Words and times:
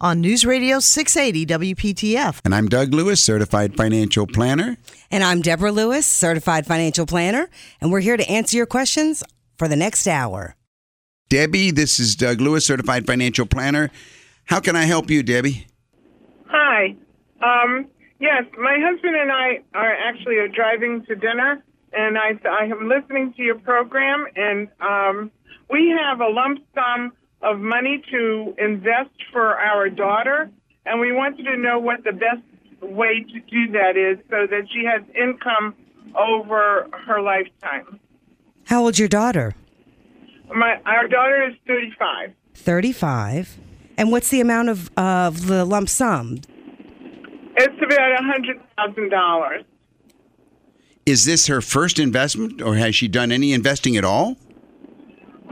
on 0.00 0.20
News 0.20 0.44
Radio 0.44 0.78
680 0.78 1.74
WPTF. 1.74 2.40
And 2.44 2.54
I'm 2.54 2.68
Doug 2.68 2.94
Lewis, 2.94 3.22
certified 3.22 3.76
financial 3.76 4.26
planner. 4.26 4.76
And 5.10 5.24
I'm 5.24 5.42
Deborah 5.42 5.72
Lewis, 5.72 6.06
certified 6.06 6.66
financial 6.66 7.06
planner, 7.06 7.48
and 7.80 7.90
we're 7.90 8.00
here 8.00 8.16
to 8.16 8.28
answer 8.30 8.56
your 8.56 8.66
questions 8.66 9.24
for 9.56 9.68
the 9.68 9.76
next 9.76 10.06
hour. 10.06 10.54
Debbie, 11.28 11.70
this 11.70 12.00
is 12.00 12.16
Doug 12.16 12.40
Lewis, 12.40 12.64
certified 12.64 13.06
financial 13.06 13.46
planner. 13.46 13.90
How 14.44 14.60
can 14.60 14.76
I 14.76 14.84
help 14.84 15.10
you, 15.10 15.22
Debbie? 15.22 15.66
Hi. 16.46 16.96
Um, 17.42 17.86
yes, 18.20 18.44
my 18.56 18.78
husband 18.80 19.14
and 19.16 19.30
I 19.30 19.58
are 19.74 19.94
actually 19.94 20.36
are 20.36 20.48
driving 20.48 21.04
to 21.06 21.14
dinner, 21.14 21.62
and 21.92 22.16
I, 22.16 22.38
I 22.48 22.64
am 22.64 22.88
listening 22.88 23.34
to 23.36 23.42
your 23.42 23.58
program, 23.58 24.26
and 24.36 24.68
um, 24.80 25.30
we 25.70 25.94
have 26.00 26.20
a 26.20 26.28
lump 26.28 26.60
sum 26.74 27.12
of 27.42 27.58
money 27.58 28.02
to 28.10 28.54
invest 28.58 29.10
for 29.32 29.56
our 29.58 29.88
daughter, 29.88 30.50
and 30.86 31.00
we 31.00 31.12
wanted 31.12 31.44
to 31.44 31.56
know 31.56 31.78
what 31.78 32.04
the 32.04 32.12
best 32.12 32.42
way 32.82 33.24
to 33.24 33.40
do 33.40 33.72
that 33.72 33.96
is 33.96 34.18
so 34.30 34.46
that 34.46 34.66
she 34.72 34.84
has 34.84 35.02
income 35.14 35.74
over 36.16 36.88
her 37.06 37.20
lifetime. 37.20 38.00
How 38.64 38.84
old's 38.84 38.98
your 38.98 39.08
daughter? 39.08 39.54
My 40.54 40.80
our 40.86 41.06
daughter 41.08 41.48
is 41.48 41.54
35. 41.66 42.32
35. 42.54 43.58
And 43.96 44.12
what's 44.12 44.28
the 44.30 44.40
amount 44.40 44.68
of, 44.68 44.90
of 44.96 45.46
the 45.46 45.64
lump 45.64 45.88
sum? 45.88 46.40
It's 47.56 47.82
about 47.82 48.12
a 48.12 48.22
hundred 48.22 48.60
thousand 48.76 49.10
dollars. 49.10 49.64
Is 51.04 51.24
this 51.24 51.46
her 51.46 51.60
first 51.60 51.98
investment, 51.98 52.60
or 52.62 52.76
has 52.76 52.94
she 52.94 53.08
done 53.08 53.32
any 53.32 53.52
investing 53.52 53.96
at 53.96 54.04
all? 54.04 54.36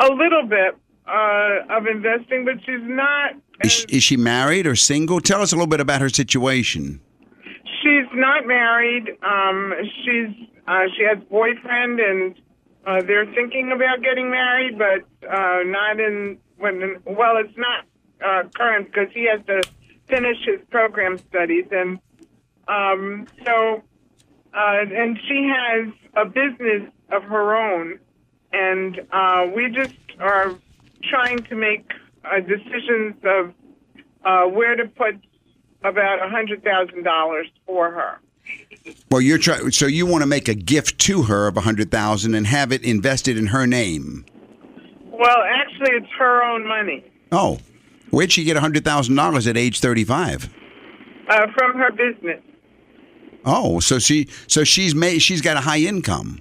A 0.01 0.13
little 0.13 0.47
bit 0.47 0.77
uh, 1.07 1.77
of 1.77 1.87
investing, 1.87 2.45
but 2.45 2.55
she's 2.65 2.83
not. 2.83 3.35
Is 3.63 3.73
she, 3.73 3.87
is 3.89 4.03
she 4.03 4.17
married 4.17 4.67
or 4.67 4.77
single? 4.77 5.21
Tell 5.21 5.41
us 5.41 5.53
a 5.53 5.57
little 5.57 5.67
bit 5.67 5.81
about 5.81 6.01
her 6.01 6.09
situation. 6.09 7.01
She's 7.83 8.07
not 8.15 8.47
married. 8.47 9.11
Um, 9.23 9.73
she's 10.05 10.49
uh, 10.67 10.85
she 10.97 11.05
has 11.05 11.23
boyfriend, 11.31 12.01
and 12.01 12.41
uh, 12.87 13.03
they're 13.03 13.33
thinking 13.35 13.73
about 13.73 14.03
getting 14.03 14.31
married, 14.31 14.79
but 14.79 15.29
uh, 15.29 15.61
not 15.65 16.01
in 16.01 16.39
when. 16.59 16.97
Well, 17.05 17.37
it's 17.37 17.57
not 17.57 17.85
uh, 18.25 18.49
current 18.55 18.87
because 18.87 19.09
he 19.15 19.29
has 19.31 19.45
to 19.47 19.63
finish 20.09 20.39
his 20.45 20.61
program 20.71 21.19
studies, 21.19 21.67
and 21.71 21.99
um, 22.69 23.27
so 23.45 23.83
uh, 24.55 24.79
and 24.93 25.19
she 25.29 25.51
has 25.55 25.93
a 26.17 26.25
business 26.25 26.91
of 27.13 27.23
her 27.25 27.57
own, 27.57 27.99
and 28.53 29.01
uh, 29.13 29.47
we 29.55 29.71
just 29.71 29.95
are 30.19 30.55
trying 31.09 31.39
to 31.39 31.55
make 31.55 31.91
uh, 32.25 32.41
decisions 32.41 33.15
of 33.25 33.53
uh, 34.25 34.45
where 34.51 34.77
to 34.77 34.87
put 34.87 35.15
about 35.85 36.25
a 36.25 36.29
hundred 36.29 36.63
thousand 36.65 37.03
dollars 37.05 37.47
for 37.67 37.91
her. 37.91 38.19
Well, 39.11 39.21
you're 39.21 39.39
trying. 39.39 39.71
So 39.73 39.87
you 39.87 40.07
want 40.07 40.23
to 40.23 40.27
make 40.27 40.49
a 40.49 40.55
gift 40.55 40.99
to 41.01 41.23
her 41.25 41.47
of 41.49 41.57
a 41.57 41.61
hundred 41.63 41.91
thousand 41.91 42.35
and 42.35 42.47
have 42.47 42.73
it 42.73 42.85
invested 42.85 43.37
in 43.37 43.47
her 43.49 43.67
name. 43.67 44.25
Well, 45.11 45.39
actually, 45.47 45.97
it's 45.97 46.13
her 46.19 46.43
own 46.43 46.67
money 46.67 47.05
Oh, 47.33 47.59
where'd 48.11 48.31
she 48.33 48.45
get 48.45 48.57
a 48.57 48.61
hundred 48.61 48.85
thousand 48.85 49.15
dollars 49.17 49.47
at 49.47 49.57
age 49.57 49.81
thirty-five? 49.81 50.49
uh, 51.29 51.47
from 51.57 51.75
her 51.79 51.91
business. 51.91 52.41
Oh, 53.45 53.81
so 53.81 53.99
she 53.99 54.29
so 54.47 54.63
she's 54.65 54.95
made 54.95 55.21
she's 55.21 55.41
got 55.41 55.57
a 55.57 55.61
high 55.61 55.79
income. 55.79 56.41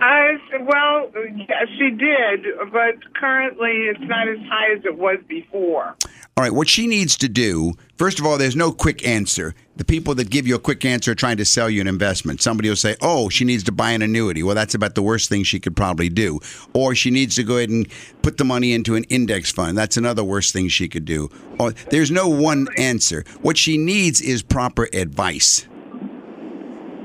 I 0.00 0.36
well, 0.60 1.10
yeah, 1.36 1.64
she 1.76 1.90
did, 1.90 2.46
but 2.72 3.14
currently 3.14 3.88
it's 3.88 4.00
not 4.02 4.28
as 4.28 4.38
high 4.48 4.72
as 4.76 4.84
it 4.84 4.96
was 4.96 5.18
before. 5.28 5.96
All 6.36 6.44
right, 6.44 6.52
what 6.52 6.68
she 6.68 6.86
needs 6.86 7.16
to 7.16 7.28
do, 7.28 7.74
first 7.96 8.20
of 8.20 8.26
all, 8.26 8.38
there's 8.38 8.54
no 8.54 8.70
quick 8.70 9.04
answer. 9.04 9.56
The 9.74 9.84
people 9.84 10.14
that 10.14 10.30
give 10.30 10.46
you 10.46 10.54
a 10.54 10.60
quick 10.60 10.84
answer 10.84 11.10
are 11.10 11.16
trying 11.16 11.36
to 11.38 11.44
sell 11.44 11.68
you 11.68 11.80
an 11.80 11.88
investment. 11.88 12.40
Somebody 12.40 12.68
will 12.68 12.76
say, 12.76 12.94
oh, 13.00 13.28
she 13.28 13.44
needs 13.44 13.64
to 13.64 13.72
buy 13.72 13.90
an 13.90 14.02
annuity. 14.02 14.44
Well, 14.44 14.54
that's 14.54 14.74
about 14.74 14.94
the 14.94 15.02
worst 15.02 15.28
thing 15.28 15.42
she 15.42 15.58
could 15.58 15.74
probably 15.74 16.08
do. 16.08 16.38
Or 16.74 16.94
she 16.94 17.10
needs 17.10 17.34
to 17.36 17.42
go 17.42 17.56
ahead 17.56 17.70
and 17.70 17.88
put 18.22 18.38
the 18.38 18.44
money 18.44 18.72
into 18.72 18.94
an 18.94 19.02
index 19.04 19.50
fund. 19.50 19.76
That's 19.76 19.96
another 19.96 20.22
worst 20.22 20.52
thing 20.52 20.68
she 20.68 20.88
could 20.88 21.04
do. 21.04 21.28
Or, 21.58 21.72
there's 21.90 22.12
no 22.12 22.28
one 22.28 22.68
answer. 22.76 23.24
What 23.42 23.56
she 23.56 23.76
needs 23.76 24.20
is 24.20 24.42
proper 24.42 24.88
advice. 24.92 25.66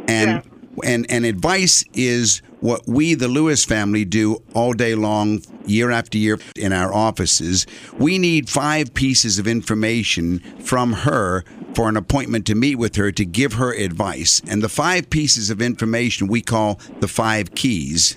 And 0.08 0.44
and 0.84 1.10
and 1.10 1.25
advice 1.25 1.84
is 1.94 2.42
what 2.63 2.88
we 2.88 3.13
the 3.13 3.28
Lewis 3.28 3.66
family 3.66 4.06
do 4.06 4.41
all 4.53 4.72
day 4.72 4.96
long 4.96 5.41
year 5.66 5.91
after 5.91 6.18
year 6.18 6.40
in 6.56 6.72
our 6.72 6.94
offices 6.94 7.68
we 7.97 8.18
need 8.18 8.50
five 8.50 8.94
pieces 8.94 9.38
of 9.38 9.46
information 9.46 10.40
from 10.62 10.94
her 10.94 11.44
for 11.75 11.90
an 11.90 11.97
appointment 11.97 12.46
to 12.46 12.56
meet 12.56 12.75
with 12.75 12.96
her 12.96 13.12
to 13.12 13.25
give 13.25 13.53
her 13.53 13.74
advice 13.74 14.41
and 14.47 14.63
the 14.63 14.69
five 14.69 15.09
pieces 15.09 15.50
of 15.50 15.62
information 15.62 16.28
we 16.28 16.41
call 16.41 16.79
the 17.01 17.07
five 17.07 17.53
keys 17.53 18.16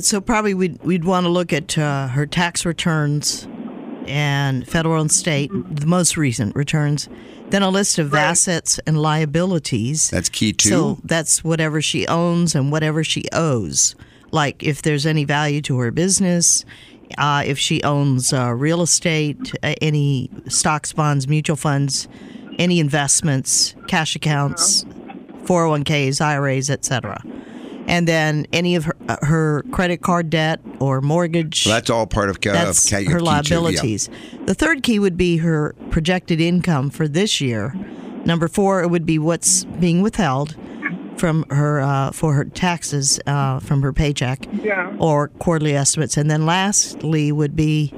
so 0.00 0.22
probably 0.22 0.54
we'd, 0.54 0.82
we'd 0.82 1.04
want 1.04 1.24
to 1.24 1.30
look 1.30 1.52
at 1.52 1.76
uh, 1.76 2.08
her 2.08 2.26
tax 2.26 2.64
returns 2.64 3.46
and 4.06 4.66
federal 4.66 5.00
and 5.00 5.10
state, 5.10 5.50
the 5.52 5.86
most 5.86 6.16
recent 6.16 6.54
returns. 6.54 7.08
Then 7.50 7.62
a 7.62 7.70
list 7.70 7.98
of 7.98 8.12
assets 8.12 8.80
and 8.86 9.00
liabilities. 9.00 10.10
that's 10.10 10.28
key 10.28 10.52
too 10.52 10.68
So 10.68 10.98
that's 11.04 11.44
whatever 11.44 11.80
she 11.80 12.06
owns 12.08 12.54
and 12.54 12.72
whatever 12.72 13.04
she 13.04 13.24
owes. 13.32 13.94
Like 14.32 14.62
if 14.62 14.82
there's 14.82 15.06
any 15.06 15.24
value 15.24 15.62
to 15.62 15.78
her 15.78 15.90
business, 15.92 16.64
uh, 17.18 17.44
if 17.46 17.58
she 17.58 17.82
owns 17.82 18.32
uh, 18.32 18.52
real 18.52 18.82
estate, 18.82 19.54
uh, 19.62 19.74
any 19.80 20.30
stocks, 20.48 20.92
bonds, 20.92 21.28
mutual 21.28 21.56
funds, 21.56 22.08
any 22.58 22.80
investments, 22.80 23.74
cash 23.86 24.16
accounts, 24.16 24.84
401ks, 25.44 26.20
IRAs, 26.20 26.68
etc. 26.70 27.22
And 27.88 28.08
then 28.08 28.46
any 28.52 28.74
of 28.74 28.84
her, 28.86 28.96
uh, 29.08 29.16
her 29.22 29.62
credit 29.70 30.02
card 30.02 30.28
debt 30.30 30.60
or 30.80 31.00
mortgage. 31.00 31.62
So 31.62 31.70
that's 31.70 31.88
all 31.88 32.06
part 32.06 32.30
of, 32.30 32.40
ca- 32.40 32.52
That's 32.52 32.84
of 32.84 32.90
ca- 32.90 32.96
her 32.96 33.02
key 33.04 33.18
two, 33.18 33.24
yeah. 33.24 33.30
liabilities. 33.30 34.10
The 34.46 34.54
third 34.54 34.82
key 34.82 34.98
would 34.98 35.16
be 35.16 35.36
her 35.38 35.74
projected 35.90 36.40
income 36.40 36.90
for 36.90 37.06
this 37.06 37.40
year. 37.40 37.74
Number 38.24 38.48
four, 38.48 38.82
it 38.82 38.88
would 38.90 39.06
be 39.06 39.18
what's 39.20 39.64
being 39.64 40.02
withheld 40.02 40.56
from 41.16 41.44
her 41.48 41.80
uh, 41.80 42.10
for 42.10 42.34
her 42.34 42.44
taxes 42.44 43.20
uh, 43.26 43.60
from 43.60 43.82
her 43.82 43.92
paycheck 43.92 44.46
Yeah. 44.62 44.94
or 44.98 45.28
quarterly 45.38 45.74
estimates, 45.76 46.16
and 46.16 46.28
then 46.30 46.44
lastly 46.44 47.30
would 47.32 47.54
be 47.54 47.94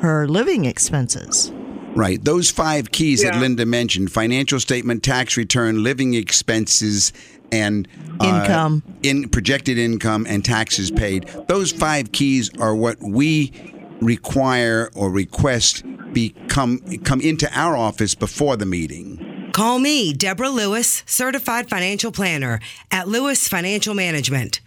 her 0.00 0.26
living 0.28 0.64
expenses. 0.66 1.52
Right. 1.94 2.24
Those 2.24 2.48
five 2.50 2.90
keys 2.90 3.22
that 3.22 3.36
Linda 3.36 3.66
mentioned 3.66 4.10
financial 4.10 4.58
statement, 4.58 5.02
tax 5.02 5.36
return, 5.36 5.82
living 5.82 6.14
expenses, 6.14 7.12
and 7.52 7.86
uh, 8.20 8.24
Income. 8.42 8.82
in 9.02 9.28
projected 9.28 9.78
income 9.78 10.26
and 10.28 10.44
taxes 10.44 10.90
paid. 10.90 11.28
Those 11.48 11.70
five 11.70 12.10
keys 12.12 12.50
are 12.58 12.74
what 12.74 12.96
we 13.00 13.52
require 14.00 14.90
or 14.94 15.10
request 15.10 15.84
become 16.12 16.78
come 17.04 17.20
into 17.20 17.48
our 17.56 17.76
office 17.76 18.14
before 18.14 18.56
the 18.56 18.66
meeting. 18.66 19.50
Call 19.52 19.78
me, 19.78 20.12
Deborah 20.14 20.48
Lewis, 20.48 21.02
certified 21.06 21.68
financial 21.68 22.10
planner 22.10 22.58
at 22.90 23.06
Lewis 23.06 23.46
Financial 23.48 23.94
Management. 23.94 24.60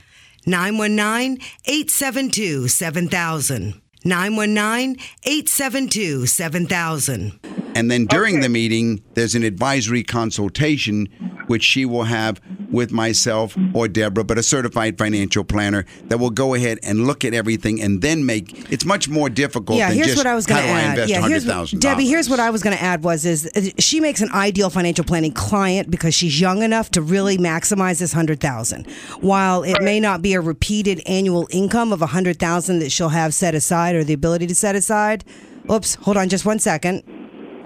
919 0.46 1.40
872 1.66 2.68
7000. 2.68 3.82
919 4.04 4.98
872 5.24 6.28
7000. 6.28 7.40
And 7.76 7.90
then 7.92 8.06
during 8.06 8.36
Okay. 8.36 8.44
the 8.44 8.50
meeting, 8.50 9.02
there's 9.16 9.34
an 9.36 9.44
advisory 9.44 10.04
consultation 10.04 11.08
which 11.48 11.64
she 11.64 11.84
will 11.86 12.04
have 12.04 12.40
with 12.76 12.92
myself 12.92 13.58
or 13.74 13.88
Deborah, 13.88 14.24
but 14.24 14.38
a 14.38 14.44
certified 14.44 14.98
financial 14.98 15.44
planner 15.44 15.86
that 16.04 16.20
will 16.20 16.30
go 16.30 16.54
ahead 16.54 16.78
and 16.84 17.08
look 17.08 17.26
at 17.26 17.34
everything 17.34 17.82
and 17.82 18.02
then 18.02 18.26
make. 18.26 18.72
It's 18.72 18.86
much 18.86 19.10
more 19.10 19.30
difficult. 19.30 19.80
Yeah, 19.80 19.90
than 19.90 19.98
here's 19.98 20.08
just 20.10 20.18
what 20.18 20.28
I 20.28 20.36
was 20.36 20.46
going 20.46 20.62
to 20.62 20.68
how 20.68 20.74
do 20.74 20.80
I 20.80 20.84
add. 20.84 20.90
invest 20.92 21.10
yeah, 21.10 21.28
here's 21.28 21.46
$100,000? 21.46 21.80
Debbie, 21.80 22.08
here's 22.08 22.30
what 22.30 22.40
I 22.40 22.50
was 22.50 22.62
going 22.62 22.76
to 22.76 22.84
add 22.84 23.04
was 23.04 23.26
is 23.26 23.50
uh, 23.56 23.62
she 23.80 24.00
makes 24.00 24.22
an 24.22 24.30
ideal 24.32 24.70
financial 24.70 25.06
planning 25.06 25.32
client 25.32 25.90
because 25.90 26.14
she's 26.14 26.40
young 26.40 26.62
enough 26.62 26.92
to 26.92 27.02
really 27.02 27.38
maximize 27.38 28.00
this 28.00 28.14
hundred 28.14 28.40
thousand. 28.40 28.90
While 29.22 29.64
it 29.64 29.82
may 29.82 30.00
not 30.00 30.22
be 30.22 30.34
a 30.34 30.42
repeated 30.42 31.02
annual 31.06 31.48
income 31.50 31.92
of 31.94 32.02
a 32.02 32.08
hundred 32.08 32.38
thousand 32.40 32.80
that 32.80 32.92
she'll 32.92 33.10
have 33.10 33.34
set 33.34 33.56
aside 33.56 33.96
or 33.96 34.04
the 34.04 34.14
ability 34.14 34.48
to 34.48 34.56
set 34.56 34.76
aside. 34.76 35.24
Oops, 35.72 35.96
hold 35.96 36.18
on 36.18 36.30
just 36.30 36.46
one 36.46 36.60
second. 36.60 37.02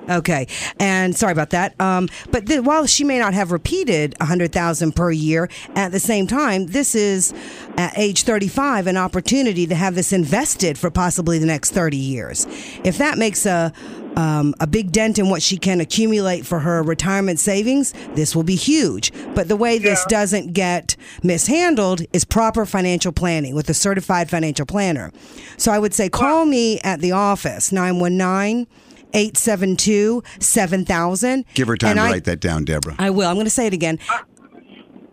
Okay, 0.09 0.47
and 0.79 1.15
sorry 1.15 1.31
about 1.31 1.51
that. 1.51 1.79
Um, 1.79 2.09
but 2.31 2.47
th- 2.47 2.61
while 2.61 2.85
she 2.85 3.03
may 3.03 3.19
not 3.19 3.33
have 3.33 3.51
repeated 3.51 4.15
a 4.19 4.25
hundred 4.25 4.51
thousand 4.51 4.95
per 4.95 5.11
year, 5.11 5.49
at 5.75 5.91
the 5.91 5.99
same 5.99 6.27
time, 6.27 6.67
this 6.67 6.95
is 6.95 7.33
at 7.77 7.97
age 7.97 8.23
thirty-five 8.23 8.87
an 8.87 8.97
opportunity 8.97 9.67
to 9.67 9.75
have 9.75 9.95
this 9.95 10.11
invested 10.11 10.77
for 10.77 10.89
possibly 10.89 11.37
the 11.37 11.45
next 11.45 11.71
thirty 11.71 11.97
years. 11.97 12.47
If 12.83 12.97
that 12.97 13.17
makes 13.17 13.45
a 13.45 13.71
um, 14.15 14.53
a 14.59 14.67
big 14.67 14.91
dent 14.91 15.17
in 15.19 15.29
what 15.29 15.41
she 15.41 15.57
can 15.57 15.79
accumulate 15.79 16.45
for 16.45 16.59
her 16.59 16.83
retirement 16.83 17.39
savings, 17.39 17.93
this 18.15 18.35
will 18.35 18.43
be 18.43 18.55
huge. 18.55 19.11
But 19.33 19.47
the 19.47 19.55
way 19.55 19.77
this 19.77 20.03
doesn't 20.05 20.53
get 20.53 20.95
mishandled 21.23 22.01
is 22.11 22.25
proper 22.25 22.65
financial 22.65 23.11
planning 23.11 23.55
with 23.55 23.69
a 23.69 23.73
certified 23.73 24.29
financial 24.29 24.65
planner. 24.65 25.11
So 25.57 25.71
I 25.71 25.79
would 25.79 25.93
say 25.93 26.09
call 26.09 26.45
me 26.45 26.79
at 26.81 26.99
the 26.99 27.11
office 27.11 27.71
919 27.71 28.67
872 29.13 30.23
7000. 30.39 31.45
Give 31.53 31.67
her 31.67 31.77
time 31.77 31.91
And 31.91 31.97
to 31.99 32.03
I- 32.03 32.11
write 32.11 32.23
that 32.25 32.39
down, 32.39 32.65
Deborah. 32.65 32.95
I 32.99 33.09
will. 33.09 33.27
I'm 33.27 33.35
going 33.35 33.45
to 33.45 33.49
say 33.51 33.67
it 33.67 33.73
again. 33.73 33.99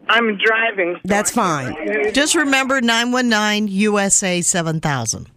I'm 0.08 0.38
driving. 0.38 0.94
so 0.96 1.00
That's 1.04 1.30
fine. 1.30 1.74
Just 2.12 2.34
remember 2.36 2.80
919 2.80 3.68
USA 3.68 4.40
7000. 4.40 5.28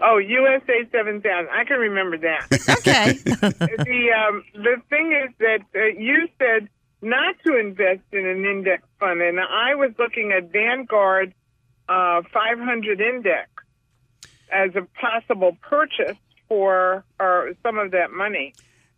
Oh, 0.00 0.18
USA 0.18 0.88
7000. 0.92 1.48
I 1.50 1.64
can 1.64 1.78
remember 1.78 2.16
that. 2.18 2.46
Okay. 2.78 3.12
the 3.24 4.12
um, 4.16 4.44
the 4.54 4.76
thing 4.88 5.12
is 5.12 5.34
that 5.40 5.60
uh, 5.74 5.84
you 5.98 6.28
said 6.38 6.68
not 7.02 7.34
to 7.44 7.56
invest 7.58 8.02
in 8.12 8.24
an 8.26 8.44
index 8.44 8.84
fund, 9.00 9.20
and 9.20 9.40
I 9.40 9.74
was 9.74 9.90
looking 9.98 10.30
at 10.32 10.52
Vanguard 10.52 11.34
uh, 11.88 12.22
500 12.32 13.00
index 13.00 13.48
as 14.52 14.70
a 14.76 14.82
possible 15.00 15.56
purchase 15.62 16.16
for 16.48 17.04
uh, 17.20 17.42
some 17.62 17.78
of 17.78 17.90
that 17.92 18.12
money. 18.12 18.54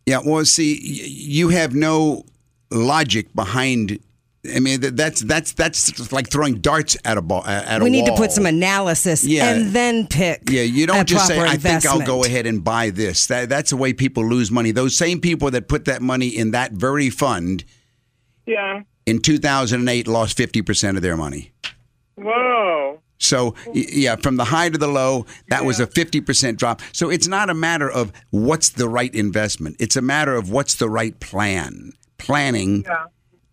Yeah, 0.06 0.20
well, 0.24 0.44
see, 0.44 0.78
you 0.82 1.48
have 1.50 1.74
no 1.74 2.24
logic 2.70 3.32
behind. 3.34 3.98
I 4.54 4.58
mean, 4.58 4.80
that's 4.80 5.20
that's 5.20 5.52
that's 5.52 6.10
like 6.12 6.30
throwing 6.30 6.56
darts 6.60 6.96
at 7.04 7.18
a 7.18 7.22
ball. 7.22 7.44
At 7.44 7.80
a 7.82 7.84
We 7.84 7.90
need 7.90 8.06
to 8.06 8.14
put 8.16 8.32
some 8.32 8.46
analysis 8.46 9.22
Yeah. 9.22 9.50
and 9.52 9.72
then 9.74 10.06
pick. 10.06 10.48
Yeah, 10.48 10.62
you 10.62 10.86
don't 10.86 11.00
a 11.00 11.04
just 11.04 11.26
say, 11.26 11.36
proper 11.36 11.50
"I 11.52 11.56
think 11.56 11.84
I'll 11.84 12.00
go 12.00 12.24
ahead 12.24 12.46
and 12.46 12.64
buy 12.64 12.88
this." 12.90 13.26
That, 13.26 13.50
that's 13.50 13.70
the 13.70 13.76
way 13.76 13.92
people 13.92 14.24
lose 14.26 14.50
money. 14.50 14.70
Those 14.72 14.96
same 14.96 15.20
people 15.20 15.50
that 15.50 15.68
put 15.68 15.84
that 15.84 16.00
money 16.00 16.28
in 16.28 16.52
that 16.52 16.72
very 16.72 17.10
fund 17.10 17.64
Yeah. 18.46 18.80
in 19.04 19.18
2008 19.20 20.08
lost 20.08 20.36
50 20.38 20.62
percent 20.62 20.96
of 20.96 21.02
their 21.02 21.18
money. 21.18 21.52
Whoa. 22.16 22.59
So 23.22 23.54
yeah, 23.74 24.16
from 24.16 24.36
the 24.36 24.44
high 24.46 24.70
to 24.70 24.78
the 24.78 24.88
low, 24.88 25.26
that 25.50 25.64
was 25.64 25.78
a 25.78 25.86
50% 25.86 26.56
drop. 26.56 26.80
So 26.92 27.10
it's 27.10 27.28
not 27.28 27.50
a 27.50 27.54
matter 27.54 27.88
of 27.88 28.12
what's 28.30 28.70
the 28.70 28.88
right 28.88 29.14
investment. 29.14 29.76
It's 29.78 29.94
a 29.94 30.00
matter 30.02 30.34
of 30.34 30.50
what's 30.50 30.74
the 30.76 30.88
right 30.88 31.18
plan. 31.20 31.92
Planning 32.18 32.84
Yeah. 32.86 33.04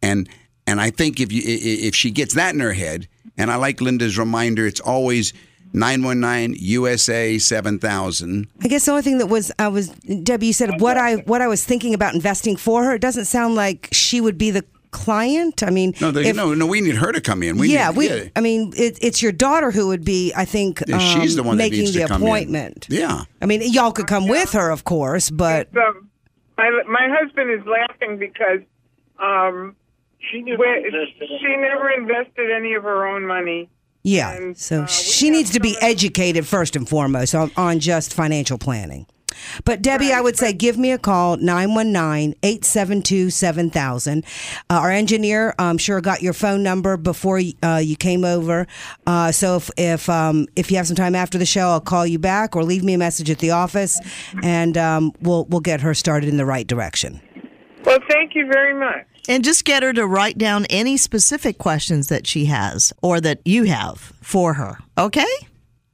and 0.01 0.27
and 0.65 0.81
I 0.81 0.89
think 0.89 1.19
if 1.21 1.31
you 1.31 1.41
i- 1.45 1.51
i- 1.51 1.87
if 1.87 1.95
she 1.95 2.11
gets 2.11 2.33
that 2.33 2.53
in 2.53 2.59
her 2.59 2.73
head, 2.73 3.07
and 3.37 3.49
I 3.51 3.55
like 3.55 3.79
Linda's 3.79 4.17
reminder, 4.17 4.65
it's 4.65 4.81
always 4.81 5.31
919 5.73 6.55
USA 6.59 7.37
7000. 7.37 8.47
I 8.61 8.67
guess 8.67 8.85
the 8.85 8.91
only 8.91 9.03
thing 9.03 9.17
that 9.19 9.27
was 9.27 9.51
I 9.59 9.67
was 9.67 9.89
Debbie. 10.23 10.47
You 10.47 10.53
said 10.53 10.81
what 10.81 10.97
I 10.97 11.15
what 11.25 11.41
I 11.41 11.47
was 11.47 11.63
thinking 11.63 11.93
about 11.93 12.13
investing 12.13 12.55
for 12.57 12.83
her. 12.85 12.95
It 12.95 13.01
doesn't 13.01 13.25
sound 13.25 13.55
like 13.55 13.89
she 13.91 14.19
would 14.21 14.37
be 14.37 14.51
the 14.51 14.63
client. 14.92 15.63
I 15.63 15.69
mean, 15.69 15.94
No, 16.01 16.12
the, 16.12 16.22
if- 16.22 16.36
no, 16.36 16.54
no, 16.54 16.66
we 16.66 16.81
need 16.81 16.95
her 16.95 17.12
to 17.12 17.22
come 17.22 17.44
in. 17.44 17.57
We 17.57 17.74
yeah, 17.74 17.89
need, 17.89 17.98
we. 17.98 18.10
yeah. 18.10 18.24
I 18.36 18.42
mean, 18.42 18.74
it, 18.75 18.98
it's 19.01 19.22
your 19.22 19.31
daughter 19.31 19.72
who 19.72 19.88
would 19.88 20.04
be. 20.06 20.34
I 20.36 20.45
think 20.45 20.81
Yeah, 20.88 20.98
she's 21.00 21.38
um, 21.38 21.44
the 21.44 21.48
one 21.48 21.57
that 21.57 21.63
making 21.66 21.80
needs 21.81 21.94
the 21.94 22.01
to 22.01 22.07
come 22.07 22.22
in. 22.22 22.28
appointment. 22.28 22.88
Yeah. 22.89 23.24
I 23.42 23.45
mean, 23.45 23.62
y'all 23.72 23.92
could 23.92 24.07
come 24.07 24.28
with 24.28 24.51
her, 24.54 24.69
of 24.72 24.84
course, 24.84 25.30
but 25.30 25.69
So 25.74 25.81
my 26.57 26.69
my 26.88 27.07
husband 27.19 27.51
is 27.51 27.66
laughing 27.66 28.18
because 28.18 28.62
um, 29.19 29.75
She 30.31 30.42
never 30.42 30.57
where- 30.57 30.86
invested 30.86 31.28
she 31.39 31.56
never 31.57 31.89
invested 31.92 32.51
any 32.51 32.74
of 32.74 32.84
her 32.84 33.07
own 33.07 33.25
money. 33.25 33.69
yeah. 34.04 34.34
And, 34.36 34.57
So 34.57 34.84
uh, 34.84 34.86
she 34.88 35.30
needs 35.30 35.51
to 35.51 35.60
be 35.60 35.75
educated 35.81 36.45
first 36.48 36.75
and 36.75 36.88
foremost 36.88 37.36
on, 37.36 37.51
on 37.57 37.80
just 37.80 38.13
financial 38.13 38.57
planning. 38.57 39.06
But 39.66 39.81
Debbie, 39.81 40.13
I 40.13 40.22
would 40.22 40.38
say 40.38 40.54
give 40.54 40.78
me 40.78 40.92
a 40.92 40.98
call 40.98 41.36
919-872-7000. 41.38 44.24
Uh, 44.69 44.74
our 44.74 44.92
engineer, 44.92 45.56
I'm 45.60 45.78
sure 45.78 46.01
got 46.01 46.22
your 46.22 46.34
phone 46.34 46.63
number 46.63 46.98
before 46.98 47.39
uh, 47.63 47.81
you 47.84 47.95
came 47.95 48.25
over. 48.25 48.68
Uh, 49.06 49.31
so 49.31 49.57
if 49.57 49.69
if 49.78 50.10
um, 50.10 50.48
if 50.56 50.72
you 50.72 50.78
have 50.78 50.88
some 50.88 50.95
time 50.95 51.16
after 51.16 51.38
the 51.38 51.45
show, 51.45 51.69
I'll 51.69 51.81
call 51.81 52.06
you 52.06 52.19
back 52.19 52.56
or 52.56 52.63
leave 52.63 52.84
me 52.84 52.94
a 52.94 52.98
message 52.98 53.30
at 53.30 53.39
the 53.39 53.51
office, 53.51 54.00
and 54.44 54.78
um, 54.78 55.13
we'll 55.22 55.45
we'll 55.45 55.62
get 55.62 55.81
her 55.81 55.94
started 55.94 56.30
in 56.30 56.38
the 56.38 56.45
right 56.45 56.68
direction. 56.68 57.22
Well, 57.86 58.00
thank 58.10 58.36
you 58.36 58.48
very 58.48 58.74
much. 58.74 59.06
And 59.30 59.44
just 59.44 59.66
get 59.66 59.84
her 59.84 59.94
to 59.94 60.06
write 60.06 60.38
down 60.38 60.66
any 60.66 60.98
specific 60.98 61.57
questions 61.57 62.07
that 62.07 62.28
she 62.28 62.45
has 62.45 62.94
or 63.01 63.19
that 63.22 63.39
you 63.45 63.63
have 63.63 64.13
for 64.22 64.54
her. 64.54 64.78
Okay? 64.98 65.25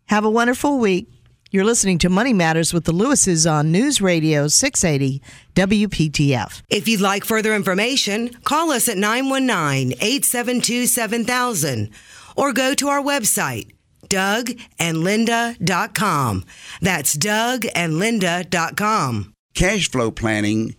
Have 0.05 0.23
a 0.23 0.29
wonderful 0.29 0.79
week. 0.79 1.07
You're 1.53 1.63
listening 1.65 1.99
to 1.99 2.09
Money 2.09 2.33
Matters 2.33 2.73
with 2.73 2.83
the 2.85 2.91
Lewises 2.91 3.45
on 3.45 3.71
News 3.71 4.01
Radio 4.01 4.47
680 4.47 5.21
WPTF. 5.53 6.63
If 6.67 6.87
you'd 6.87 6.99
like 6.99 7.23
further 7.23 7.53
information, 7.53 8.33
call 8.43 8.71
us 8.71 8.89
at 8.89 8.97
919 8.97 9.91
872 10.01 10.87
7000 10.87 11.91
or 12.35 12.53
go 12.53 12.73
to 12.73 12.87
our 12.87 13.03
website, 13.03 13.69
dougandlinda.com. 14.07 16.43
That's 16.81 17.15
dougandlinda.com. 17.15 19.33
cash 19.53 19.91
flow 19.91 20.09
planning 20.09 20.75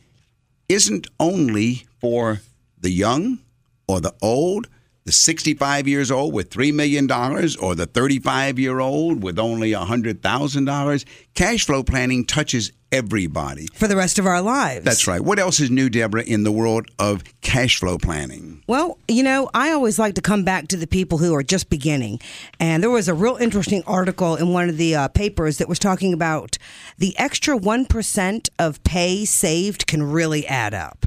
isn't 0.69 1.07
only 1.21 1.87
for 2.01 2.41
the 2.81 2.91
young 2.91 3.39
or 3.87 4.01
the 4.01 4.15
old, 4.21 4.67
the 5.05 5.13
65 5.13 5.87
years 5.87 6.11
old 6.11 6.33
with 6.33 6.51
$3 6.51 6.73
million 6.73 7.11
or 7.11 7.75
the 7.75 7.87
35 7.87 8.59
year 8.59 8.81
old 8.81 9.23
with 9.23 9.39
only 9.39 9.73
$100,000. 9.73 11.05
Cash 11.35 11.67
flow 11.67 11.83
planning 11.83 12.25
touches 12.25 12.73
everybody. 12.91 13.67
For 13.75 13.87
the 13.87 13.97
rest 13.97 14.19
of 14.19 14.27
our 14.27 14.41
lives. 14.41 14.85
That's 14.85 15.07
right. 15.07 15.21
What 15.21 15.39
else 15.39 15.61
is 15.61 15.71
new, 15.71 15.91
Deborah, 15.91 16.23
in 16.23 16.45
the 16.45 16.53
world 16.53 16.87
of 16.99 17.23
cash 17.43 17.79
flow 17.81 17.99
planning? 17.99 18.63
Well, 18.67 18.99
you 19.09 19.23
know, 19.23 19.51
I 19.53 19.73
always 19.73 19.99
like 19.99 20.15
to 20.15 20.23
come 20.23 20.45
back 20.45 20.69
to 20.69 20.77
the 20.77 20.87
people 20.87 21.19
who 21.19 21.35
are 21.35 21.43
just 21.43 21.69
beginning. 21.69 22.21
And 22.59 22.83
there 22.83 22.91
was 22.91 23.09
a 23.09 23.15
real 23.15 23.37
interesting 23.37 23.83
article 23.87 24.37
in 24.37 24.53
one 24.53 24.69
of 24.69 24.79
the 24.79 24.95
uh, 24.95 25.09
papers 25.09 25.59
that 25.59 25.69
was 25.69 25.79
talking 25.79 26.15
about 26.15 26.57
the 26.97 27.19
extra 27.19 27.59
1% 27.59 28.49
of 28.59 28.83
pay 28.85 29.25
saved 29.25 29.87
can 29.87 30.03
really 30.03 30.47
add 30.47 30.73
up. 30.73 31.07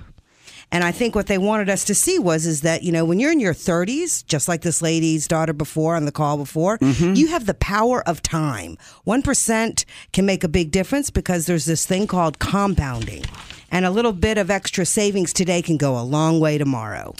And 0.71 0.83
I 0.83 0.91
think 0.91 1.15
what 1.15 1.27
they 1.27 1.37
wanted 1.37 1.69
us 1.69 1.85
to 1.85 1.95
see 1.95 2.19
was 2.19 2.45
is 2.45 2.61
that 2.61 2.83
you 2.83 2.91
know 2.91 3.05
when 3.05 3.19
you're 3.19 3.31
in 3.31 3.39
your 3.39 3.53
30s, 3.53 4.25
just 4.25 4.47
like 4.47 4.61
this 4.61 4.81
lady's 4.81 5.27
daughter 5.27 5.53
before 5.53 5.95
on 5.95 6.05
the 6.05 6.11
call 6.11 6.37
before, 6.37 6.77
mm-hmm. 6.79 7.13
you 7.13 7.27
have 7.27 7.45
the 7.45 7.53
power 7.53 8.07
of 8.07 8.21
time. 8.21 8.77
One 9.03 9.21
percent 9.21 9.85
can 10.11 10.25
make 10.25 10.43
a 10.43 10.49
big 10.49 10.71
difference 10.71 11.09
because 11.09 11.45
there's 11.45 11.65
this 11.65 11.85
thing 11.85 12.07
called 12.07 12.39
compounding, 12.39 13.23
and 13.71 13.85
a 13.85 13.91
little 13.91 14.13
bit 14.13 14.37
of 14.37 14.51
extra 14.51 14.85
savings 14.85 15.31
today 15.31 15.61
can 15.61 15.77
go 15.77 15.97
a 15.97 16.03
long 16.03 16.39
way 16.39 16.57
tomorrow. 16.57 17.13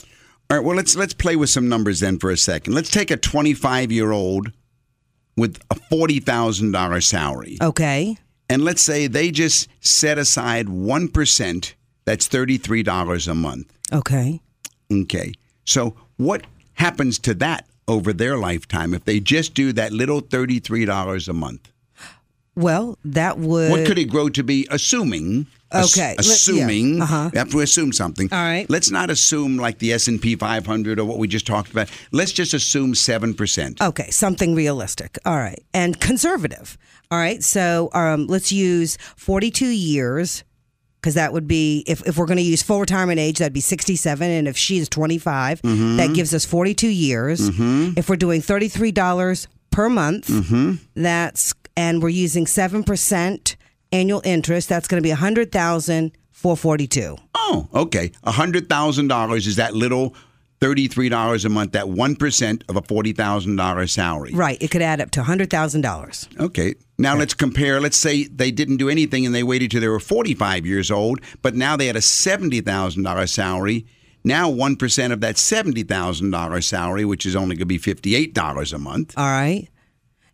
All 0.50 0.58
right, 0.58 0.66
well, 0.66 0.76
let's 0.76 0.96
let's 0.96 1.14
play 1.14 1.36
with 1.36 1.50
some 1.50 1.68
numbers 1.70 2.00
then 2.00 2.20
for 2.20 2.30
a 2.30 2.38
second. 2.38 2.74
Let's 2.74 2.92
take 2.92 3.12
a 3.12 3.18
25 3.18 3.92
year 3.92 4.12
old 4.12 4.52
with 5.38 5.62
a 5.70 5.76
$40,000 5.76 7.04
salary. 7.04 7.58
Okay. 7.62 8.18
And 8.50 8.64
let's 8.64 8.82
say 8.82 9.08
they 9.08 9.30
just 9.30 9.70
set 9.82 10.18
aside 10.18 10.66
1%, 10.68 11.74
that's 12.08 12.30
$33 12.30 13.28
a 13.28 13.36
month. 13.36 13.74
Okay. 13.92 14.40
Okay. 14.90 15.34
So 15.66 15.94
what 16.16 16.48
happens 16.76 17.20
to 17.20 17.34
that 17.34 17.68
over 17.86 18.14
their 18.14 18.38
lifetime 18.38 18.94
if 18.94 19.04
they 19.04 19.20
just 19.20 19.54
do 19.54 19.74
that 19.74 19.92
little 19.92 20.22
$33 20.22 21.28
a 21.28 21.34
month? 21.34 21.70
Well, 22.56 22.98
that 23.04 23.38
would. 23.38 23.72
What 23.72 23.86
could 23.86 24.00
it 24.00 24.06
grow 24.06 24.30
to 24.30 24.42
be, 24.42 24.66
assuming? 24.72 25.48
ass- 25.72 25.98
Okay, 25.98 26.14
yeah, 26.14 26.20
assuming 26.22 27.02
uh-huh. 27.02 27.30
we 27.34 27.38
have 27.38 27.52
to 27.52 27.60
assume 27.60 27.92
something. 27.92 28.30
All 28.32 28.40
right. 28.40 28.68
Let's 28.70 28.90
not 28.90 29.10
assume 29.10 29.58
like 29.58 29.80
the 29.80 29.92
S 29.92 30.08
and 30.08 30.22
P 30.22 30.38
500 30.38 31.00
or 31.00 31.06
what 31.06 31.18
we 31.18 31.28
just 31.28 31.46
talked 31.46 31.72
about. 31.72 31.90
Let's 32.14 32.32
just 32.32 32.54
assume 32.54 32.96
seven 32.96 33.34
percent. 33.34 33.82
Okay, 33.82 34.10
something 34.12 34.56
realistic. 34.56 35.20
All 35.26 35.36
right. 35.36 35.62
And 35.74 36.00
conservative. 36.00 36.78
All 37.12 37.20
right. 37.20 37.44
So 37.44 37.90
um, 37.94 38.28
let's 38.28 38.52
use 38.52 38.98
42 39.18 39.68
years 39.68 40.46
because 41.02 41.14
that 41.14 41.32
would 41.34 41.48
be 41.48 41.84
if, 41.88 42.06
if 42.08 42.18
we're 42.18 42.26
going 42.26 42.38
to 42.38 42.44
use 42.44 42.62
full 42.64 42.80
retirement 42.80 43.20
age 43.20 43.38
that'd 43.40 43.54
be 43.54 43.60
67 43.62 44.30
and 44.30 44.48
if 44.48 44.58
she 44.58 44.78
is 44.78 44.90
25 44.90 45.62
Mm-hmm. 45.62 45.98
that 45.98 46.14
gives 46.14 46.34
us 46.34 46.46
42 46.46 46.88
years 46.88 47.40
if 47.98 48.10
we're 48.10 48.16
doing 48.16 48.42
$33 48.42 49.48
per 49.72 49.90
month 49.90 50.28
Mm-hmm. 50.28 50.74
that's 51.02 51.54
and 51.76 52.02
we're 52.02 52.10
using 52.10 52.46
7% 52.46 53.56
annual 53.92 54.22
interest 54.26 54.68
that's 54.70 54.88
going 54.88 55.02
to 55.02 55.06
be 55.06 55.12
100000 55.12 56.12
442 56.32 57.18
Oh, 57.36 57.68
okay. 57.74 58.12
A 58.24 58.32
hundred 58.32 58.68
thousand 58.70 59.08
dollars 59.08 59.48
is 59.48 59.56
that 59.56 59.74
little 59.74 60.14
thirty-three 60.60 61.10
dollars 61.10 61.46
a 61.46 61.50
month, 61.50 61.72
that 61.74 61.90
one 61.90 62.16
percent 62.16 62.64
of 62.70 62.76
a 62.76 62.82
forty 62.82 63.14
thousand 63.14 63.56
dollar 63.58 63.88
salary. 63.88 64.32
right 64.34 64.58
it 64.62 64.72
could 64.72 64.82
add 64.82 65.00
up 65.02 65.12
to 65.12 65.22
$100000 65.22 66.40
Okay. 66.40 66.76
Now 66.98 67.16
let's 67.16 67.34
compare. 67.36 67.80
Let's 67.80 67.98
say 67.98 68.24
they 68.26 68.50
didn't 68.52 68.78
do 68.78 68.90
anything 68.90 69.26
and 69.26 69.36
they 69.36 69.44
waited 69.44 69.70
till 69.72 69.82
they 69.82 69.88
were 69.88 70.00
forty-five 70.00 70.66
years 70.66 70.90
old, 70.90 71.20
but 71.42 71.54
now 71.56 71.78
they 71.78 71.86
had 71.88 71.96
a 71.96 72.02
seventy 72.02 72.60
thousand 72.62 73.04
dollar 73.04 73.28
salary. 73.28 73.86
Now 74.24 74.50
one 74.50 74.76
percent 74.76 75.14
of 75.14 75.22
that 75.22 75.38
seventy 75.38 75.84
thousand 75.84 76.32
dollar 76.32 76.60
salary, 76.62 77.06
which 77.06 77.26
is 77.26 77.36
only 77.36 77.56
going 77.56 77.60
to 77.60 77.66
be 77.68 77.78
fifty-eight 77.78 78.34
dollars 78.34 78.74
a 78.74 78.80
month. 78.80 79.14
All 79.16 79.26
right. 79.26 79.68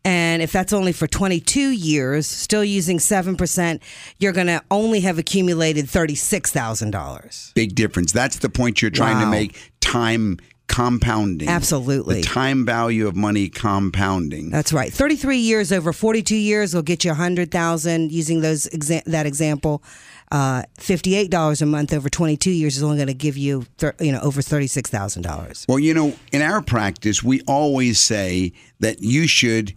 And 0.05 0.41
if 0.41 0.51
that's 0.51 0.73
only 0.73 0.91
for 0.91 1.07
22 1.07 1.69
years, 1.69 2.27
still 2.27 2.63
using 2.63 2.97
7%, 2.97 3.79
you're 4.19 4.33
going 4.33 4.47
to 4.47 4.61
only 4.69 4.99
have 5.01 5.17
accumulated 5.17 5.85
$36,000. 5.85 7.53
Big 7.53 7.73
difference. 7.75 8.11
That's 8.11 8.39
the 8.39 8.49
point 8.49 8.81
you're 8.81 8.91
trying 8.91 9.19
to 9.23 9.29
make. 9.29 9.71
Time 9.79 10.39
compounding. 10.67 11.47
Absolutely. 11.47 12.15
The 12.15 12.21
time 12.23 12.65
value 12.65 13.07
of 13.07 13.15
money 13.15 13.47
compounding. 13.47 14.49
That's 14.49 14.73
right. 14.73 14.91
33 14.91 15.37
years 15.37 15.71
over 15.71 15.93
42 15.93 16.35
years 16.35 16.73
will 16.73 16.81
get 16.81 17.03
you 17.05 17.11
100,000 17.11 18.11
using 18.11 18.41
those 18.41 18.67
exa- 18.69 19.03
that 19.05 19.25
example. 19.25 19.83
Uh, 20.31 20.63
$58 20.79 21.61
a 21.61 21.65
month 21.65 21.93
over 21.93 22.09
22 22.09 22.49
years 22.49 22.75
is 22.77 22.81
only 22.83 22.97
going 22.97 23.07
to 23.07 23.13
give 23.13 23.37
you 23.37 23.65
thir- 23.77 23.93
you 23.99 24.11
know 24.11 24.19
over 24.21 24.41
$36,000. 24.41 25.67
Well, 25.67 25.79
you 25.79 25.93
know, 25.93 26.15
in 26.31 26.41
our 26.41 26.61
practice, 26.61 27.21
we 27.21 27.41
always 27.41 27.99
say 27.99 28.53
that 28.79 29.01
you 29.01 29.27
should 29.27 29.75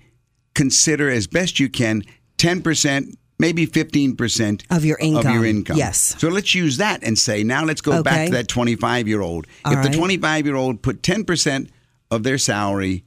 consider 0.61 1.09
as 1.09 1.27
best 1.29 1.61
you 1.61 1.69
can 1.69 2.03
10%, 2.39 3.15
maybe 3.39 3.67
15% 3.67 4.65
Of 4.71 4.85
your 4.85 4.99
income. 4.99 5.27
Of 5.27 5.33
your 5.35 5.45
income. 5.45 5.77
Yes. 5.77 6.17
So 6.19 6.29
let's 6.29 6.55
use 6.55 6.79
that 6.79 7.05
and 7.05 7.17
say, 7.19 7.45
now 7.45 7.65
let's 7.65 7.81
go 7.83 8.03
back 8.03 8.27
to 8.27 8.33
that 8.33 8.49
25 8.49 9.07
year 9.07 9.21
old. 9.21 9.47
If 9.67 9.83
the 9.85 9.97
25 9.97 10.47
year 10.47 10.57
old 10.57 10.83
put 10.83 11.03
10% 11.03 11.69
of 12.11 12.23
their 12.25 12.39
salary, 12.39 13.05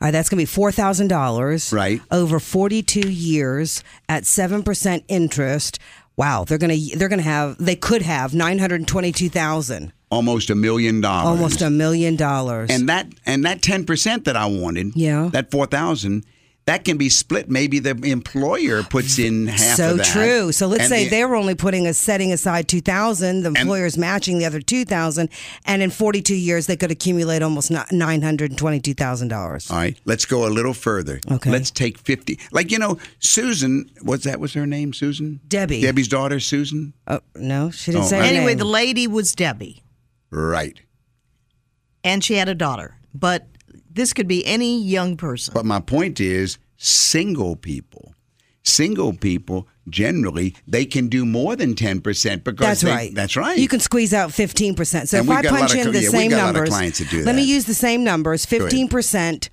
All 0.00 0.06
right, 0.06 0.10
that's 0.12 0.28
going 0.28 0.44
to 0.44 0.50
be 0.50 0.62
$4,000 0.62 1.72
Right. 1.72 2.00
over 2.10 2.38
42 2.40 3.08
years 3.10 3.82
at 4.08 4.24
7% 4.24 5.02
interest. 5.08 5.78
Wow, 6.16 6.44
they're 6.44 6.58
going 6.58 6.70
to 6.78 6.96
they're 6.98 7.08
going 7.08 7.18
to 7.22 7.24
have 7.24 7.56
they 7.58 7.74
could 7.74 8.02
have 8.02 8.34
922,000. 8.34 9.92
almost 10.10 10.48
a 10.50 10.54
million 10.54 11.00
dollars. 11.00 11.26
Almost 11.26 11.60
a 11.62 11.70
million 11.70 12.14
dollars. 12.14 12.70
And 12.70 12.88
that 12.88 13.06
and 13.26 13.44
that 13.44 13.62
10% 13.62 14.24
that 14.24 14.36
I 14.36 14.46
wanted, 14.46 14.94
Yeah. 14.94 15.28
that 15.32 15.50
4,000, 15.50 16.24
that 16.66 16.84
can 16.84 16.96
be 16.96 17.08
split. 17.10 17.50
Maybe 17.50 17.78
the 17.78 17.90
employer 18.10 18.82
puts 18.82 19.18
in 19.18 19.48
half 19.48 19.76
so 19.76 19.90
of 19.92 19.96
that. 19.98 20.06
true. 20.06 20.50
So 20.50 20.66
let's 20.66 20.84
And 20.84 20.88
say 20.90 21.04
the- 21.04 21.10
they 21.10 21.24
were 21.24 21.36
only 21.36 21.54
putting 21.54 21.86
a 21.86 21.92
setting 21.92 22.32
aside 22.32 22.68
2000, 22.68 23.42
the 23.42 23.48
employer's 23.48 23.98
matching 23.98 24.38
the 24.38 24.46
other 24.46 24.60
2000, 24.62 25.28
and 25.66 25.82
in 25.82 25.90
42 25.90 26.34
years 26.34 26.66
they 26.66 26.76
could 26.76 26.90
accumulate 26.90 27.42
almost 27.42 27.70
ni- 27.70 27.76
$922,000. 27.92 29.70
All 29.70 29.76
right, 29.76 29.98
let's 30.04 30.24
go 30.24 30.46
a 30.46 30.50
little 30.50 30.74
further. 30.74 31.20
Okay. 31.30 31.50
Let's 31.50 31.70
take 31.70 31.98
50. 31.98 32.38
Like, 32.52 32.70
you 32.70 32.78
know, 32.78 32.98
Susan, 33.18 33.90
what's 34.02 34.24
that 34.24 34.40
was 34.40 34.54
her 34.54 34.66
name? 34.66 34.92
Susan? 34.92 35.40
Debbie. 35.46 35.80
Debbie's 35.82 36.08
daughter, 36.08 36.40
Susan? 36.40 36.94
Oh, 37.06 37.20
no, 37.36 37.70
she 37.70 37.92
didn't 37.92 38.04
Oh, 38.04 38.08
say 38.08 38.18
her 38.18 38.22
Anyway, 38.24 38.46
name. 38.52 38.58
the 38.58 38.64
lady 38.64 39.06
was 39.06 39.34
Debbie, 39.34 39.82
Right. 40.30 40.80
and 42.02 42.24
she 42.24 42.34
had 42.34 42.48
a 42.48 42.54
daughter. 42.54 42.96
But 43.14 43.46
this 43.94 44.12
could 44.12 44.28
be 44.28 44.44
any 44.46 44.82
young 44.82 45.16
person. 45.16 45.54
But 45.54 45.64
my 45.64 45.80
point 45.80 46.20
is 46.20 46.58
single 46.76 47.56
people. 47.56 48.14
Single 48.66 49.12
people 49.12 49.68
generally 49.90 50.54
they 50.66 50.86
can 50.86 51.08
do 51.08 51.26
more 51.26 51.54
than 51.54 51.74
10% 51.74 52.44
because 52.44 52.58
That's 52.66 52.80
they- 52.80 52.90
right. 52.90 53.14
That's 53.14 53.36
right. 53.36 53.58
You 53.58 53.68
can 53.68 53.80
squeeze 53.80 54.14
out 54.14 54.30
15%. 54.30 55.08
So 55.08 55.18
And 55.18 55.28
if 55.28 55.36
I 55.36 55.42
got 55.42 55.50
a 55.50 55.52
lot 55.52 55.58
punch 55.60 55.74
of 55.74 55.86
in 55.88 55.92
the 55.92 56.00
yeah, 56.00 56.08
same 56.08 56.32
a 56.32 56.36
lot 56.36 56.48
of 56.48 56.54
numbers, 56.54 56.68
clients 56.70 56.98
that 57.00 57.10
do 57.10 57.22
let 57.24 57.34
me 57.36 57.42
use 57.42 57.66
the 57.66 57.74
same 57.74 58.02
numbers. 58.04 58.46
15% 58.46 59.48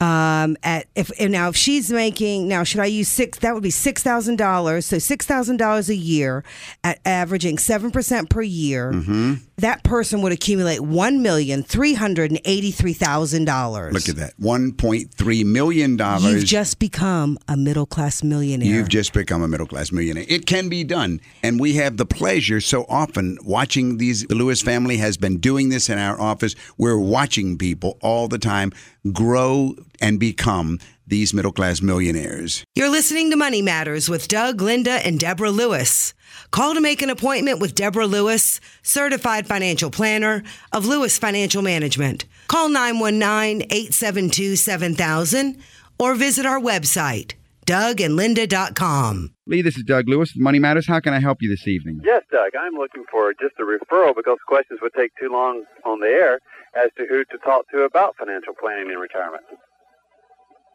um, 0.00 0.56
at 0.62 0.86
if 0.94 1.10
and 1.20 1.30
now 1.32 1.48
if 1.50 1.56
she's 1.56 1.90
making 1.92 2.48
now 2.48 2.64
should 2.64 2.80
I 2.80 2.86
use 2.86 3.08
six 3.08 3.38
that 3.40 3.52
would 3.54 3.62
be 3.62 3.70
six 3.70 4.02
thousand 4.02 4.36
dollars 4.36 4.86
so 4.86 4.98
six 4.98 5.26
thousand 5.26 5.58
dollars 5.58 5.88
a 5.90 5.94
year 5.96 6.42
at 6.82 6.98
averaging 7.04 7.58
seven 7.58 7.90
percent 7.90 8.30
per 8.30 8.42
year 8.42 8.92
Mm-hmm. 8.92 9.34
that 9.58 9.82
person 9.84 10.22
would 10.22 10.32
accumulate 10.32 10.80
one 10.80 11.22
million 11.22 11.62
three 11.62 11.94
hundred 11.94 12.30
and 12.30 12.40
eighty 12.44 12.70
three 12.70 12.92
thousand 12.94 13.44
dollars. 13.44 13.92
Look 13.92 14.08
at 14.08 14.16
that. 14.16 14.34
1.3 14.40 15.44
million 15.44 15.96
dollars. 15.96 16.24
You've 16.34 16.44
just 16.44 16.78
become 16.78 17.38
a 17.48 17.56
middle 17.56 17.86
class 17.86 18.22
millionaire. 18.22 18.68
You've 18.68 18.88
just 18.88 19.12
become 19.12 19.42
a 19.42 19.48
middle 19.48 19.66
class 19.66 19.92
millionaire. 19.92 20.24
It 20.28 20.46
can 20.46 20.68
be 20.68 20.82
done. 20.84 21.20
And 21.42 21.60
we 21.60 21.74
have 21.74 21.96
the 21.98 22.06
pleasure 22.06 22.60
so 22.60 22.84
often 22.88 23.38
watching 23.44 23.98
these. 23.98 24.24
The 24.26 24.34
Lewis 24.34 24.62
family 24.62 24.96
has 24.98 25.16
been 25.16 25.38
doing 25.38 25.68
this 25.68 25.88
in 25.90 25.98
our 25.98 26.20
office. 26.20 26.54
We're 26.78 26.98
watching 26.98 27.58
people 27.58 27.98
all 28.00 28.28
the 28.28 28.38
time 28.38 28.72
grow 29.12 29.74
and 30.00 30.18
become 30.18 30.78
these 31.06 31.34
middle 31.34 31.52
class 31.52 31.82
millionaires. 31.82 32.64
You're 32.74 32.88
listening 32.88 33.30
to 33.30 33.36
Money 33.36 33.62
Matters 33.62 34.08
with 34.08 34.28
Doug, 34.28 34.60
Linda, 34.62 35.04
and 35.06 35.18
Deborah 35.18 35.50
Lewis. 35.50 36.14
Call 36.50 36.74
to 36.74 36.80
make 36.80 37.02
an 37.02 37.10
appointment 37.10 37.60
with 37.60 37.74
Deborah 37.74 38.06
Lewis, 38.06 38.60
certified 38.82 39.46
financial 39.46 39.90
planner 39.90 40.42
of 40.72 40.86
Lewis 40.86 41.18
Financial 41.18 41.62
Management. 41.62 42.24
Call 42.48 42.68
919 42.68 43.66
872 43.70 44.56
7000 44.56 45.62
or 45.98 46.14
visit 46.14 46.46
our 46.46 46.58
website, 46.58 47.34
dougandlinda.com. 47.66 49.34
Lee, 49.46 49.62
this 49.62 49.76
is 49.76 49.82
Doug 49.82 50.08
Lewis 50.08 50.32
with 50.34 50.42
Money 50.42 50.58
Matters. 50.58 50.86
How 50.86 51.00
can 51.00 51.12
I 51.12 51.20
help 51.20 51.38
you 51.42 51.50
this 51.50 51.66
evening? 51.68 52.00
Yes, 52.04 52.22
Doug. 52.30 52.54
I'm 52.58 52.74
looking 52.74 53.04
for 53.10 53.32
just 53.34 53.54
a 53.58 53.62
referral 53.62 54.14
because 54.14 54.38
questions 54.46 54.80
would 54.80 54.94
take 54.94 55.12
too 55.20 55.28
long 55.28 55.64
on 55.84 56.00
the 56.00 56.06
air 56.06 56.40
as 56.74 56.90
to 56.96 57.06
who 57.06 57.24
to 57.24 57.38
talk 57.38 57.68
to 57.70 57.82
about 57.82 58.16
financial 58.16 58.54
planning 58.54 58.90
in 58.90 58.98
retirement. 58.98 59.42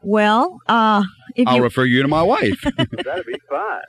Well, 0.05 0.59
uh, 0.67 1.03
if 1.35 1.47
I'll 1.47 1.57
you, 1.57 1.63
refer 1.63 1.83
you 1.83 2.01
to 2.03 2.07
my 2.07 2.21
wife. 2.21 2.61
That'd 2.77 3.25
be 3.25 3.39
fine. 3.49 3.81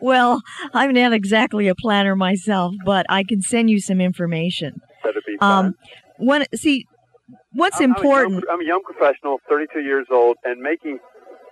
well, 0.00 0.42
I'm 0.72 0.92
not 0.92 1.12
exactly 1.12 1.68
a 1.68 1.74
planner 1.76 2.16
myself, 2.16 2.74
but 2.84 3.06
I 3.08 3.22
can 3.22 3.40
send 3.40 3.70
you 3.70 3.80
some 3.80 4.00
information. 4.00 4.80
That'd 5.04 5.22
be 5.24 5.36
fine. 5.38 5.66
Um, 5.66 5.74
one, 6.18 6.44
see, 6.56 6.86
what's 7.52 7.80
I'm- 7.80 7.90
important? 7.90 8.34
I'm 8.34 8.38
a, 8.38 8.40
young, 8.40 8.50
I'm 8.50 8.60
a 8.60 8.64
young 8.64 8.82
professional, 8.82 9.38
32 9.48 9.80
years 9.80 10.06
old, 10.10 10.36
and 10.44 10.60
making 10.60 10.98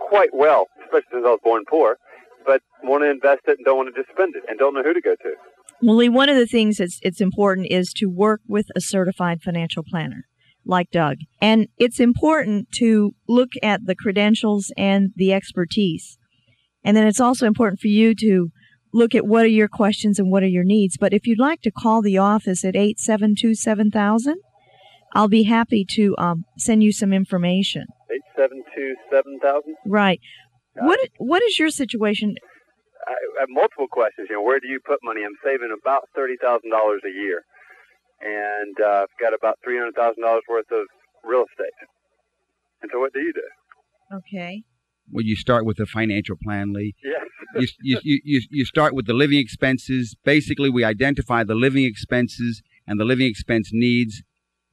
quite 0.01 0.31
well, 0.33 0.67
especially 0.85 1.07
since 1.13 1.25
I 1.25 1.31
was 1.31 1.41
born 1.45 1.63
poor, 1.69 1.97
but 2.45 2.61
want 2.83 3.03
to 3.05 3.11
invest 3.11 3.43
it 3.47 3.59
and 3.59 3.65
don't 3.65 3.77
want 3.77 3.95
to 3.95 4.03
just 4.03 4.13
spend 4.13 4.35
it 4.35 4.43
and 4.49 4.59
don't 4.59 4.75
know 4.75 4.83
who 4.83 4.93
to 4.95 5.01
go 5.01 5.15
to. 5.15 5.35
Well, 5.81 5.97
Lee, 5.97 6.09
one 6.09 6.29
of 6.29 6.37
the 6.37 6.47
things 6.47 6.79
that's 6.79 6.99
it's 7.03 7.21
important 7.21 7.69
is 7.71 7.93
to 7.95 8.07
work 8.07 8.41
with 8.49 8.67
a 8.75 8.81
certified 8.81 9.43
financial 9.43 9.85
planner 9.89 10.27
like 10.65 10.91
Doug. 10.91 11.19
And 11.41 11.69
it's 11.79 12.01
important 12.01 12.69
to 12.77 13.13
look 13.29 13.51
at 13.63 13.87
the 13.87 13.95
credentials 13.95 14.73
and 14.77 15.11
the 15.17 15.33
expertise. 15.33 16.19
And 16.85 16.97
then 16.97 17.07
it's 17.07 17.21
also 17.21 17.47
important 17.47 17.81
for 17.81 17.89
you 17.89 18.15
to 18.17 18.51
look 18.93 19.15
at 19.15 19.27
what 19.27 19.45
are 19.45 19.49
your 19.49 19.69
questions 19.69 20.19
and 20.19 20.31
what 20.31 20.43
are 20.43 20.49
your 20.49 20.65
needs. 20.65 20.97
But 20.99 21.13
if 21.13 21.27
you'd 21.27 21.39
like 21.39 21.63
to 21.63 21.71
call 21.71 22.03
the 22.03 22.19
office 22.19 22.65
at 22.65 22.77
872 22.77 23.55
7000, 23.55 24.37
I'll 25.15 25.29
be 25.29 25.45
happy 25.45 25.85
to 25.91 26.15
um, 26.19 26.45
send 26.59 26.83
you 26.83 26.93
some 26.93 27.13
information. 27.13 27.87
872 28.11 28.95
7000. 29.11 29.77
Right. 29.87 30.21
What 30.75 31.01
What 31.19 31.43
is 31.43 31.59
your 31.59 31.69
situation? 31.69 32.35
I 33.07 33.13
I 33.13 33.41
have 33.41 33.49
multiple 33.51 33.89
questions. 33.91 34.29
You 34.31 34.37
know, 34.37 34.43
where 34.43 34.61
do 34.61 34.69
you 34.69 34.81
put 34.81 35.01
money? 35.03 35.21
I'm 35.25 35.37
saving 35.45 35.75
about 35.77 36.09
thirty 36.15 36.37
thousand 36.41 36.71
dollars 36.71 37.03
a 37.05 37.13
year, 37.13 37.43
and 38.23 38.77
uh, 38.81 39.03
I've 39.03 39.19
got 39.21 39.35
about 39.35 39.59
three 39.65 39.79
hundred 39.79 39.95
thousand 39.95 40.23
dollars 40.23 40.43
worth 40.49 40.71
of 40.71 40.87
real 41.25 41.45
estate. 41.51 41.73
And 42.83 42.91
so, 42.93 43.01
what 43.01 43.13
do 43.13 43.21
you 43.21 43.33
do? 43.33 44.17
Okay. 44.17 44.65
well, 45.11 45.25
you 45.25 45.37
start 45.37 45.65
with 45.65 45.79
a 45.81 45.87
financial 45.87 46.37
plan, 46.43 46.73
Lee. 46.73 46.95
Yes. 47.03 47.23
You, 47.55 47.67
you, 47.83 48.01
you, 48.03 48.21
you, 48.25 48.41
you 48.51 48.65
start 48.65 48.95
with 48.95 49.07
the 49.07 49.15
living 49.15 49.39
expenses. 49.39 50.17
Basically, 50.25 50.71
we 50.71 50.85
identify 50.85 51.45
the 51.45 51.55
living 51.55 51.85
expenses 51.85 52.63
and 52.87 52.99
the 53.01 53.05
living 53.05 53.27
expense 53.27 53.71
needs. 53.73 54.23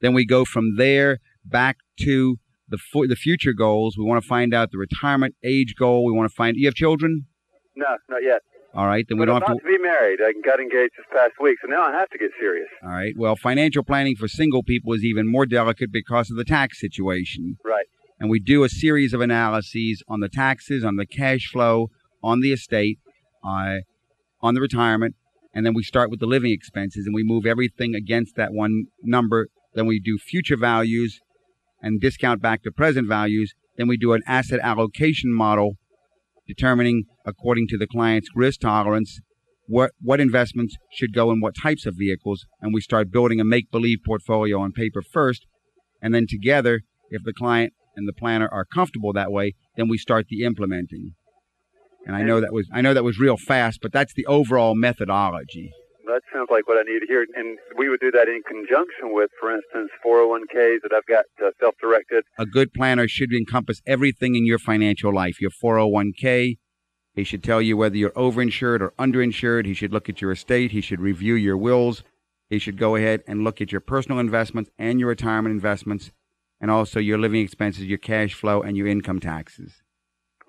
Then 0.00 0.14
we 0.14 0.24
go 0.26 0.44
from 0.44 0.76
there 0.76 1.18
back 1.44 1.76
to 2.00 2.38
the 2.68 2.78
fu- 2.78 3.06
the 3.06 3.16
future 3.16 3.52
goals. 3.52 3.96
We 3.98 4.04
want 4.04 4.22
to 4.22 4.28
find 4.28 4.54
out 4.54 4.70
the 4.70 4.78
retirement 4.78 5.34
age 5.44 5.74
goal. 5.78 6.04
We 6.04 6.12
want 6.12 6.30
to 6.30 6.34
find. 6.34 6.56
You 6.56 6.66
have 6.66 6.74
children? 6.74 7.26
no, 7.76 7.96
not 8.08 8.22
yet. 8.22 8.40
All 8.74 8.86
right. 8.86 9.04
Then 9.08 9.18
we 9.18 9.26
But 9.26 9.32
I'm 9.34 9.42
have 9.42 9.56
to. 9.56 9.62
to 9.62 9.66
be 9.66 9.78
married. 9.82 10.20
I 10.22 10.32
got 10.44 10.60
engaged 10.60 10.92
this 10.96 11.06
past 11.12 11.32
week, 11.40 11.58
so 11.60 11.68
now 11.68 11.82
I 11.82 11.92
have 11.92 12.08
to 12.10 12.18
get 12.18 12.30
serious. 12.38 12.68
All 12.84 12.90
right. 12.90 13.14
Well, 13.16 13.34
financial 13.36 13.82
planning 13.82 14.14
for 14.16 14.28
single 14.28 14.62
people 14.62 14.92
is 14.92 15.04
even 15.04 15.30
more 15.30 15.44
delicate 15.46 15.90
because 15.92 16.30
of 16.30 16.36
the 16.36 16.44
tax 16.44 16.80
situation. 16.80 17.56
Right. 17.64 17.86
and 18.20 18.28
we 18.30 18.38
do 18.38 18.64
a 18.64 18.68
series 18.68 19.12
of 19.14 19.20
analyses 19.22 20.02
on 20.06 20.20
the 20.20 20.28
taxes, 20.28 20.84
on 20.84 20.96
the 20.96 21.06
cash 21.06 21.48
flow, 21.50 21.88
on 22.22 22.40
the 22.42 22.52
estate, 22.52 22.98
uh, 23.42 23.78
on 24.42 24.54
the 24.54 24.60
retirement, 24.60 25.14
and 25.54 25.64
then 25.66 25.72
we 25.74 25.82
start 25.82 26.10
with 26.10 26.20
the 26.20 26.26
living 26.26 26.52
expenses 26.52 27.06
and 27.06 27.14
we 27.14 27.22
move 27.24 27.46
everything 27.46 27.94
against 27.94 28.36
that 28.36 28.52
one 28.52 28.84
number. 29.02 29.48
Then 29.74 29.86
we 29.86 29.98
do 30.00 30.18
future 30.18 30.56
values 30.58 31.18
and 31.82 31.98
discount 32.00 32.40
back 32.42 32.62
to 32.64 32.70
present 32.70 33.08
values. 33.08 33.52
Then 33.78 33.88
we 33.88 33.96
do 33.96 34.12
an 34.12 34.22
asset 34.26 34.60
allocation 34.62 35.32
model 35.32 35.76
determining 36.54 37.04
according 37.24 37.66
to 37.68 37.78
the 37.78 37.86
client's 37.86 38.28
risk 38.34 38.60
tolerance 38.60 39.20
what 39.66 39.92
what 40.00 40.20
investments 40.20 40.74
should 40.92 41.14
go 41.14 41.30
in 41.30 41.40
what 41.40 41.54
types 41.54 41.86
of 41.86 41.94
vehicles 41.96 42.44
and 42.60 42.74
we 42.74 42.80
start 42.80 43.12
building 43.12 43.40
a 43.40 43.44
make 43.44 43.70
believe 43.70 43.98
portfolio 44.04 44.60
on 44.60 44.72
paper 44.72 45.02
first 45.02 45.46
and 46.02 46.12
then 46.14 46.26
together 46.28 46.80
if 47.10 47.22
the 47.24 47.32
client 47.32 47.72
and 47.96 48.08
the 48.08 48.20
planner 48.20 48.48
are 48.50 48.64
comfortable 48.64 49.12
that 49.12 49.30
way 49.30 49.54
then 49.76 49.88
we 49.88 49.96
start 49.96 50.26
the 50.28 50.42
implementing 50.42 51.14
and 52.06 52.16
I 52.16 52.22
know 52.22 52.40
that 52.40 52.52
was 52.52 52.68
I 52.72 52.80
know 52.80 52.94
that 52.94 53.04
was 53.04 53.18
real 53.18 53.36
fast, 53.36 53.80
but 53.82 53.92
that's 53.92 54.14
the 54.14 54.26
overall 54.26 54.74
methodology. 54.74 55.72
That 56.10 56.22
sounds 56.34 56.48
like 56.50 56.66
what 56.66 56.76
I 56.76 56.82
need 56.82 56.98
to 57.00 57.06
hear. 57.06 57.24
And 57.36 57.56
we 57.76 57.88
would 57.88 58.00
do 58.00 58.10
that 58.10 58.26
in 58.26 58.42
conjunction 58.42 59.14
with, 59.14 59.30
for 59.38 59.54
instance, 59.54 59.90
401ks 60.04 60.82
that 60.82 60.92
I've 60.92 61.06
got 61.06 61.24
uh, 61.40 61.50
self 61.60 61.76
directed. 61.80 62.24
A 62.36 62.46
good 62.46 62.72
planner 62.74 63.06
should 63.06 63.32
encompass 63.32 63.80
everything 63.86 64.34
in 64.34 64.44
your 64.44 64.58
financial 64.58 65.14
life 65.14 65.40
your 65.40 65.52
401k. 65.52 66.58
He 67.14 67.24
should 67.24 67.44
tell 67.44 67.62
you 67.62 67.76
whether 67.76 67.96
you're 67.96 68.10
overinsured 68.10 68.80
or 68.80 68.90
underinsured. 68.98 69.66
He 69.66 69.74
should 69.74 69.92
look 69.92 70.08
at 70.08 70.20
your 70.20 70.32
estate. 70.32 70.72
He 70.72 70.80
should 70.80 71.00
review 71.00 71.34
your 71.34 71.56
wills. 71.56 72.02
He 72.48 72.58
should 72.58 72.76
go 72.76 72.96
ahead 72.96 73.22
and 73.28 73.44
look 73.44 73.60
at 73.60 73.70
your 73.70 73.80
personal 73.80 74.18
investments 74.18 74.70
and 74.78 74.98
your 74.98 75.10
retirement 75.10 75.52
investments, 75.52 76.10
and 76.60 76.72
also 76.72 76.98
your 76.98 77.18
living 77.18 77.42
expenses, 77.42 77.84
your 77.84 77.98
cash 77.98 78.34
flow, 78.34 78.62
and 78.62 78.76
your 78.76 78.88
income 78.88 79.20
taxes. 79.20 79.82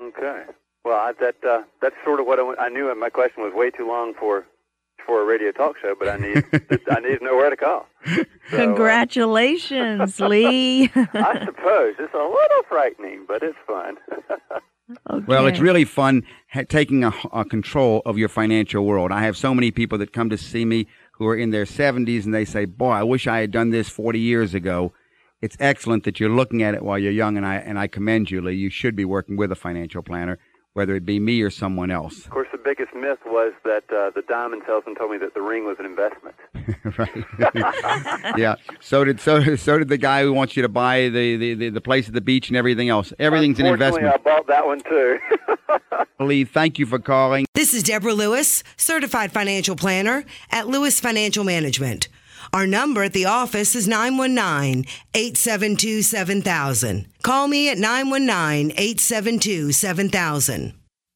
Okay. 0.01 0.45
Well, 0.83 0.97
I, 0.97 1.11
that 1.19 1.35
uh, 1.47 1.63
that's 1.81 1.95
sort 2.03 2.19
of 2.19 2.25
what 2.25 2.39
I, 2.39 2.65
I 2.65 2.69
knew. 2.69 2.93
My 2.95 3.09
question 3.09 3.43
was 3.43 3.53
way 3.53 3.69
too 3.69 3.87
long 3.87 4.15
for 4.19 4.45
for 5.05 5.21
a 5.21 5.25
radio 5.25 5.51
talk 5.51 5.75
show, 5.81 5.95
but 5.97 6.07
I 6.09 6.17
need 6.17 6.43
I 6.89 6.99
need 6.99 7.19
to 7.19 7.23
know 7.23 7.35
where 7.35 7.49
to 7.49 7.57
call. 7.57 7.87
So, 8.05 8.25
Congratulations, 8.49 10.19
uh, 10.19 10.27
Lee. 10.29 10.83
I 10.95 11.43
suppose 11.45 11.95
it's 11.99 12.13
a 12.13 12.17
little 12.17 12.63
frightening, 12.67 13.25
but 13.27 13.43
it's 13.43 13.57
fun. 13.67 13.97
okay. 15.09 15.25
Well, 15.27 15.47
it's 15.47 15.59
really 15.59 15.85
fun 15.85 16.23
ha- 16.51 16.63
taking 16.67 17.03
a, 17.03 17.13
a 17.31 17.45
control 17.45 18.01
of 18.05 18.17
your 18.17 18.29
financial 18.29 18.85
world. 18.85 19.11
I 19.11 19.23
have 19.23 19.37
so 19.37 19.53
many 19.53 19.71
people 19.71 19.97
that 19.99 20.13
come 20.13 20.29
to 20.29 20.37
see 20.37 20.65
me 20.65 20.87
who 21.13 21.27
are 21.27 21.35
in 21.35 21.51
their 21.51 21.65
70s 21.65 22.25
and 22.25 22.33
they 22.33 22.45
say, 22.45 22.65
"Boy, 22.65 22.91
I 22.91 23.03
wish 23.03 23.27
I 23.27 23.39
had 23.39 23.51
done 23.51 23.69
this 23.69 23.89
40 23.89 24.19
years 24.19 24.53
ago." 24.53 24.93
It's 25.41 25.57
excellent 25.59 26.03
that 26.03 26.19
you're 26.19 26.29
looking 26.29 26.61
at 26.61 26.75
it 26.75 26.83
while 26.83 26.99
you're 26.99 27.11
young, 27.11 27.35
and 27.37 27.45
I 27.45 27.55
and 27.55 27.79
I 27.79 27.87
commend 27.87 28.29
you, 28.31 28.41
Lee. 28.41 28.53
You 28.55 28.69
should 28.69 28.95
be 28.95 29.05
working 29.05 29.37
with 29.37 29.51
a 29.51 29.55
financial 29.55 30.03
planner 30.03 30.37
whether 30.73 30.95
it 30.95 31.05
be 31.05 31.19
me 31.19 31.41
or 31.41 31.49
someone 31.49 31.91
else. 31.91 32.25
Of 32.25 32.31
course, 32.31 32.47
the 32.51 32.57
biggest 32.57 32.93
myth 32.95 33.19
was 33.25 33.53
that 33.65 33.83
uh, 33.91 34.11
the 34.15 34.23
diamond 34.27 34.63
salesman 34.65 34.95
told 34.95 35.11
me 35.11 35.17
that 35.17 35.33
the 35.33 35.41
ring 35.41 35.65
was 35.65 35.77
an 35.79 35.85
investment. 35.85 36.35
right. 36.97 38.37
yeah. 38.37 38.55
So 38.79 39.03
did 39.03 39.19
so 39.19 39.55
so 39.55 39.79
did 39.79 39.89
the 39.89 39.97
guy 39.97 40.23
who 40.23 40.33
wants 40.33 40.55
you 40.55 40.61
to 40.61 40.69
buy 40.69 41.09
the, 41.09 41.35
the, 41.35 41.53
the, 41.55 41.69
the 41.69 41.81
place 41.81 42.07
at 42.07 42.13
the 42.13 42.21
beach 42.21 42.49
and 42.49 42.57
everything 42.57 42.89
else. 42.89 43.11
Everything's 43.19 43.59
an 43.59 43.65
investment. 43.65 44.07
I 44.07 44.17
bought 44.17 44.47
that 44.47 44.65
one 44.65 44.81
too. 44.81 45.19
Lee, 46.19 46.45
thank 46.45 46.79
you 46.79 46.85
for 46.85 46.99
calling. 46.99 47.45
This 47.53 47.73
is 47.73 47.83
Deborah 47.83 48.13
Lewis, 48.13 48.63
certified 48.77 49.31
financial 49.31 49.75
planner 49.75 50.23
at 50.51 50.67
Lewis 50.67 50.99
Financial 50.99 51.43
Management. 51.43 52.07
Our 52.53 52.67
number 52.67 53.01
at 53.03 53.13
the 53.13 53.25
office 53.25 53.75
is 53.75 53.87
919 53.87 54.85
872 55.13 56.01
7000. 56.01 57.07
Call 57.23 57.47
me 57.47 57.69
at 57.69 57.77
919 57.77 58.71
872 58.71 59.71
7000. 59.71 60.73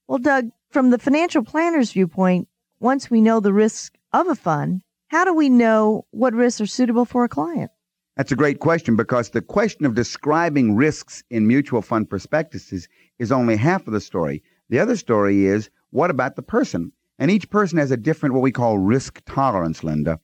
Well, 0.07 0.19
Doug, 0.19 0.51
from 0.69 0.91
the 0.91 0.97
financial 0.97 1.43
planner's 1.43 1.91
viewpoint, 1.91 2.47
once 2.79 3.09
we 3.09 3.19
know 3.19 3.41
the 3.41 3.51
risk 3.51 3.97
of 4.13 4.29
a 4.29 4.35
fund, 4.35 4.81
how 5.07 5.25
do 5.25 5.33
we 5.33 5.49
know 5.49 6.05
what 6.11 6.33
risks 6.33 6.61
are 6.61 6.65
suitable 6.65 7.03
for 7.03 7.25
a 7.25 7.29
client? 7.29 7.69
That's 8.15 8.31
a 8.31 8.37
great 8.37 8.59
question 8.59 8.95
because 8.95 9.31
the 9.31 9.41
question 9.41 9.85
of 9.85 9.93
describing 9.93 10.77
risks 10.77 11.21
in 11.29 11.48
mutual 11.48 11.81
fund 11.81 12.09
prospectuses 12.09 12.87
is 13.19 13.33
only 13.33 13.57
half 13.57 13.87
of 13.87 13.93
the 13.93 14.00
story. 14.00 14.41
The 14.69 14.79
other 14.79 14.95
story 14.95 15.48
is 15.48 15.69
what 15.89 16.11
about 16.11 16.37
the 16.37 16.41
person? 16.41 16.93
And 17.19 17.29
each 17.29 17.50
person 17.50 17.77
has 17.77 17.91
a 17.91 17.98
different, 17.98 18.35
what 18.35 18.41
we 18.41 18.53
call 18.53 18.77
risk 18.77 19.21
tolerance, 19.25 19.83
Linda. 19.83 20.21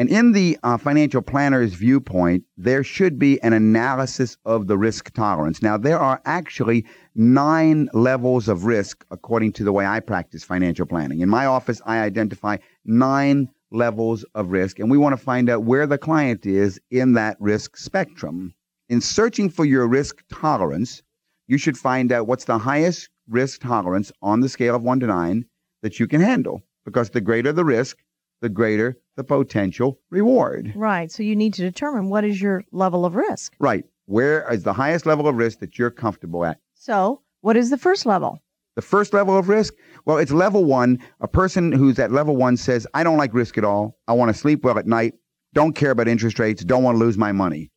And 0.00 0.08
in 0.08 0.32
the 0.32 0.58
uh, 0.62 0.78
financial 0.78 1.20
planner's 1.20 1.74
viewpoint, 1.74 2.44
there 2.56 2.82
should 2.82 3.18
be 3.18 3.38
an 3.42 3.52
analysis 3.52 4.38
of 4.46 4.66
the 4.66 4.78
risk 4.78 5.12
tolerance. 5.12 5.60
Now, 5.60 5.76
there 5.76 5.98
are 5.98 6.22
actually 6.24 6.86
nine 7.14 7.86
levels 7.92 8.48
of 8.48 8.64
risk 8.64 9.04
according 9.10 9.52
to 9.52 9.62
the 9.62 9.74
way 9.74 9.84
I 9.84 10.00
practice 10.00 10.42
financial 10.42 10.86
planning. 10.86 11.20
In 11.20 11.28
my 11.28 11.44
office, 11.44 11.82
I 11.84 11.98
identify 11.98 12.56
nine 12.86 13.50
levels 13.72 14.24
of 14.34 14.52
risk, 14.52 14.78
and 14.78 14.90
we 14.90 14.96
want 14.96 15.12
to 15.12 15.22
find 15.22 15.50
out 15.50 15.64
where 15.64 15.86
the 15.86 15.98
client 15.98 16.46
is 16.46 16.80
in 16.90 17.12
that 17.12 17.36
risk 17.38 17.76
spectrum. 17.76 18.54
In 18.88 19.02
searching 19.02 19.50
for 19.50 19.66
your 19.66 19.86
risk 19.86 20.24
tolerance, 20.32 21.02
you 21.46 21.58
should 21.58 21.76
find 21.76 22.10
out 22.10 22.26
what's 22.26 22.46
the 22.46 22.56
highest 22.56 23.10
risk 23.28 23.60
tolerance 23.60 24.12
on 24.22 24.40
the 24.40 24.48
scale 24.48 24.74
of 24.74 24.82
one 24.82 25.00
to 25.00 25.06
nine 25.06 25.44
that 25.82 26.00
you 26.00 26.06
can 26.06 26.22
handle, 26.22 26.62
because 26.86 27.10
the 27.10 27.20
greater 27.20 27.52
the 27.52 27.66
risk, 27.66 27.98
the 28.40 28.48
greater 28.48 28.96
the 29.20 29.24
potential 29.24 29.98
reward. 30.08 30.72
Right. 30.74 31.12
So 31.12 31.22
you 31.22 31.36
need 31.36 31.52
to 31.54 31.62
determine 31.62 32.08
what 32.08 32.24
is 32.24 32.40
your 32.40 32.64
level 32.72 33.04
of 33.04 33.14
risk. 33.14 33.54
Right. 33.58 33.84
Where 34.06 34.50
is 34.50 34.62
the 34.62 34.72
highest 34.72 35.04
level 35.04 35.28
of 35.28 35.36
risk 35.36 35.58
that 35.58 35.78
you're 35.78 35.90
comfortable 35.90 36.44
at? 36.44 36.58
So, 36.74 37.20
what 37.42 37.56
is 37.56 37.68
the 37.68 37.76
first 37.76 38.06
level? 38.06 38.38
The 38.76 38.82
first 38.82 39.12
level 39.12 39.36
of 39.36 39.50
risk? 39.50 39.74
Well, 40.06 40.16
it's 40.16 40.32
level 40.32 40.64
one. 40.64 40.98
A 41.20 41.28
person 41.28 41.70
who's 41.70 41.98
at 41.98 42.12
level 42.12 42.34
one 42.34 42.56
says, 42.56 42.86
I 42.94 43.04
don't 43.04 43.18
like 43.18 43.34
risk 43.34 43.58
at 43.58 43.64
all. 43.64 43.98
I 44.08 44.14
want 44.14 44.34
to 44.34 44.38
sleep 44.38 44.64
well 44.64 44.78
at 44.78 44.86
night, 44.86 45.14
don't 45.52 45.74
care 45.74 45.90
about 45.90 46.08
interest 46.08 46.38
rates, 46.38 46.64
don't 46.64 46.82
want 46.82 46.94
to 46.96 46.98
lose 46.98 47.18
my 47.18 47.32
money. 47.32 47.70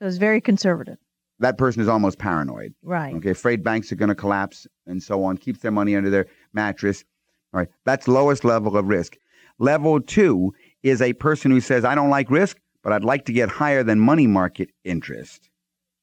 So 0.00 0.08
it's 0.08 0.16
very 0.16 0.40
conservative. 0.40 0.98
That 1.38 1.56
person 1.56 1.82
is 1.82 1.88
almost 1.88 2.18
paranoid. 2.18 2.74
Right. 2.82 3.14
Okay, 3.14 3.30
afraid 3.30 3.62
banks 3.62 3.92
are 3.92 3.96
going 3.96 4.08
to 4.08 4.14
collapse 4.14 4.66
and 4.86 5.00
so 5.00 5.22
on, 5.22 5.38
keeps 5.38 5.60
their 5.60 5.70
money 5.70 5.94
under 5.94 6.10
their 6.10 6.26
mattress. 6.52 7.04
All 7.52 7.60
right, 7.60 7.68
that's 7.84 8.08
lowest 8.08 8.44
level 8.44 8.76
of 8.76 8.86
risk. 8.86 9.16
Level 9.60 10.00
two 10.00 10.52
is 10.84 11.02
a 11.02 11.14
person 11.14 11.50
who 11.50 11.60
says, 11.60 11.84
I 11.84 11.96
don't 11.96 12.10
like 12.10 12.30
risk, 12.30 12.60
but 12.82 12.92
I'd 12.92 13.02
like 13.02 13.24
to 13.24 13.32
get 13.32 13.48
higher 13.48 13.82
than 13.82 13.98
money 13.98 14.26
market 14.26 14.70
interest. 14.84 15.48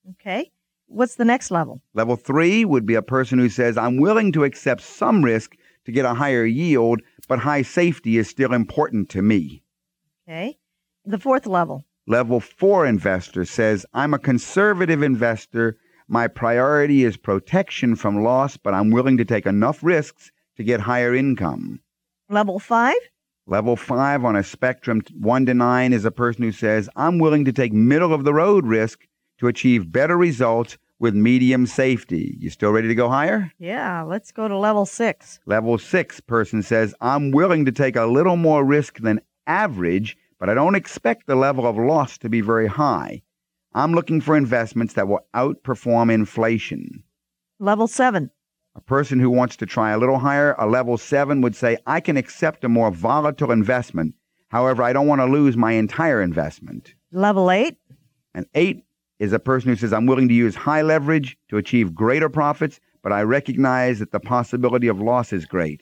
Okay. 0.10 0.52
What's 0.88 1.16
the 1.16 1.24
next 1.24 1.52
level? 1.52 1.82
Level 1.94 2.18
three 2.18 2.66
would 2.66 2.86
be 2.86 2.96
a 2.96 3.02
person 3.02 3.40
who 3.40 3.48
says, 3.48 3.78
I'm 3.78 3.98
willing 3.98 4.32
to 4.34 4.44
accept 4.44 4.82
some 4.82 5.24
risk 5.24 5.56
to 5.86 5.92
get 5.92 6.04
a 6.04 6.16
higher 6.16 6.44
yield, 6.44 7.02
but 7.30 7.40
high 7.40 7.62
safety 7.62 8.18
is 8.18 8.28
still 8.28 8.54
important 8.54 9.08
to 9.10 9.22
me. 9.22 9.64
Okay. 10.28 10.58
The 11.06 11.20
fourth 11.20 11.46
level. 11.46 11.86
Level 12.08 12.40
four 12.40 12.86
investor 12.86 13.46
says, 13.46 13.86
I'm 13.94 14.14
a 14.14 14.20
conservative 14.20 15.04
investor. 15.04 15.78
My 16.08 16.28
priority 16.28 17.04
is 17.04 17.16
protection 17.16 17.96
from 17.96 18.24
loss, 18.24 18.58
but 18.58 18.74
I'm 18.74 18.90
willing 18.90 19.18
to 19.18 19.26
take 19.26 19.46
enough 19.46 19.84
risks 19.84 20.32
to 20.58 20.64
get 20.64 20.82
higher 20.82 21.16
income. 21.16 21.80
Level 22.28 22.60
five? 22.60 22.98
Level 23.48 23.76
five 23.76 24.24
on 24.24 24.36
a 24.36 24.44
spectrum, 24.44 25.02
one 25.18 25.46
to 25.48 25.54
nine, 25.54 25.94
is 25.94 26.06
a 26.06 26.12
person 26.12 26.44
who 26.44 26.52
says, 26.52 26.90
I'm 26.96 27.20
willing 27.20 27.44
to 27.46 27.52
take 27.52 27.74
middle 27.74 28.14
of 28.14 28.24
the 28.24 28.34
road 28.34 28.66
risk 28.66 29.08
to 29.40 29.48
achieve 29.48 29.92
better 29.92 30.16
results 30.16 30.78
with 31.00 31.16
medium 31.16 31.66
safety. 31.66 32.38
You 32.40 32.52
still 32.52 32.72
ready 32.72 32.88
to 32.88 32.96
go 32.96 33.10
higher? 33.10 33.52
Yeah, 33.58 34.04
let's 34.04 34.32
go 34.32 34.48
to 34.48 34.56
level 34.56 34.86
six. 34.86 35.40
Level 35.48 35.80
six 35.80 36.20
person 36.20 36.62
says, 36.62 36.94
I'm 37.02 37.32
willing 37.32 37.66
to 37.66 37.72
take 37.72 37.96
a 37.96 38.06
little 38.06 38.36
more 38.36 38.64
risk 38.64 39.00
than 39.00 39.20
average, 39.48 40.16
but 40.40 40.48
I 40.48 40.54
don't 40.54 40.76
expect 40.76 41.26
the 41.26 41.36
level 41.36 41.66
of 41.66 41.76
loss 41.78 42.20
to 42.20 42.30
be 42.30 42.42
very 42.42 42.68
high. 42.68 43.24
I'm 43.74 43.94
looking 43.94 44.22
for 44.22 44.38
investments 44.38 44.94
that 44.94 45.08
will 45.08 45.26
outperform 45.34 46.14
inflation. 46.14 47.04
Level 47.60 47.88
seven. 47.88 48.30
A 48.76 48.82
person 48.82 49.20
who 49.20 49.30
wants 49.30 49.58
to 49.58 49.66
try 49.66 49.92
a 49.92 49.98
little 49.98 50.18
higher, 50.18 50.56
a 50.58 50.66
level 50.66 50.98
seven, 50.98 51.42
would 51.42 51.56
say, 51.56 51.78
I 51.86 52.00
can 52.00 52.16
accept 52.16 52.64
a 52.64 52.70
more 52.70 52.90
volatile 52.90 53.52
investment. 53.52 54.16
However, 54.48 54.82
I 54.82 54.94
don't 54.94 55.08
want 55.08 55.20
to 55.20 55.26
lose 55.26 55.58
my 55.58 55.74
entire 55.74 56.22
investment. 56.22 56.94
Level 57.12 57.52
eight. 57.52 57.78
An 58.34 58.46
eight 58.56 58.86
is 59.20 59.34
a 59.34 59.40
person 59.40 59.70
who 59.70 59.76
says, 59.76 59.92
I'm 59.92 60.06
willing 60.06 60.30
to 60.30 60.34
use 60.34 60.56
high 60.56 60.82
leverage 60.82 61.38
to 61.50 61.58
achieve 61.58 61.94
greater 61.94 62.30
profits, 62.30 62.80
but 63.04 63.12
I 63.12 63.24
recognize 63.24 64.00
that 64.00 64.12
the 64.12 64.20
possibility 64.20 64.88
of 64.88 65.02
loss 65.02 65.34
is 65.34 65.46
great. 65.46 65.82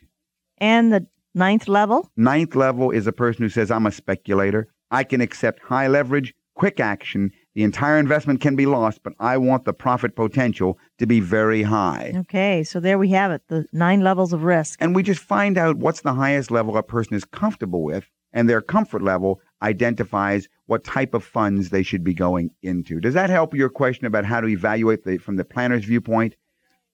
And 0.58 0.92
the 0.92 1.06
ninth 1.36 1.68
level? 1.68 2.10
Ninth 2.18 2.56
level 2.56 2.90
is 2.90 3.06
a 3.06 3.12
person 3.12 3.44
who 3.44 3.50
says, 3.50 3.70
I'm 3.70 3.86
a 3.86 3.92
speculator. 3.92 4.68
I 4.90 5.04
can 5.04 5.22
accept 5.22 5.62
high 5.62 5.88
leverage, 5.88 6.34
quick 6.56 6.80
action, 6.80 7.32
the 7.60 7.66
entire 7.66 7.98
investment 7.98 8.40
can 8.40 8.56
be 8.56 8.66
lost, 8.66 9.04
but 9.04 9.12
I 9.20 9.36
want 9.36 9.66
the 9.66 9.74
profit 9.74 10.16
potential 10.16 10.80
to 10.98 11.06
be 11.06 11.20
very 11.20 11.62
high. 11.62 12.14
Okay, 12.16 12.64
so 12.64 12.80
there 12.80 12.98
we 12.98 13.10
have 13.10 13.32
it 13.32 13.42
the 13.50 13.66
nine 13.74 14.00
levels 14.00 14.32
of 14.32 14.44
risk. 14.44 14.82
And 14.82 14.96
we 14.96 15.04
just 15.04 15.20
find 15.20 15.58
out 15.58 15.76
what's 15.76 16.00
the 16.00 16.14
highest 16.14 16.52
level 16.52 16.78
a 16.78 16.84
person 16.84 17.16
is 17.16 17.26
comfortable 17.26 17.84
with, 17.84 18.10
and 18.32 18.50
their 18.50 18.62
comfort 18.62 19.02
level 19.02 19.42
identifies 19.62 20.48
what 20.68 20.86
type 20.86 21.14
of 21.14 21.22
funds 21.22 21.70
they 21.70 21.84
should 21.84 22.02
be 22.02 22.14
going 22.14 22.52
into. 22.62 23.02
Does 23.02 23.16
that 23.16 23.30
help 23.30 23.54
your 23.54 23.68
question 23.68 24.06
about 24.06 24.24
how 24.24 24.40
to 24.40 24.48
evaluate 24.48 25.04
the, 25.04 25.18
from 25.18 25.36
the 25.36 25.44
planner's 25.44 25.84
viewpoint? 25.84 26.38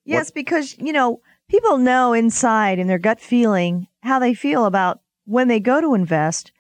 Yes, 0.04 0.30
what? 0.30 0.34
because, 0.34 0.76
you 0.80 0.94
know, 0.94 1.20
people 1.48 1.78
know 1.78 2.14
inside 2.14 2.80
in 2.80 2.88
their 2.88 2.98
gut 2.98 3.20
feeling 3.20 3.86
how 4.02 4.18
they 4.18 4.34
feel 4.34 4.66
about 4.66 5.02
when 5.26 5.48
they 5.48 5.60
go 5.60 5.80
to 5.80 5.94
invest, 5.94 6.52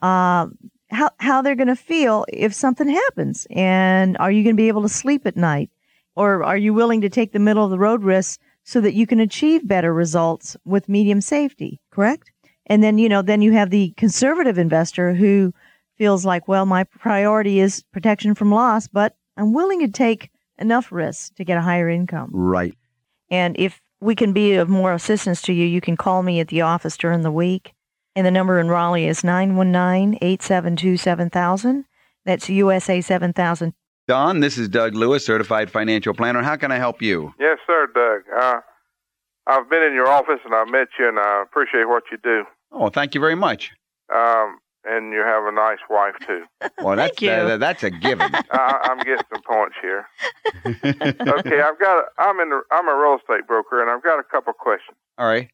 uh, 0.00 0.46
how 0.90 1.10
how 1.18 1.42
they're 1.42 1.54
going 1.54 1.68
to 1.68 1.76
feel 1.76 2.24
if 2.32 2.54
something 2.54 2.88
happens, 2.88 3.46
and 3.50 4.16
are 4.18 4.30
you 4.30 4.42
going 4.42 4.56
to 4.56 4.60
be 4.60 4.68
able 4.68 4.82
to 4.82 4.88
sleep 4.88 5.26
at 5.26 5.36
night, 5.36 5.70
or 6.16 6.44
are 6.44 6.56
you 6.56 6.74
willing 6.74 7.00
to 7.00 7.08
take 7.08 7.32
the 7.32 7.38
middle 7.38 7.64
of 7.64 7.70
the 7.70 7.78
road 7.78 8.04
risks 8.04 8.42
so 8.64 8.80
that 8.80 8.94
you 8.94 9.06
can 9.06 9.20
achieve 9.20 9.66
better 9.66 9.92
results 9.92 10.56
with 10.64 10.88
medium 10.88 11.20
safety? 11.20 11.80
Correct. 11.90 12.30
And 12.66 12.82
then 12.82 12.98
you 12.98 13.08
know, 13.08 13.22
then 13.22 13.42
you 13.42 13.52
have 13.52 13.70
the 13.70 13.92
conservative 13.96 14.58
investor 14.58 15.14
who 15.14 15.52
feels 15.96 16.24
like, 16.24 16.48
well, 16.48 16.66
my 16.66 16.84
priority 16.84 17.60
is 17.60 17.82
protection 17.92 18.34
from 18.34 18.52
loss, 18.52 18.88
but 18.88 19.16
I'm 19.36 19.52
willing 19.52 19.80
to 19.80 19.88
take 19.88 20.30
enough 20.58 20.92
risks 20.92 21.30
to 21.36 21.44
get 21.44 21.58
a 21.58 21.62
higher 21.62 21.88
income. 21.88 22.30
Right. 22.32 22.74
And 23.30 23.58
if 23.58 23.80
we 24.00 24.14
can 24.14 24.32
be 24.32 24.54
of 24.54 24.68
more 24.68 24.92
assistance 24.92 25.42
to 25.42 25.52
you, 25.52 25.66
you 25.66 25.80
can 25.80 25.96
call 25.96 26.22
me 26.22 26.40
at 26.40 26.48
the 26.48 26.62
office 26.62 26.96
during 26.96 27.22
the 27.22 27.30
week. 27.30 27.74
And 28.20 28.26
the 28.26 28.30
number 28.30 28.60
in 28.60 28.68
Raleigh 28.68 29.06
is 29.06 29.24
919 29.24 30.18
872 30.20 30.98
7000. 30.98 31.86
That's 32.26 32.50
USA 32.50 33.00
7000. 33.00 33.72
Don, 34.08 34.40
this 34.40 34.58
is 34.58 34.68
Doug 34.68 34.94
Lewis, 34.94 35.24
certified 35.24 35.70
financial 35.70 36.12
planner. 36.12 36.42
How 36.42 36.56
can 36.56 36.70
I 36.70 36.76
help 36.76 37.00
you? 37.00 37.32
Yes, 37.40 37.56
sir, 37.66 37.86
Doug. 37.94 38.20
Uh, 38.38 38.60
I've 39.46 39.70
been 39.70 39.82
in 39.82 39.94
your 39.94 40.06
office 40.06 40.40
and 40.44 40.54
I've 40.54 40.68
met 40.68 40.88
you, 40.98 41.08
and 41.08 41.18
I 41.18 41.42
appreciate 41.42 41.88
what 41.88 42.02
you 42.12 42.18
do. 42.22 42.44
Oh, 42.70 42.90
thank 42.90 43.14
you 43.14 43.22
very 43.22 43.36
much. 43.36 43.70
Um, 44.14 44.58
and 44.84 45.14
you 45.14 45.20
have 45.20 45.44
a 45.46 45.52
nice 45.52 45.78
wife 45.88 46.16
too. 46.26 46.44
Well, 46.84 46.96
that's 46.96 47.22
you. 47.22 47.30
uh, 47.30 47.56
that's 47.56 47.84
a 47.84 47.90
given. 47.90 48.34
I, 48.52 48.80
I'm 48.82 48.98
getting 48.98 49.24
some 49.32 49.42
points 49.48 49.76
here. 49.80 50.04
Okay, 50.66 51.62
I've 51.62 51.78
got. 51.78 52.00
A, 52.00 52.02
I'm 52.18 52.38
in. 52.40 52.50
The, 52.50 52.60
I'm 52.70 52.86
a 52.86 52.94
real 52.94 53.16
estate 53.18 53.46
broker, 53.46 53.80
and 53.80 53.90
I've 53.90 54.02
got 54.02 54.18
a 54.18 54.24
couple 54.24 54.52
questions. 54.52 54.98
All 55.16 55.26
right. 55.26 55.48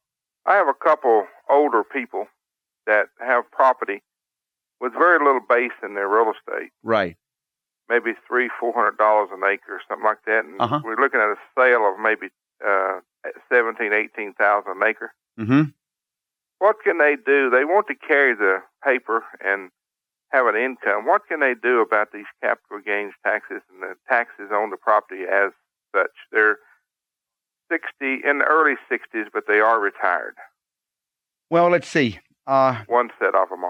I 0.46 0.54
have 0.56 0.66
a 0.66 0.74
couple 0.74 1.26
older 1.48 1.84
people 1.84 2.26
that 2.86 3.08
have 3.20 3.50
property 3.50 4.02
with 4.80 4.92
very 4.92 5.18
little 5.18 5.40
base 5.46 5.72
in 5.82 5.94
their 5.94 6.08
real 6.08 6.32
estate, 6.32 6.70
Right. 6.82 7.16
maybe 7.88 8.12
three, 8.28 8.50
four 8.60 8.72
hundred 8.72 8.98
dollars 8.98 9.28
an 9.32 9.40
acre, 9.44 9.74
or 9.76 9.80
something 9.88 10.04
like 10.04 10.22
that. 10.26 10.44
And 10.44 10.60
Uh-huh. 10.60 10.80
we're 10.84 10.96
looking 11.00 11.20
at 11.20 11.28
a 11.28 11.36
sale 11.58 11.86
of 11.88 11.98
maybe 11.98 12.28
uh, 12.66 13.00
seventeen, 13.48 13.92
eighteen 13.92 14.32
thousand 14.34 14.80
an 14.80 14.88
acre. 14.88 15.12
Mm-hmm. 15.38 15.62
what 16.58 16.76
can 16.82 16.96
they 16.98 17.16
do? 17.16 17.50
They 17.50 17.64
want 17.64 17.86
to 17.88 17.94
carry 17.94 18.34
the 18.34 18.62
paper 18.82 19.22
and 19.44 19.70
have 20.30 20.46
an 20.46 20.56
income. 20.56 21.04
What 21.06 21.22
can 21.28 21.40
they 21.40 21.54
do 21.54 21.80
about 21.80 22.12
these 22.12 22.24
capital 22.42 22.80
gains 22.84 23.12
taxes 23.24 23.60
and 23.72 23.82
the 23.82 23.94
taxes 24.08 24.50
on 24.52 24.70
the 24.70 24.76
property 24.78 25.22
as 25.30 25.52
such? 25.94 26.10
They're 26.32 26.58
60 27.70 28.22
in 28.28 28.38
the 28.38 28.44
early 28.44 28.74
60s, 28.90 29.26
but 29.32 29.44
they 29.46 29.60
are 29.60 29.78
retired. 29.80 30.36
Well, 31.50 31.68
let's 31.70 31.88
see. 31.88 32.18
Uh, 32.46 32.82
One 32.86 33.10
set 33.18 33.34
of 33.34 33.48
them 33.48 33.62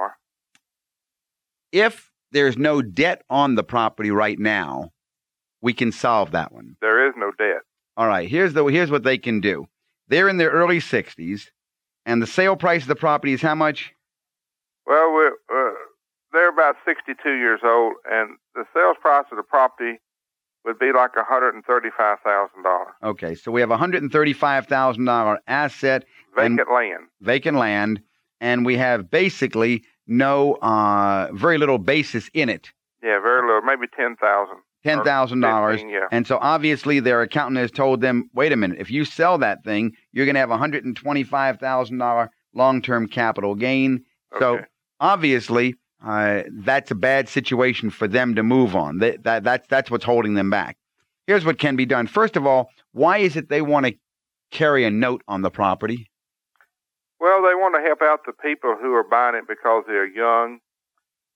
if 1.72 2.10
there's 2.32 2.56
no 2.56 2.82
debt 2.82 3.22
on 3.30 3.54
the 3.54 3.64
property 3.64 4.10
right 4.10 4.38
now, 4.38 4.92
we 5.60 5.72
can 5.72 5.92
solve 5.92 6.32
that 6.32 6.52
one. 6.52 6.76
There 6.80 7.06
is 7.08 7.14
no 7.16 7.32
debt. 7.38 7.62
All 7.96 8.06
right. 8.06 8.28
Here's 8.28 8.52
the 8.52 8.64
here's 8.66 8.90
what 8.90 9.02
they 9.04 9.18
can 9.18 9.40
do. 9.40 9.66
They're 10.08 10.28
in 10.28 10.36
their 10.36 10.50
early 10.50 10.78
60s, 10.78 11.48
and 12.04 12.22
the 12.22 12.26
sale 12.26 12.56
price 12.56 12.82
of 12.82 12.88
the 12.88 12.94
property 12.96 13.32
is 13.32 13.42
how 13.42 13.54
much? 13.54 13.92
Well, 14.86 15.12
we're, 15.12 15.32
uh, 15.52 15.74
they're 16.32 16.50
about 16.50 16.76
62 16.84 17.28
years 17.32 17.60
old, 17.64 17.94
and 18.10 18.36
the 18.54 18.64
sales 18.72 18.96
price 19.00 19.24
of 19.32 19.36
the 19.36 19.42
property 19.42 19.98
would 20.64 20.78
be 20.78 20.92
like 20.92 21.12
$135,000 21.14 22.84
Okay, 23.02 23.34
so 23.34 23.50
we 23.50 23.60
have 23.60 23.70
hundred 23.70 24.02
and 24.02 24.12
thirty-five 24.12 24.66
thousand 24.66 25.04
dollar 25.06 25.38
asset, 25.46 26.04
And- 26.36 26.56
vacant 26.58 26.72
land. 26.74 27.06
vacant 27.20 27.56
land, 27.58 28.00
and 28.40 28.64
we 28.66 28.76
have 28.76 29.10
basically 29.10 29.84
no, 30.06 30.54
uh, 30.54 31.28
very 31.32 31.58
little 31.58 31.78
basis 31.78 32.30
in 32.32 32.48
it. 32.48 32.70
Yeah, 33.02 33.20
very 33.20 33.46
little, 33.46 33.62
maybe 33.62 33.86
10,000. 33.96 34.56
ten 34.84 35.02
thousand 35.04 35.40
dollars. 35.40 35.80
15, 35.80 35.88
yeah. 35.92 36.06
And 36.10 36.26
so 36.26 36.38
obviously 36.40 37.00
their 37.00 37.22
accountant 37.22 37.58
has 37.58 37.70
told 37.70 38.00
them, 38.00 38.30
wait 38.34 38.52
a 38.52 38.56
minute, 38.56 38.78
if 38.80 38.90
you 38.90 39.04
sell 39.04 39.38
that 39.38 39.64
thing, 39.64 39.92
you're 40.12 40.26
going 40.26 40.34
to 40.34 40.40
have 40.40 40.50
a 40.50 40.56
hundred 40.58 40.84
and 40.84 40.96
twenty-five 40.96 41.58
thousand 41.58 41.98
dollar 41.98 42.30
long-term 42.54 43.08
capital 43.08 43.54
gain. 43.54 44.04
Okay. 44.34 44.40
So 44.40 44.60
obviously 45.00 45.74
uh, 46.04 46.42
that's 46.50 46.90
a 46.90 46.94
bad 46.94 47.28
situation 47.28 47.90
for 47.90 48.08
them 48.08 48.34
to 48.34 48.42
move 48.42 48.76
on. 48.76 48.98
That, 48.98 49.24
that 49.24 49.44
that's 49.44 49.66
that's 49.68 49.90
what's 49.90 50.04
holding 50.04 50.34
them 50.34 50.50
back. 50.50 50.76
Here's 51.26 51.44
what 51.44 51.58
can 51.58 51.74
be 51.76 51.86
done. 51.86 52.06
First 52.06 52.36
of 52.36 52.46
all, 52.46 52.70
why 52.92 53.18
is 53.18 53.36
it 53.36 53.48
they 53.48 53.62
want 53.62 53.86
to 53.86 53.94
carry 54.52 54.84
a 54.84 54.90
note 54.90 55.22
on 55.26 55.42
the 55.42 55.50
property? 55.50 56.08
Well, 57.20 57.42
they 57.42 57.54
want 57.54 57.74
to 57.76 57.82
help 57.82 58.02
out 58.02 58.26
the 58.26 58.32
people 58.32 58.76
who 58.80 58.92
are 58.94 59.04
buying 59.04 59.34
it 59.34 59.48
because 59.48 59.84
they're 59.86 60.06
young. 60.06 60.58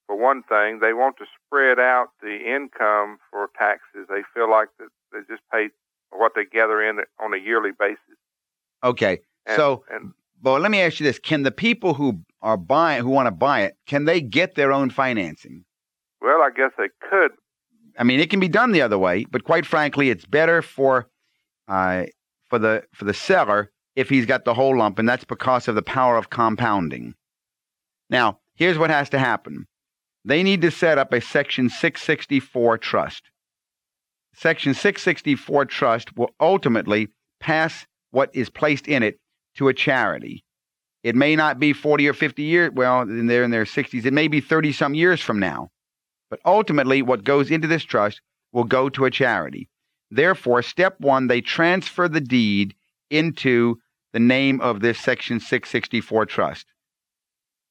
For 0.07 0.17
one 0.17 0.43
thing, 0.43 0.81
they 0.81 0.93
want 0.93 1.17
to 1.19 1.25
spread 1.47 1.79
out 1.79 2.09
the 2.21 2.37
income 2.55 3.19
for 3.31 3.49
taxes. 3.57 4.07
They 4.09 4.23
feel 4.35 4.51
like 4.51 4.69
that 4.79 4.89
they 5.13 5.21
just 5.29 5.43
pay 5.53 5.69
what 6.11 6.33
they 6.35 6.45
gather 6.45 6.83
in 6.83 6.99
on 7.23 7.33
a 7.33 7.37
yearly 7.37 7.71
basis. 7.79 7.99
Okay, 8.83 9.21
And, 9.47 9.57
so 9.57 9.85
and 9.91 10.13
but 10.43 10.61
let 10.61 10.71
me 10.71 10.81
ask 10.81 10.99
you 11.01 11.05
this: 11.05 11.19
Can 11.19 11.43
the 11.45 11.53
people 11.53 11.95
who 11.95 12.21
are 12.43 12.57
buying, 12.57 13.03
who 13.03 13.11
want 13.11 13.27
to 13.27 13.31
buy 13.33 13.61
it, 13.63 13.77
can 13.87 14.05
they 14.05 14.21
get 14.21 14.55
their 14.57 14.73
own 14.73 14.91
financing? 14.91 15.65
well, 16.21 16.43
I 16.43 16.51
guess 16.55 16.73
they 16.77 16.89
could. 17.09 17.33
I 17.99 18.05
mean, 18.05 18.21
it 18.21 18.31
can 18.31 18.41
be 18.41 18.49
done 18.49 18.73
the 18.73 18.83
other 18.83 18.99
way, 18.99 19.25
but 19.31 19.45
quite 19.45 19.67
frankly, 19.67 20.11
it's 20.11 20.27
better 20.27 20.61
for 20.63 21.09
uh, 21.69 22.07
for 22.49 22.59
the 22.59 22.85
for 22.93 23.05
the 23.05 23.15
seller 23.15 23.71
if 24.01 24.09
he's 24.09 24.27
got 24.27 24.45
the 24.45 24.55
whole 24.55 24.79
lump, 24.79 24.99
and 24.99 25.09
that's 25.09 25.25
because 25.25 25.69
of 25.69 25.75
the 25.75 25.83
power 25.83 26.17
of 26.17 26.31
compounding. 26.31 27.15
Now, 28.09 28.41
here's 28.55 28.79
what 28.79 28.91
has 28.91 29.11
to 29.11 29.19
happen: 29.19 29.67
they 30.25 30.43
need 30.43 30.63
to 30.63 30.71
set 30.71 30.99
up 30.99 31.13
a 31.13 31.21
Section 31.21 31.69
664 31.69 32.79
trust. 32.79 33.31
Section 34.35 34.75
664 34.75 35.67
trust 35.67 36.17
will 36.17 36.31
ultimately 36.41 37.09
pass 37.41 37.87
what 38.11 38.31
is 38.35 38.49
placed 38.49 38.89
in 38.89 39.03
it 39.03 39.19
to 39.57 39.69
a 39.69 39.75
charity. 39.75 40.45
It 41.03 41.17
may 41.17 41.35
not 41.37 41.59
be 41.59 41.73
40 41.73 42.09
or 42.09 42.13
50 42.13 42.43
years, 42.43 42.71
well, 42.75 43.07
they're 43.07 43.43
in 43.43 43.51
their 43.51 43.65
60s. 43.65 44.05
It 44.05 44.13
may 44.13 44.29
be 44.29 44.41
30 44.41 44.73
some 44.73 44.95
years 44.95 45.21
from 45.21 45.39
now. 45.39 45.71
But 46.29 46.41
ultimately, 46.45 47.03
what 47.03 47.25
goes 47.25 47.51
into 47.51 47.67
this 47.67 47.85
trust 47.85 48.21
will 48.53 48.65
go 48.65 48.89
to 48.91 49.07
a 49.07 49.11
charity. 49.11 49.69
Therefore, 50.11 50.63
step 50.63 51.01
one, 51.01 51.27
they 51.27 51.41
transfer 51.41 52.09
the 52.09 52.21
deed 52.21 52.75
into 53.11 53.79
the 54.13 54.21
name 54.21 54.61
of 54.61 54.81
this 54.81 54.99
Section 54.99 55.41
664 55.41 56.27
trust. 56.27 56.67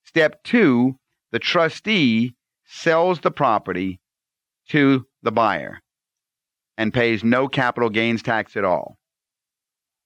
Step 0.05 0.43
two, 0.43 0.95
the 1.31 1.39
trustee 1.39 2.35
sells 2.65 3.19
the 3.19 3.31
property 3.31 3.99
to 4.69 5.05
the 5.21 5.31
buyer 5.31 5.81
and 6.77 6.93
pays 6.93 7.23
no 7.23 7.47
capital 7.47 7.89
gains 7.89 8.23
tax 8.23 8.55
at 8.55 8.63
all. 8.63 8.97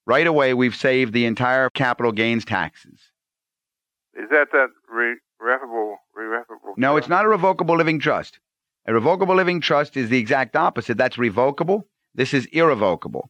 Right 0.05 0.27
away, 0.27 0.53
we've 0.53 0.75
saved 0.75 1.13
the 1.13 1.25
entire 1.25 1.69
capital 1.69 2.11
gains 2.11 2.43
taxes. 2.43 2.99
Is 4.15 4.29
that 4.31 4.47
that 4.51 4.67
re- 4.89 5.17
refable, 5.41 5.95
irrevocable? 6.17 6.73
No, 6.77 6.97
it's 6.97 7.07
not 7.07 7.25
a 7.25 7.29
revocable 7.29 7.77
living 7.77 7.99
trust. 7.99 8.39
A 8.85 8.93
revocable 8.93 9.35
living 9.35 9.61
trust 9.61 9.95
is 9.95 10.09
the 10.09 10.17
exact 10.17 10.55
opposite. 10.55 10.97
That's 10.97 11.17
revocable. 11.17 11.87
This 12.15 12.33
is 12.33 12.45
irrevocable. 12.47 13.29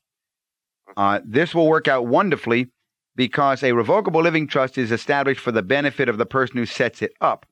Uh, 0.98 1.20
this 1.24 1.54
will 1.54 1.68
work 1.68 1.88
out 1.88 2.08
wonderfully 2.08 2.72
because 3.16 3.64
a 3.64 3.74
revocable 3.74 4.22
living 4.22 4.48
trust 4.48 4.78
is 4.78 4.92
established 4.92 5.40
for 5.40 5.52
the 5.52 5.62
benefit 5.62 6.10
of 6.10 6.18
the 6.18 6.26
person 6.26 6.58
who 6.58 6.66
sets 6.66 7.02
it 7.02 7.14
up. 7.22 7.46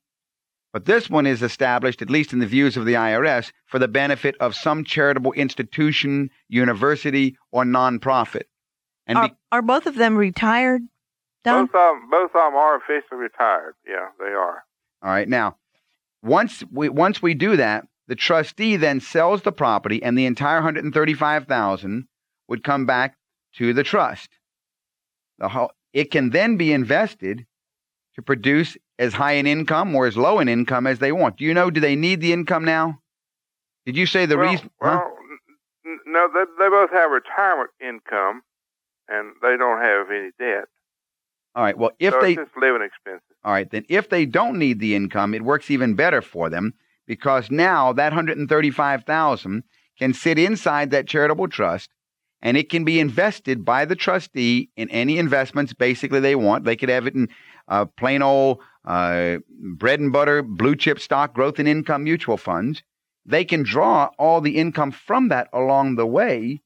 But 0.72 0.86
this 0.86 1.10
one 1.10 1.26
is 1.26 1.42
established, 1.42 2.00
at 2.00 2.08
least 2.10 2.32
in 2.32 2.38
the 2.38 2.46
views 2.46 2.76
of 2.76 2.86
the 2.86 2.94
IRS, 2.94 3.52
for 3.66 3.78
the 3.78 3.88
benefit 3.88 4.34
of 4.40 4.54
some 4.54 4.84
charitable 4.84 5.32
institution, 5.32 6.30
university, 6.48 7.36
or 7.50 7.64
nonprofit. 7.64 8.44
And 9.06 9.18
Are, 9.18 9.28
be- 9.28 9.34
are 9.52 9.62
both 9.62 9.86
of 9.86 9.96
them 9.96 10.16
retired? 10.16 10.82
Don? 11.44 11.66
Both 11.66 11.74
of 11.74 11.94
them, 11.94 12.10
both 12.10 12.30
of 12.30 12.32
them 12.32 12.54
are 12.54 12.76
officially 12.76 13.20
retired. 13.20 13.74
Yeah, 13.86 14.08
they 14.18 14.32
are. 14.32 14.64
All 15.02 15.10
right. 15.10 15.28
Now, 15.28 15.56
once 16.22 16.62
we 16.70 16.88
once 16.88 17.20
we 17.20 17.34
do 17.34 17.56
that, 17.56 17.84
the 18.06 18.14
trustee 18.14 18.76
then 18.76 19.00
sells 19.00 19.42
the 19.42 19.52
property, 19.52 20.02
and 20.02 20.16
the 20.16 20.26
entire 20.26 20.60
hundred 20.60 20.84
and 20.84 20.94
thirty-five 20.94 21.46
thousand 21.46 22.06
would 22.48 22.62
come 22.62 22.86
back 22.86 23.16
to 23.56 23.74
the 23.74 23.82
trust. 23.82 24.28
The 25.42 25.48
whole, 25.48 25.72
it 25.92 26.12
can 26.12 26.30
then 26.30 26.56
be 26.56 26.72
invested 26.72 27.44
to 28.14 28.22
produce 28.22 28.76
as 29.00 29.12
high 29.12 29.32
an 29.32 29.48
income 29.48 29.92
or 29.92 30.06
as 30.06 30.16
low 30.16 30.38
an 30.38 30.48
income 30.48 30.86
as 30.86 31.00
they 31.00 31.10
want. 31.10 31.36
Do 31.36 31.44
you 31.44 31.52
know? 31.52 31.68
Do 31.68 31.80
they 31.80 31.96
need 31.96 32.20
the 32.20 32.32
income 32.32 32.64
now? 32.64 33.00
Did 33.84 33.96
you 33.96 34.06
say 34.06 34.24
the 34.24 34.38
well, 34.38 34.48
reason? 34.48 34.70
huh? 34.80 35.00
Well, 35.02 35.16
n- 35.84 35.98
no, 36.06 36.28
they, 36.32 36.44
they 36.60 36.68
both 36.68 36.90
have 36.92 37.10
retirement 37.10 37.70
income, 37.80 38.42
and 39.08 39.32
they 39.42 39.56
don't 39.56 39.82
have 39.82 40.10
any 40.12 40.30
debt. 40.38 40.66
All 41.56 41.64
right. 41.64 41.76
Well, 41.76 41.90
if 41.98 42.14
so 42.14 42.20
they 42.20 42.36
just 42.36 42.56
living 42.56 42.82
expenses. 42.82 43.26
All 43.42 43.52
right, 43.52 43.68
then 43.68 43.84
if 43.88 44.10
they 44.10 44.24
don't 44.24 44.60
need 44.60 44.78
the 44.78 44.94
income, 44.94 45.34
it 45.34 45.42
works 45.42 45.72
even 45.72 45.96
better 45.96 46.22
for 46.22 46.50
them 46.50 46.72
because 47.08 47.50
now 47.50 47.92
that 47.92 48.12
135,000 48.12 49.64
can 49.98 50.14
sit 50.14 50.38
inside 50.38 50.92
that 50.92 51.08
charitable 51.08 51.48
trust 51.48 51.90
and 52.42 52.56
it 52.56 52.68
can 52.68 52.84
be 52.84 53.00
invested 53.00 53.64
by 53.64 53.84
the 53.84 53.96
trustee 53.96 54.68
in 54.76 54.90
any 54.90 55.18
investments 55.18 55.72
basically 55.72 56.20
they 56.20 56.34
want. 56.34 56.64
They 56.64 56.76
could 56.76 56.88
have 56.88 57.06
it 57.06 57.14
in 57.14 57.28
uh, 57.68 57.86
plain 57.86 58.22
old 58.22 58.60
uh, 58.84 59.38
bread 59.76 60.00
and 60.00 60.12
butter, 60.12 60.42
blue 60.42 60.76
chip 60.76 60.98
stock, 60.98 61.34
growth 61.34 61.58
and 61.58 61.68
income 61.68 62.04
mutual 62.04 62.36
funds, 62.36 62.82
they 63.24 63.44
can 63.44 63.62
draw 63.62 64.10
all 64.18 64.40
the 64.40 64.56
income 64.56 64.90
from 64.90 65.28
that 65.28 65.48
along 65.52 65.94
the 65.94 66.06
way. 66.06 66.60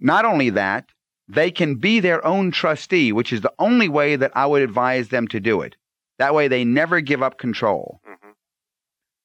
Not 0.00 0.24
only 0.24 0.50
that, 0.50 0.90
they 1.28 1.50
can 1.50 1.76
be 1.76 2.00
their 2.00 2.24
own 2.26 2.50
trustee, 2.50 3.12
which 3.12 3.32
is 3.32 3.40
the 3.40 3.54
only 3.58 3.88
way 3.88 4.16
that 4.16 4.32
I 4.34 4.44
would 4.46 4.60
advise 4.60 5.08
them 5.08 5.26
to 5.28 5.40
do 5.40 5.62
it. 5.62 5.76
That 6.18 6.34
way, 6.34 6.48
they 6.48 6.64
never 6.64 7.00
give 7.00 7.22
up 7.22 7.38
control. 7.38 8.00
hmm 8.04 8.30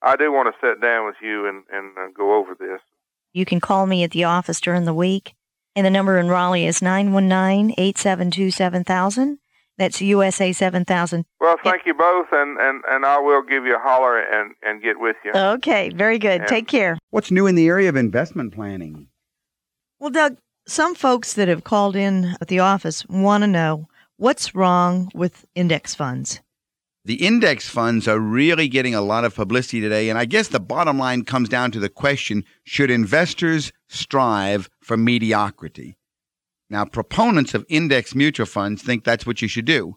I 0.01 0.15
do 0.15 0.31
want 0.31 0.47
to 0.47 0.65
sit 0.65 0.81
down 0.81 1.05
with 1.05 1.17
you 1.21 1.45
and, 1.45 1.65
and 1.73 1.97
uh, 1.97 2.07
go 2.15 2.39
over 2.39 2.55
this. 2.57 2.79
You 3.33 3.43
can 3.43 3.59
call 3.59 3.85
me 3.85 4.03
at 4.03 4.11
the 4.11 4.23
office 4.23 4.61
during 4.61 4.85
the 4.85 4.93
week, 4.93 5.35
and 5.75 5.85
the 5.85 5.89
number 5.89 6.17
in 6.17 6.27
Raleigh 6.27 6.65
is 6.65 6.81
919 6.81 7.75
872 7.77 8.51
7000. 8.51 9.39
That's 9.77 10.01
USA 10.01 10.51
7000. 10.51 11.25
Well, 11.39 11.55
thank 11.63 11.85
you 11.85 11.93
both, 11.93 12.27
and, 12.33 12.57
and, 12.59 12.83
and 12.89 13.05
I 13.05 13.17
will 13.17 13.41
give 13.41 13.63
you 13.65 13.77
a 13.77 13.79
holler 13.79 14.19
and, 14.19 14.53
and 14.61 14.83
get 14.83 14.99
with 14.99 15.15
you. 15.23 15.31
Okay, 15.33 15.89
very 15.95 16.19
good. 16.19 16.41
Yeah. 16.41 16.47
Take 16.47 16.67
care. 16.67 16.97
What's 17.11 17.31
new 17.31 17.47
in 17.47 17.55
the 17.55 17.67
area 17.67 17.87
of 17.87 17.95
investment 17.95 18.53
planning? 18.53 19.07
Well, 19.97 20.09
Doug, 20.09 20.37
some 20.67 20.95
folks 20.95 21.33
that 21.33 21.47
have 21.47 21.63
called 21.63 21.95
in 21.95 22.35
at 22.41 22.49
the 22.49 22.59
office 22.59 23.05
want 23.07 23.43
to 23.43 23.47
know 23.47 23.87
what's 24.17 24.53
wrong 24.53 25.09
with 25.15 25.45
index 25.55 25.95
funds. 25.95 26.41
The 27.05 27.25
index 27.25 27.69
funds 27.69 28.07
are 28.07 28.19
really 28.19 28.67
getting 28.67 28.93
a 28.93 29.01
lot 29.01 29.23
of 29.23 29.35
publicity 29.35 29.79
today, 29.79 30.09
and 30.09 30.19
I 30.19 30.25
guess 30.25 30.49
the 30.49 30.59
bottom 30.59 30.99
line 30.99 31.23
comes 31.23 31.47
down 31.47 31.71
to 31.71 31.79
the 31.79 31.89
question 31.89 32.43
should 32.65 32.91
investors 32.91 33.71
strive 33.87 34.69
for 34.81 34.97
mediocrity? 34.97 35.97
Now, 36.69 36.85
proponents 36.85 37.53
of 37.53 37.65
index 37.69 38.13
mutual 38.13 38.45
funds 38.45 38.83
think 38.83 39.03
that's 39.03 39.25
what 39.25 39.41
you 39.41 39.47
should 39.47 39.65
do. 39.65 39.95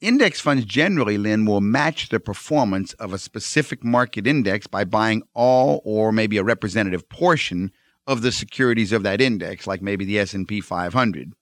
Index 0.00 0.40
funds 0.40 0.64
generally, 0.64 1.18
Lynn, 1.18 1.44
will 1.44 1.60
match 1.60 2.08
the 2.08 2.20
performance 2.20 2.92
of 2.94 3.12
a 3.12 3.18
specific 3.18 3.82
market 3.82 4.26
index 4.26 4.66
by 4.66 4.84
buying 4.84 5.22
all 5.34 5.82
or 5.84 6.12
maybe 6.12 6.36
a 6.36 6.44
representative 6.44 7.08
portion 7.08 7.72
of 8.06 8.22
the 8.22 8.32
securities 8.32 8.92
of 8.92 9.02
that 9.02 9.20
index, 9.20 9.66
like 9.66 9.82
maybe 9.82 10.04
the 10.04 10.18
S&P 10.18 10.60
500. 10.60 11.32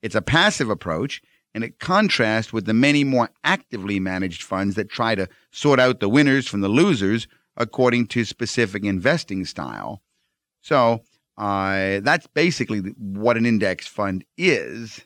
It's 0.00 0.14
a 0.14 0.22
passive 0.22 0.70
approach, 0.70 1.22
and 1.54 1.62
it 1.62 1.78
contrasts 1.78 2.52
with 2.52 2.66
the 2.66 2.74
many 2.74 3.04
more 3.04 3.30
actively 3.44 4.00
managed 4.00 4.42
funds 4.42 4.74
that 4.74 4.90
try 4.90 5.14
to 5.14 5.28
sort 5.52 5.78
out 5.78 6.00
the 6.00 6.08
winners 6.08 6.48
from 6.48 6.60
the 6.60 6.68
losers 6.68 7.28
according 7.56 8.06
to 8.08 8.24
specific 8.24 8.84
investing 8.84 9.44
style. 9.44 10.02
So, 10.60 11.02
uh, 11.38 12.00
that's 12.02 12.26
basically 12.28 12.80
what 12.98 13.36
an 13.36 13.46
index 13.46 13.86
fund 13.86 14.24
is. 14.36 15.00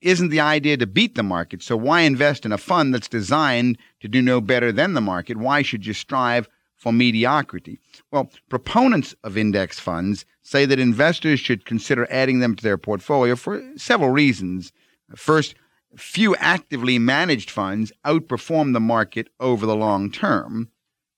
Isn't 0.00 0.28
the 0.28 0.40
idea 0.40 0.76
to 0.76 0.86
beat 0.86 1.16
the 1.16 1.22
market? 1.24 1.62
So, 1.62 1.76
why 1.76 2.02
invest 2.02 2.44
in 2.46 2.52
a 2.52 2.58
fund 2.58 2.94
that's 2.94 3.08
designed 3.08 3.78
to 4.00 4.08
do 4.08 4.22
no 4.22 4.40
better 4.40 4.70
than 4.70 4.94
the 4.94 5.00
market? 5.00 5.36
Why 5.36 5.62
should 5.62 5.86
you 5.86 5.92
strive 5.92 6.48
for 6.76 6.92
mediocrity? 6.92 7.80
Well, 8.12 8.30
proponents 8.48 9.14
of 9.24 9.36
index 9.36 9.80
funds 9.80 10.24
say 10.42 10.66
that 10.66 10.78
investors 10.78 11.40
should 11.40 11.64
consider 11.64 12.06
adding 12.10 12.38
them 12.38 12.54
to 12.54 12.62
their 12.62 12.78
portfolio 12.78 13.34
for 13.34 13.60
several 13.76 14.10
reasons. 14.10 14.72
First, 15.16 15.56
few 15.96 16.36
actively 16.36 16.98
managed 16.98 17.50
funds 17.50 17.92
outperform 18.04 18.72
the 18.72 18.80
market 18.80 19.28
over 19.40 19.66
the 19.66 19.76
long 19.76 20.10
term. 20.10 20.70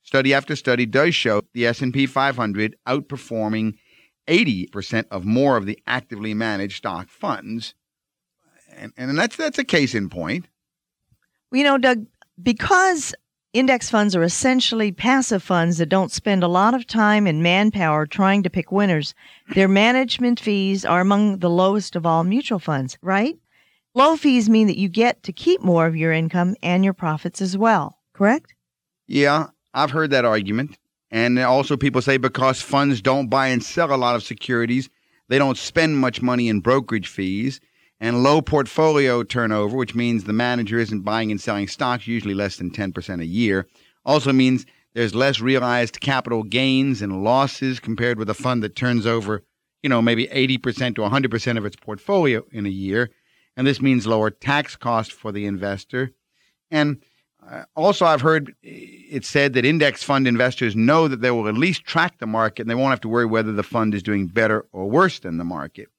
Study 0.03 0.33
after 0.35 0.57
study 0.57 0.87
does 0.87 1.15
show 1.15 1.43
the 1.53 1.67
S&P 1.67 2.07
500 2.07 2.77
outperforming 2.87 3.75
80% 4.27 5.07
of 5.11 5.25
more 5.25 5.57
of 5.57 5.67
the 5.67 5.79
actively 5.87 6.35
managed 6.35 6.79
stock 6.79 7.09
funds. 7.09 7.75
And, 8.77 8.93
and 8.97 9.19
that's 9.19 9.37
that's 9.37 9.59
a 9.59 9.65
case 9.65 9.95
in 9.95 10.09
point. 10.09 10.47
You 11.53 11.65
know, 11.65 11.77
Doug, 11.77 12.07
because 12.41 13.15
index 13.53 13.91
funds 13.91 14.15
are 14.15 14.23
essentially 14.23 14.93
passive 14.93 15.43
funds 15.43 15.79
that 15.79 15.89
don't 15.89 16.13
spend 16.13 16.45
a 16.45 16.49
lot 16.49 16.75
of 16.75 16.87
time 16.87 17.27
and 17.27 17.43
manpower 17.43 18.07
trying 18.07 18.45
to 18.45 18.51
pick 18.51 18.71
winners, 18.71 19.15
their 19.55 19.69
management 19.69 20.39
fees 20.39 20.85
are 20.85 21.01
among 21.01 21.39
the 21.39 21.51
lowest 21.51 21.97
of 21.97 22.07
all 22.07 22.23
mutual 22.23 22.61
funds, 22.61 22.97
right? 23.03 23.37
Low 23.95 24.17
fees 24.17 24.49
mean 24.49 24.69
that 24.69 24.79
you 24.79 24.89
get 24.89 25.25
to 25.25 25.33
keep 25.33 25.63
more 25.63 25.87
of 25.87 25.97
your 25.97 26.13
income 26.13 26.55
and 26.63 26.85
your 26.85 26.95
profits 26.95 27.43
as 27.43 27.59
well, 27.59 27.99
correct? 28.15 28.55
Yeah, 29.09 29.49
I've 29.75 29.91
heard 29.91 30.11
that 30.11 30.25
argument. 30.25 30.79
And 31.11 31.41
also, 31.41 31.77
people 31.77 32.01
say 32.01 32.17
because 32.17 32.63
funds 32.63 33.03
don't 33.03 33.29
buy 33.29 33.49
and 33.49 33.65
sell 33.65 33.93
a 33.93 33.97
lot 33.97 34.15
of 34.15 34.23
securities, 34.23 34.89
they 35.29 35.39
don't 35.39 35.59
spend 35.59 35.99
much 35.99 36.23
money 36.23 36.49
in 36.49 36.61
brokerage 36.61 37.09
fees 37.09 37.61
and 37.99 38.23
low 38.23 38.41
portfolio 38.41 39.25
turnover, 39.25 39.77
which 39.77 39.97
means 39.97 40.23
the 40.23 40.33
manager 40.33 40.79
isn't 40.79 41.03
buying 41.03 41.33
and 41.33 41.41
selling 41.41 41.67
stocks, 41.67 42.07
usually 42.07 42.35
less 42.35 42.57
than 42.57 42.71
10% 42.71 43.21
a 43.21 43.27
year, 43.27 43.67
also 44.05 44.33
means 44.33 44.67
there's 44.95 45.15
less 45.15 45.41
realized 45.41 46.01
capital 46.01 46.45
gains 46.45 47.03
and 47.03 47.25
losses 47.25 47.81
compared 47.81 48.19
with 48.19 48.31
a 48.31 48.35
fund 48.35 48.63
that 48.63 48.77
turns 48.77 49.05
over, 49.05 49.43
you 49.83 49.89
know, 49.89 50.01
maybe 50.01 50.29
80% 50.29 50.95
to 50.95 51.03
100% 51.03 51.59
of 51.59 51.67
its 51.67 51.77
portfolio 51.77 52.45
in 52.53 52.67
a 52.67 52.71
year. 52.71 53.11
And 53.61 53.67
this 53.67 53.83
means 53.83 54.07
lower 54.07 54.31
tax 54.31 54.75
cost 54.75 55.13
for 55.13 55.33
the 55.33 55.45
investor. 55.45 56.13
And 56.71 56.97
uh, 57.47 57.65
also, 57.77 58.07
I've 58.07 58.23
heard 58.23 58.55
it 58.63 59.27
said 59.27 59.53
that 59.53 59.67
index 59.67 60.03
fund 60.03 60.27
investors 60.27 60.75
know 60.75 61.09
that 61.09 61.21
they 61.21 61.31
will 61.31 61.47
at 61.47 61.59
least 61.59 61.85
track 61.85 62.21
the 62.21 62.27
market 62.27 62.63
and 62.63 62.71
they 62.71 62.75
won't 62.75 62.89
have 62.89 63.03
to 63.03 63.09
worry 63.11 63.27
whether 63.27 63.53
the 63.53 63.63
fund 63.63 63.95
is 63.95 64.03
doing 64.03 64.29
better 64.29 64.65
or 64.73 64.89
worse 64.89 65.19
than 65.19 65.37
the 65.37 65.45
market. 65.45 65.91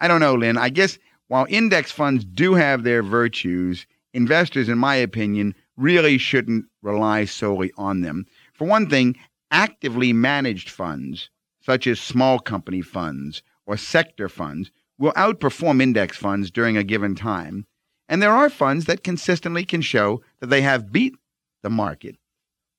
I 0.00 0.06
don't 0.06 0.20
know, 0.20 0.34
Lynn. 0.34 0.58
I 0.58 0.68
guess 0.68 0.98
while 1.28 1.46
index 1.48 1.90
funds 1.90 2.26
do 2.26 2.52
have 2.52 2.82
their 2.82 3.02
virtues, 3.02 3.86
investors, 4.12 4.68
in 4.68 4.76
my 4.76 4.96
opinion, 4.96 5.54
really 5.78 6.18
shouldn't 6.18 6.66
rely 6.82 7.24
solely 7.24 7.72
on 7.78 8.02
them. 8.02 8.26
For 8.52 8.66
one 8.66 8.90
thing, 8.90 9.16
actively 9.50 10.12
managed 10.12 10.68
funds, 10.68 11.30
such 11.62 11.86
as 11.86 11.98
small 11.98 12.38
company 12.38 12.82
funds 12.82 13.42
or 13.64 13.78
sector 13.78 14.28
funds, 14.28 14.70
will 15.02 15.12
outperform 15.14 15.82
index 15.82 16.16
funds 16.16 16.48
during 16.48 16.76
a 16.76 16.84
given 16.84 17.16
time. 17.16 17.66
And 18.08 18.22
there 18.22 18.30
are 18.30 18.48
funds 18.48 18.84
that 18.84 19.02
consistently 19.02 19.64
can 19.64 19.80
show 19.80 20.22
that 20.38 20.46
they 20.46 20.62
have 20.62 20.92
beat 20.92 21.16
the 21.64 21.70
market. 21.70 22.14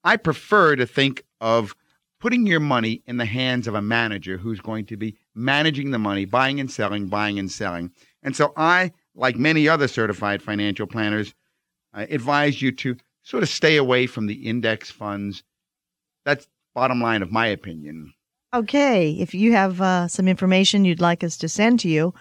I 0.05 0.15
prefer 0.15 0.77
to 0.77 0.85
think 0.85 1.25
of 1.41 1.75
putting 2.21 2.45
your 2.45 2.61
money 2.61 3.03
in 3.05 3.17
the 3.17 3.25
hands 3.25 3.67
of 3.67 3.75
a 3.75 3.81
manager 3.81 4.37
who's 4.37 4.61
going 4.61 4.85
to 4.85 4.95
be 4.95 5.17
managing 5.35 5.91
the 5.91 5.99
money, 5.99 6.23
buying 6.23 6.61
and 6.61 6.71
selling, 6.71 7.07
buying 7.07 7.39
and 7.39 7.51
selling. 7.51 7.91
And 8.21 8.33
so 8.33 8.53
I, 8.55 8.93
like 9.13 9.35
many 9.35 9.67
other 9.67 9.89
certified 9.89 10.41
financial 10.41 10.87
planners, 10.87 11.33
uh, 11.93 12.05
advise 12.09 12.61
you 12.61 12.71
to 12.71 12.95
sort 13.23 13.43
of 13.43 13.49
stay 13.49 13.75
away 13.75 14.07
from 14.07 14.27
the 14.27 14.47
index 14.47 14.89
funds. 14.89 15.43
That's 16.23 16.47
bottom 16.73 17.01
line 17.01 17.21
of 17.21 17.33
my 17.33 17.47
opinion. 17.47 18.13
Okay, 18.53 19.13
if 19.13 19.33
you 19.33 19.53
have 19.53 19.81
uh, 19.81 20.07
some 20.07 20.27
information 20.27 20.85
you'd 20.85 21.01
like 21.01 21.23
us 21.23 21.37
to 21.37 21.49
send 21.49 21.79
to 21.79 21.89
you, 21.89 22.13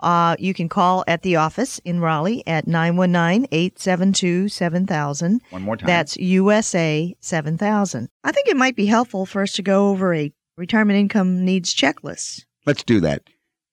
uh, 0.00 0.34
you 0.38 0.54
can 0.54 0.68
call 0.68 1.04
at 1.06 1.20
the 1.22 1.36
office 1.36 1.78
in 1.80 2.00
Raleigh 2.00 2.42
at 2.46 2.66
919 2.66 3.46
872 3.52 4.48
7000. 4.48 5.42
One 5.50 5.62
more 5.62 5.76
time. 5.76 5.86
That's 5.86 6.16
USA 6.16 7.14
7000. 7.20 8.08
I 8.24 8.32
think 8.32 8.48
it 8.48 8.56
might 8.56 8.76
be 8.76 8.86
helpful 8.86 9.26
for 9.26 9.42
us 9.42 9.52
to 9.52 9.62
go 9.62 9.90
over 9.90 10.14
a 10.14 10.32
retirement 10.56 10.98
income 10.98 11.44
needs 11.44 11.74
checklist. 11.74 12.44
Let's 12.64 12.82
do 12.82 13.00
that. 13.00 13.22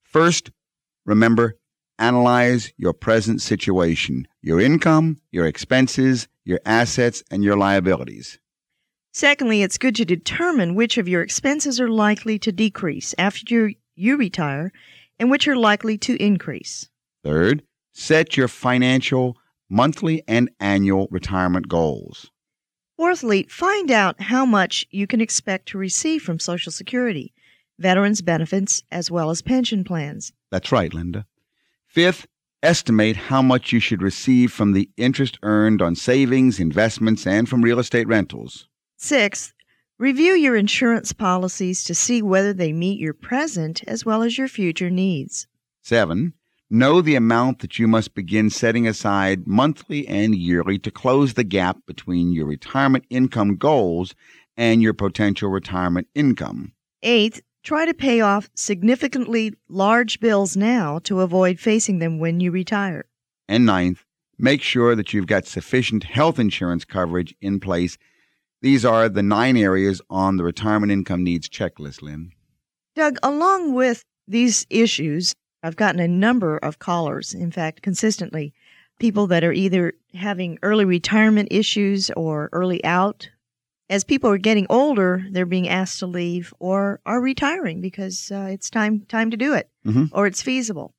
First, 0.04 0.52
remember, 1.06 1.58
analyze 1.98 2.74
your 2.76 2.94
present 2.94 3.42
situation, 3.42 4.28
your 4.42 4.60
income, 4.60 5.18
your 5.32 5.46
expenses, 5.46 6.28
your 6.44 6.60
assets, 6.66 7.24
and 7.32 7.42
your 7.42 7.56
liabilities. 7.56 8.38
Secondly, 9.14 9.62
it's 9.62 9.78
good 9.78 9.96
to 9.96 10.06
determine 10.06 10.74
which 10.74 10.98
of 10.98 11.08
your 11.08 11.22
expenses 11.22 11.82
are 11.82 11.90
likely 11.90 12.40
to 12.40 12.52
decrease 12.52 13.14
after 13.18 13.44
you, 13.54 13.76
you 13.96 14.18
retire 14.18 14.72
and 15.20 15.30
which 15.30 15.48
are 15.48 15.58
likely 15.58 15.98
to 15.98 16.16
increase. 16.24 16.90
Third, 17.24 17.64
set 17.92 18.38
your 18.38 18.48
financial 18.48 19.38
monthly 19.70 20.24
and 20.28 20.50
annual 20.60 21.08
retirement 21.12 21.68
goals. 21.68 22.32
Fourthly, 22.98 23.44
find 23.44 23.92
out 23.92 24.22
how 24.22 24.46
much 24.46 24.86
you 24.92 25.08
can 25.08 25.22
expect 25.22 25.68
to 25.70 25.78
receive 25.78 26.22
from 26.22 26.40
Social 26.40 26.72
Security, 26.72 27.34
veterans 27.80 28.22
benefits, 28.22 28.84
as 28.92 29.12
well 29.12 29.30
as 29.30 29.42
pension 29.42 29.84
plans. 29.84 30.32
That's 30.52 30.72
right, 30.72 30.94
Linda. 30.94 31.26
Fifth, 31.88 32.28
estimate 32.64 33.16
how 33.16 33.42
much 33.42 33.72
you 33.72 33.80
should 33.80 34.02
receive 34.02 34.52
from 34.52 34.74
the 34.74 34.90
interest 34.98 35.38
earned 35.42 35.82
on 35.82 35.96
savings, 35.96 36.60
investments, 36.60 37.26
and 37.26 37.50
from 37.50 37.64
real 37.64 37.80
estate 37.80 38.08
rentals. 38.08 38.68
Sixth, 39.04 39.56
review 39.98 40.34
your 40.34 40.56
insurance 40.56 41.12
policies 41.12 41.84
to 41.86 41.96
see 41.96 42.22
whether 42.22 42.54
they 42.54 42.72
meet 42.72 43.00
your 43.00 43.16
present 43.16 43.84
as 43.88 44.06
well 44.06 44.22
as 44.22 44.38
your 44.38 44.48
future 44.48 44.92
needs. 44.92 45.48
Seven, 45.82 46.34
know 46.70 47.02
the 47.02 47.16
amount 47.16 47.60
that 47.60 47.80
you 47.80 47.88
must 47.88 48.14
begin 48.14 48.52
setting 48.52 48.88
aside 48.88 49.48
monthly 49.48 50.08
and 50.08 50.36
yearly 50.36 50.78
to 50.78 50.92
close 50.92 51.34
the 51.34 51.44
gap 51.44 51.80
between 51.88 52.32
your 52.32 52.46
retirement 52.46 53.04
income 53.10 53.56
goals 53.56 54.14
and 54.56 54.84
your 54.84 54.94
potential 54.94 55.50
retirement 55.50 56.08
income. 56.14 56.74
Eighth, 57.02 57.42
try 57.64 57.86
to 57.86 57.96
pay 57.96 58.22
off 58.22 58.52
significantly 58.54 59.56
large 59.68 60.20
bills 60.20 60.56
now 60.56 61.00
to 61.00 61.22
avoid 61.22 61.60
facing 61.60 61.98
them 61.98 62.20
when 62.20 62.40
you 62.40 62.52
retire. 62.52 63.06
And 63.48 63.66
ninth, 63.66 64.06
make 64.38 64.62
sure 64.62 64.96
that 64.96 65.12
you've 65.12 65.26
got 65.26 65.48
sufficient 65.48 66.04
health 66.04 66.38
insurance 66.38 66.86
coverage 66.86 67.34
in 67.42 67.60
place. 67.60 67.98
These 68.62 68.86
are 68.86 69.10
the 69.10 69.24
nine 69.24 69.58
areas 69.58 70.02
on 70.10 70.38
the 70.38 70.44
retirement 70.44 70.92
income 70.92 71.24
needs 71.24 71.50
checklist, 71.50 72.02
Lynn. 72.02 72.32
Doug, 72.96 73.18
along 73.24 73.74
with 73.74 74.04
these 74.28 74.66
issues, 74.70 75.34
I've 75.64 75.76
gotten 75.76 76.00
a 76.00 76.08
number 76.08 76.58
of 76.58 76.80
callers, 76.80 77.34
in 77.34 77.52
fact, 77.52 77.82
consistently, 77.82 78.54
people 79.00 79.28
that 79.28 79.44
are 79.44 79.54
either 79.54 79.94
having 80.14 80.60
early 80.62 80.86
retirement 80.86 81.48
issues 81.52 82.12
or 82.16 82.50
early 82.52 82.84
out. 82.84 83.30
As 83.90 84.04
people 84.04 84.30
are 84.30 84.38
getting 84.38 84.68
older, 84.70 85.26
they're 85.32 85.46
being 85.46 85.68
asked 85.68 86.00
to 86.00 86.08
leave 86.08 86.54
or 86.60 87.02
are 87.06 87.20
retiring 87.20 87.82
because 87.82 88.32
uh, 88.32 88.48
it's 88.50 88.70
time 88.70 89.02
time 89.08 89.32
to 89.32 89.38
do 89.38 89.54
it 89.54 89.70
Mhm. 89.86 90.10
or 90.14 90.28
it's 90.28 90.42
feasible. 90.42 90.94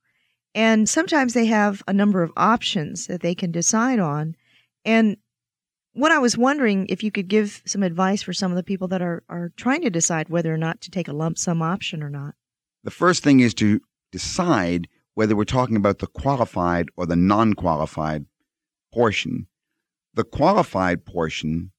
And 0.55 0.88
sometimes 0.88 1.33
they 1.33 1.46
have 1.46 1.83
a 1.88 1.92
number 1.92 2.22
of 2.22 2.33
options 2.37 3.07
that 3.07 3.20
they 3.22 3.35
can 3.35 3.51
decide 3.51 3.98
on. 3.98 4.37
And 4.85 5.16
what 5.94 6.12
I 6.12 6.18
was 6.18 6.38
wondering 6.38 6.87
if 6.88 7.02
you 7.02 7.11
could 7.11 7.28
give 7.28 7.62
some 7.66 7.83
advice 7.83 8.22
for 8.22 8.33
some 8.33 8.50
of 8.50 8.57
the 8.57 8.62
people 8.62 8.88
that 8.88 9.02
are, 9.02 9.22
are 9.28 9.52
trying 9.57 9.83
to 9.83 9.90
decide 9.90 10.28
whether 10.28 10.52
or 10.52 10.59
not 10.59 10.81
to 10.83 10.90
take 10.90 11.09
a 11.09 11.12
lump 11.12 11.38
sum 11.38 11.62
option 11.62 12.02
or 12.02 12.11
not. 12.11 12.35
The 12.85 12.90
first 12.90 13.22
thing 13.22 13.40
is 13.40 13.55
to 13.55 13.81
decide 14.11 14.88
whether 15.14 15.37
we're 15.37 15.44
talking 15.44 15.76
about 15.76 15.98
the 15.98 16.07
qualified 16.07 16.88
or 16.96 17.07
the 17.07 17.16
non 17.16 17.55
qualified 17.55 18.26
portion. 18.92 19.46
The 20.14 20.24
qualified 20.24 21.05
portion 21.05 21.72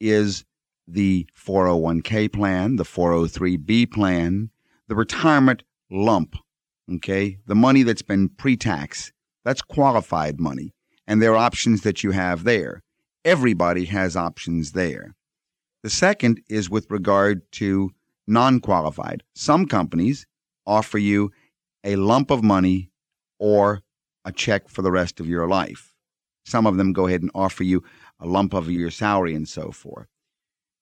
is 0.00 0.44
the 0.86 1.26
401k 1.36 2.32
plan, 2.32 2.76
the 2.76 2.84
403b 2.84 3.90
plan, 3.92 4.50
the 4.88 4.94
retirement 4.94 5.62
lump, 5.90 6.36
okay? 6.94 7.38
The 7.46 7.54
money 7.54 7.82
that's 7.82 8.02
been 8.02 8.30
pre 8.30 8.56
tax. 8.56 9.12
That's 9.44 9.62
qualified 9.62 10.40
money. 10.40 10.74
And 11.06 11.22
there 11.22 11.32
are 11.32 11.36
options 11.36 11.82
that 11.82 12.02
you 12.02 12.10
have 12.10 12.44
there. 12.44 12.82
Everybody 13.28 13.84
has 13.84 14.16
options 14.16 14.72
there. 14.72 15.14
The 15.82 15.90
second 15.90 16.40
is 16.48 16.70
with 16.70 16.90
regard 16.90 17.42
to 17.60 17.90
non 18.26 18.58
qualified. 18.58 19.22
Some 19.34 19.66
companies 19.66 20.26
offer 20.66 20.96
you 20.96 21.30
a 21.84 21.96
lump 21.96 22.30
of 22.30 22.42
money 22.42 22.90
or 23.38 23.82
a 24.24 24.32
check 24.32 24.70
for 24.70 24.80
the 24.80 24.90
rest 24.90 25.20
of 25.20 25.28
your 25.28 25.46
life. 25.46 25.92
Some 26.46 26.66
of 26.66 26.78
them 26.78 26.94
go 26.94 27.06
ahead 27.06 27.20
and 27.20 27.30
offer 27.34 27.64
you 27.64 27.84
a 28.18 28.26
lump 28.26 28.54
of 28.54 28.70
your 28.70 28.90
salary 28.90 29.34
and 29.34 29.46
so 29.46 29.72
forth. 29.72 30.06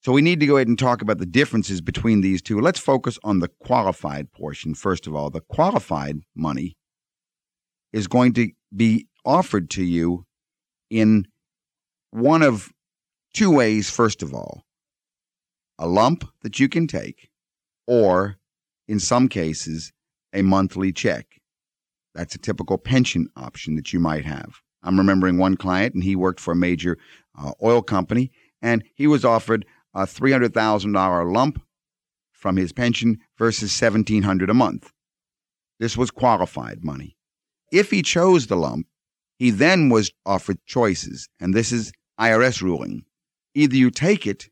So 0.05 0.13
we 0.13 0.23
need 0.23 0.39
to 0.39 0.47
go 0.47 0.55
ahead 0.55 0.69
and 0.69 0.79
talk 0.79 1.03
about 1.03 1.19
the 1.19 1.27
differences 1.27 1.81
between 1.81 2.21
these 2.21 2.41
two. 2.41 2.61
Let's 2.61 2.79
focus 2.79 3.19
on 3.25 3.41
the 3.41 3.49
qualified 3.49 4.31
portion 4.31 4.75
first 4.75 5.09
of 5.09 5.17
all. 5.17 5.31
The 5.31 5.41
qualified 5.41 6.21
money 6.37 6.77
is 7.93 8.07
going 8.07 8.35
to 8.35 8.53
be 8.73 9.09
offered 9.25 9.69
to 9.71 9.83
you 9.83 10.27
in 10.91 11.27
one 12.11 12.42
of 12.42 12.73
two 13.35 13.51
ways, 13.51 13.90
first 13.90 14.23
of 14.23 14.35
all 14.35 14.62
a 15.79 15.87
lump 15.87 16.25
that 16.42 16.59
you 16.59 16.69
can 16.69 16.87
take, 16.87 17.29
or 17.87 18.38
in 18.88 18.99
some 18.99 19.29
cases, 19.29 19.92
a 20.33 20.42
monthly 20.42 20.92
check. 20.92 21.40
That's 22.14 22.35
a 22.35 22.38
typical 22.38 22.79
pension 22.79 23.29
option 23.37 23.77
that 23.77 23.92
you 23.92 24.01
might 24.01 24.25
have. 24.25 24.62
I'm 24.83 24.97
remembering 24.97 25.37
one 25.37 25.57
client, 25.57 25.95
and 25.95 26.03
he 26.03 26.16
worked 26.16 26.40
for 26.40 26.53
a 26.53 26.57
major 26.57 26.97
uh, 27.38 27.53
oil 27.62 27.83
company, 27.83 28.31
and 28.62 28.85
he 28.95 29.07
was 29.07 29.25
offered 29.25 29.66
a 29.95 30.03
$300,000 30.03 31.33
lump 31.33 31.62
from 32.33 32.57
his 32.57 32.73
pension 32.73 33.19
versus 33.37 33.79
1,700 33.81 34.49
a 34.49 34.55
month. 34.55 34.92
This 35.79 35.97
was 35.97 36.11
qualified 36.11 36.85
money. 36.85 37.16
If 37.73 37.90
he 37.90 38.03
chose 38.03 38.47
the 38.47 38.57
lump, 38.57 38.87
he 39.38 39.51
then 39.51 39.88
was 39.88 40.11
offered 40.25 40.59
choices, 40.66 41.29
and 41.40 41.55
this 41.55 41.72
is 41.72 41.92
IRS 42.18 42.62
ruling. 42.62 43.05
Either 43.55 43.77
you 43.77 43.90
take 43.90 44.27
it 44.27 44.49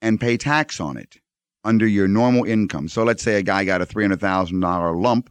and 0.00 0.20
pay 0.20 0.36
tax 0.36 0.80
on 0.80 0.96
it 0.96 1.16
under 1.64 1.86
your 1.86 2.08
normal 2.08 2.44
income. 2.44 2.88
So 2.88 3.04
let's 3.04 3.22
say 3.22 3.38
a 3.38 3.42
guy 3.42 3.64
got 3.64 3.82
a 3.82 3.86
$300,000 3.86 5.02
lump 5.02 5.30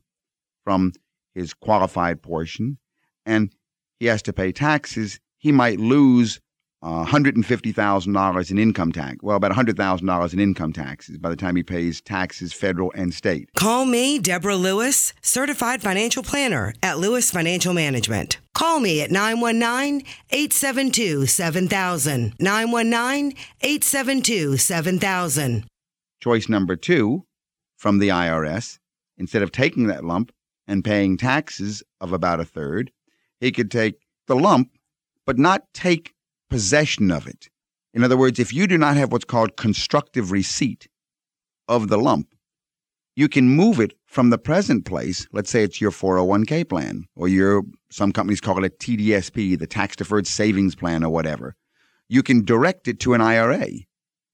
from 0.63 0.93
his 1.33 1.53
qualified 1.53 2.21
portion 2.21 2.77
and 3.25 3.53
he 3.99 4.05
has 4.07 4.21
to 4.23 4.33
pay 4.33 4.51
taxes. 4.51 5.19
He 5.37 5.51
might 5.51 5.79
lose 5.79 6.39
uh, 6.81 7.05
$150,000 7.05 8.51
in 8.51 8.57
income 8.57 8.91
tax. 8.91 9.17
Well, 9.21 9.35
about 9.35 9.51
$100,000 9.51 10.33
in 10.33 10.39
income 10.39 10.73
taxes 10.73 11.17
by 11.17 11.29
the 11.29 11.35
time 11.35 11.55
he 11.55 11.63
pays 11.63 12.01
taxes, 12.01 12.53
federal 12.53 12.91
and 12.95 13.13
state. 13.13 13.49
Call 13.55 13.85
me, 13.85 14.17
Deborah 14.19 14.55
Lewis, 14.55 15.13
certified 15.21 15.81
financial 15.81 16.23
planner 16.23 16.73
at 16.81 16.97
Lewis 16.97 17.31
Financial 17.31 17.73
Management. 17.73 18.39
Call 18.53 18.79
me 18.79 19.01
at 19.01 19.11
919 19.11 20.05
872 20.29 21.25
7000. 21.25 22.33
919 22.39 23.37
872 23.61 24.57
7000. 24.57 25.65
Choice 26.21 26.49
number 26.49 26.75
two 26.75 27.25
from 27.77 27.99
the 27.99 28.09
IRS, 28.09 28.77
instead 29.17 29.41
of 29.41 29.51
taking 29.51 29.87
that 29.87 30.03
lump 30.03 30.33
and 30.67 30.83
paying 30.83 31.17
taxes 31.17 31.81
of 32.01 32.11
about 32.13 32.39
a 32.39 32.45
third, 32.45 32.91
he 33.39 33.51
could 33.51 33.71
take 33.71 33.95
the 34.27 34.35
lump, 34.35 34.69
but 35.25 35.37
not 35.37 35.63
take 35.73 36.13
possession 36.49 37.11
of 37.11 37.27
it. 37.27 37.49
In 37.93 38.03
other 38.03 38.17
words, 38.17 38.39
if 38.39 38.53
you 38.53 38.67
do 38.67 38.77
not 38.77 38.97
have 38.97 39.11
what's 39.11 39.25
called 39.25 39.57
constructive 39.57 40.31
receipt 40.31 40.87
of 41.67 41.87
the 41.87 41.97
lump, 41.97 42.33
you 43.15 43.27
can 43.27 43.49
move 43.49 43.79
it 43.79 43.93
from 44.05 44.29
the 44.29 44.37
present 44.37 44.85
place. 44.85 45.27
Let's 45.31 45.49
say 45.49 45.63
it's 45.63 45.81
your 45.81 45.91
401k 45.91 46.69
plan, 46.69 47.05
or 47.15 47.27
your, 47.27 47.63
some 47.89 48.11
companies 48.11 48.41
call 48.41 48.63
it 48.63 48.79
TDSP, 48.79 49.57
the 49.57 49.67
tax 49.67 49.95
deferred 49.95 50.27
savings 50.27 50.75
plan, 50.75 51.03
or 51.03 51.09
whatever. 51.09 51.55
You 52.07 52.23
can 52.23 52.45
direct 52.45 52.87
it 52.87 52.99
to 53.01 53.13
an 53.13 53.21
IRA, 53.21 53.67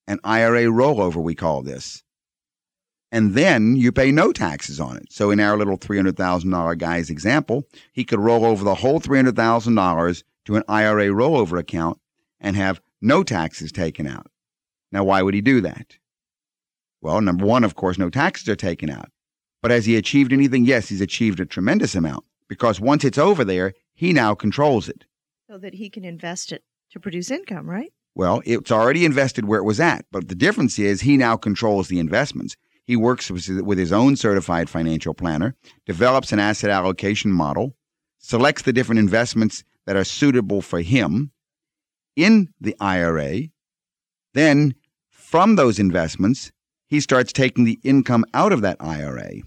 an 0.06 0.20
IRA 0.22 0.64
rollover, 0.64 1.16
we 1.16 1.34
call 1.34 1.62
this. 1.62 2.02
And 3.12 3.34
then 3.34 3.76
you 3.76 3.92
pay 3.92 4.12
no 4.12 4.32
taxes 4.32 4.80
on 4.80 4.96
it. 4.96 5.12
So 5.12 5.30
in 5.30 5.40
our 5.40 5.56
little 5.56 5.78
$300,000 5.78 6.78
guy's 6.78 7.10
example, 7.10 7.64
he 7.92 8.04
could 8.04 8.18
roll 8.18 8.44
over 8.44 8.64
the 8.64 8.74
whole 8.74 9.00
$300,000 9.00 10.22
to 10.46 10.56
an 10.56 10.62
IRA 10.68 11.06
rollover 11.06 11.58
account 11.58 11.98
and 12.40 12.56
have 12.56 12.80
no 13.00 13.22
taxes 13.22 13.72
taken 13.72 14.06
out. 14.06 14.26
Now, 14.92 15.04
why 15.04 15.22
would 15.22 15.34
he 15.34 15.40
do 15.40 15.60
that? 15.62 15.98
Well, 17.00 17.20
number 17.20 17.44
one, 17.44 17.64
of 17.64 17.74
course, 17.74 17.98
no 17.98 18.10
taxes 18.10 18.48
are 18.48 18.56
taken 18.56 18.90
out. 18.90 19.10
But 19.62 19.70
has 19.70 19.86
he 19.86 19.96
achieved 19.96 20.32
anything? 20.32 20.64
Yes, 20.64 20.88
he's 20.88 21.00
achieved 21.00 21.40
a 21.40 21.46
tremendous 21.46 21.94
amount 21.94 22.24
because 22.48 22.80
once 22.80 23.04
it's 23.04 23.18
over 23.18 23.44
there, 23.44 23.74
he 23.94 24.12
now 24.12 24.34
controls 24.34 24.88
it. 24.88 25.04
So 25.48 25.58
that 25.58 25.74
he 25.74 25.90
can 25.90 26.04
invest 26.04 26.52
it 26.52 26.64
to 26.92 27.00
produce 27.00 27.30
income, 27.30 27.68
right? 27.68 27.92
Well, 28.14 28.42
it's 28.44 28.72
already 28.72 29.04
invested 29.04 29.44
where 29.44 29.60
it 29.60 29.64
was 29.64 29.80
at, 29.80 30.06
but 30.10 30.28
the 30.28 30.34
difference 30.34 30.78
is 30.78 31.00
he 31.00 31.16
now 31.16 31.36
controls 31.36 31.88
the 31.88 31.98
investments. 31.98 32.56
He 32.84 32.96
works 32.96 33.30
with 33.30 33.48
with 33.60 33.78
his 33.78 33.92
own 33.92 34.16
certified 34.16 34.70
financial 34.70 35.12
planner, 35.12 35.54
develops 35.84 36.32
an 36.32 36.38
asset 36.38 36.70
allocation 36.70 37.32
model, 37.32 37.76
selects 38.18 38.62
the 38.62 38.72
different 38.72 39.00
investments 39.00 39.64
that 39.86 39.96
are 39.96 40.04
suitable 40.04 40.62
for 40.62 40.80
him 40.80 41.32
in 42.16 42.52
the 42.60 42.74
IRA. 42.80 43.42
Then, 44.34 44.74
from 45.10 45.56
those 45.56 45.78
investments, 45.78 46.50
he 46.88 47.00
starts 47.00 47.32
taking 47.32 47.64
the 47.64 47.78
income 47.84 48.24
out 48.34 48.52
of 48.52 48.62
that 48.62 48.78
IRA. 48.80 49.42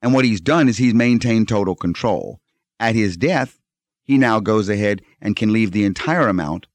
And 0.00 0.12
what 0.12 0.24
he's 0.24 0.40
done 0.40 0.68
is 0.68 0.78
he's 0.78 0.94
maintained 0.94 1.48
total 1.48 1.74
control. 1.74 2.40
At 2.78 2.94
his 2.94 3.16
death, 3.16 3.60
he 4.04 4.18
now 4.18 4.40
goes 4.40 4.68
ahead 4.68 5.02
and 5.20 5.36
can 5.36 5.52
leave 5.52 5.70
the 5.70 5.84
entire 5.84 6.28
amount 6.28 6.66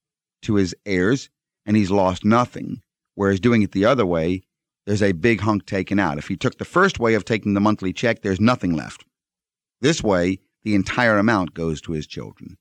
to 0.43 0.55
his 0.55 0.73
heirs, 0.85 1.29
and 1.65 1.75
he's 1.75 1.91
lost 1.91 2.23
nothing. 2.23 2.81
Whereas 3.15 3.39
doing 3.39 3.61
it 3.61 3.73
the 3.73 3.85
other 3.85 4.05
way, 4.05 4.43
there's 4.85 5.03
a 5.03 5.11
big 5.11 5.41
hunk 5.41 5.65
taken 5.65 5.99
out. 5.99 6.17
If 6.17 6.29
he 6.29 6.37
took 6.37 6.57
the 6.57 6.65
first 6.65 6.99
way 6.99 7.13
of 7.13 7.25
taking 7.25 7.53
the 7.53 7.59
monthly 7.59 7.91
check, 7.91 8.21
there's 8.21 8.39
nothing 8.39 8.73
left. 8.73 9.03
This 9.81 10.01
way, 10.01 10.39
the 10.63 10.75
entire 10.75 11.17
amount 11.17 11.53
goes 11.53 11.81
to 11.81 11.91
his 11.91 12.07
children. 12.07 12.57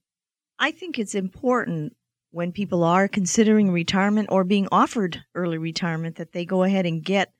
I 0.58 0.72
think 0.72 0.98
it's 0.98 1.14
important 1.14 1.94
when 2.36 2.52
people 2.52 2.84
are 2.84 3.08
considering 3.08 3.72
retirement 3.72 4.28
or 4.30 4.44
being 4.44 4.68
offered 4.70 5.24
early 5.34 5.56
retirement 5.56 6.16
that 6.16 6.32
they 6.32 6.44
go 6.44 6.64
ahead 6.64 6.84
and 6.84 7.02
get 7.02 7.32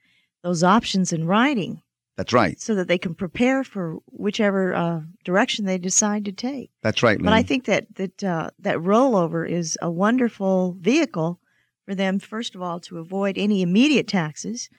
those 0.42 0.62
options 0.62 1.12
in 1.12 1.26
writing 1.26 1.82
That's 2.16 2.32
right. 2.32 2.58
so 2.58 2.74
that 2.76 2.88
they 2.88 2.96
can 2.96 3.14
prepare 3.14 3.62
for 3.62 3.98
whichever 4.06 4.74
uh, 4.74 5.00
direction 5.22 5.66
they 5.66 5.76
decide 5.76 6.24
to 6.24 6.32
take. 6.32 6.70
That's 6.82 7.02
right, 7.02 7.18
Lynn. 7.18 7.26
But 7.26 7.34
I 7.34 7.42
think 7.42 7.66
that 7.66 7.94
that 7.96 8.24
uh, 8.24 8.48
that 8.60 8.78
rollover 8.78 9.46
is 9.46 9.76
a 9.82 9.90
wonderful 9.90 10.78
vehicle 10.80 11.40
for 11.84 11.94
them. 11.94 12.18
First 12.18 12.54
of 12.54 12.62
all, 12.62 12.80
to 12.80 12.96
avoid 12.96 13.36
any 13.36 13.60
immediate 13.60 14.08
taxes, 14.08 14.70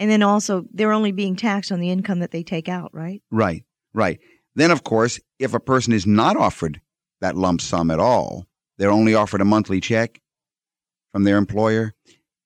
and 0.00 0.10
then 0.10 0.24
also 0.24 0.64
they're 0.72 0.90
only 0.90 1.12
being 1.12 1.36
taxed 1.36 1.70
on 1.70 1.78
the 1.78 1.90
income 1.90 2.18
that 2.18 2.32
they 2.32 2.42
take 2.42 2.68
out. 2.68 2.90
Right? 2.92 3.22
Right, 3.30 3.62
right. 3.94 4.18
Then, 4.56 4.72
of 4.72 4.82
course, 4.82 5.20
if 5.38 5.54
a 5.54 5.60
person 5.60 5.92
is 5.92 6.08
not 6.08 6.36
offered 6.36 6.80
that 7.20 7.36
lump 7.36 7.60
sum 7.60 7.92
at 7.92 8.00
all, 8.00 8.46
they're 8.80 8.90
only 8.90 9.14
offered 9.14 9.40
a 9.40 9.44
monthly 9.44 9.80
check 9.80 10.20
from 11.12 11.22
their 11.22 11.38
employer. 11.38 11.94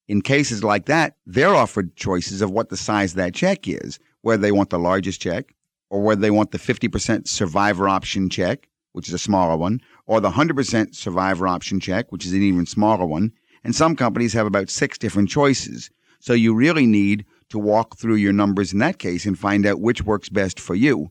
In 0.07 0.21
cases 0.21 0.63
like 0.63 0.85
that, 0.85 1.17
they're 1.25 1.55
offered 1.55 1.97
choices 1.97 2.43
of 2.43 2.51
what 2.51 2.69
the 2.69 2.77
size 2.77 3.13
of 3.13 3.17
that 3.17 3.33
check 3.33 3.67
is, 3.67 3.99
whether 4.21 4.43
they 4.43 4.53
want 4.53 4.69
the 4.69 4.79
largest 4.79 5.23
check 5.23 5.55
or 5.89 6.03
whether 6.03 6.21
they 6.21 6.31
want 6.31 6.51
the 6.51 6.59
50% 6.59 7.27
survivor 7.27 7.89
option 7.89 8.29
check 8.29 8.69
which 8.95 9.09
is 9.09 9.15
a 9.15 9.19
smaller 9.19 9.57
one, 9.57 9.81
or 10.07 10.21
the 10.21 10.31
100% 10.31 10.95
survivor 10.95 11.49
option 11.49 11.81
check, 11.81 12.13
which 12.13 12.25
is 12.25 12.33
an 12.33 12.43
even 12.43 12.65
smaller 12.65 13.05
one. 13.05 13.33
And 13.65 13.75
some 13.75 13.97
companies 13.97 14.33
have 14.35 14.47
about 14.47 14.71
six 14.71 14.97
different 14.99 15.29
choices. 15.29 15.91
So 16.21 16.33
you 16.33 16.55
really 16.55 16.87
need 16.87 17.27
to 17.49 17.59
walk 17.59 17.99
through 17.99 18.15
your 18.15 18.33
numbers 18.33 18.73
in 18.73 18.79
that 18.79 19.01
case 19.01 19.27
and 19.27 19.37
find 19.37 19.67
out 19.67 19.81
which 19.81 20.05
works 20.05 20.29
best 20.29 20.61
for 20.61 20.77
you. 20.77 21.11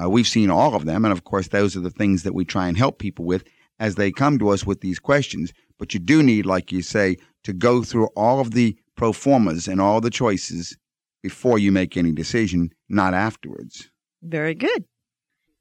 Uh, 0.00 0.08
we've 0.08 0.28
seen 0.28 0.50
all 0.50 0.76
of 0.76 0.84
them. 0.84 1.04
And 1.04 1.10
of 1.10 1.24
course, 1.24 1.48
those 1.48 1.76
are 1.76 1.80
the 1.80 1.90
things 1.90 2.22
that 2.22 2.32
we 2.32 2.44
try 2.44 2.68
and 2.68 2.78
help 2.78 3.00
people 3.00 3.24
with 3.24 3.42
as 3.80 3.96
they 3.96 4.12
come 4.12 4.38
to 4.38 4.50
us 4.50 4.64
with 4.64 4.80
these 4.80 5.00
questions. 5.00 5.52
But 5.78 5.92
you 5.92 5.98
do 5.98 6.22
need, 6.22 6.46
like 6.46 6.70
you 6.70 6.82
say, 6.82 7.16
to 7.42 7.52
go 7.52 7.82
through 7.82 8.08
all 8.14 8.38
of 8.38 8.52
the 8.52 8.76
pro 8.96 9.12
formas 9.12 9.66
and 9.66 9.80
all 9.80 10.00
the 10.00 10.10
choices 10.10 10.76
before 11.22 11.58
you 11.58 11.72
make 11.72 11.96
any 11.96 12.12
decision, 12.12 12.70
not 12.88 13.14
afterwards. 13.14 13.90
Very 14.22 14.54
good. 14.54 14.84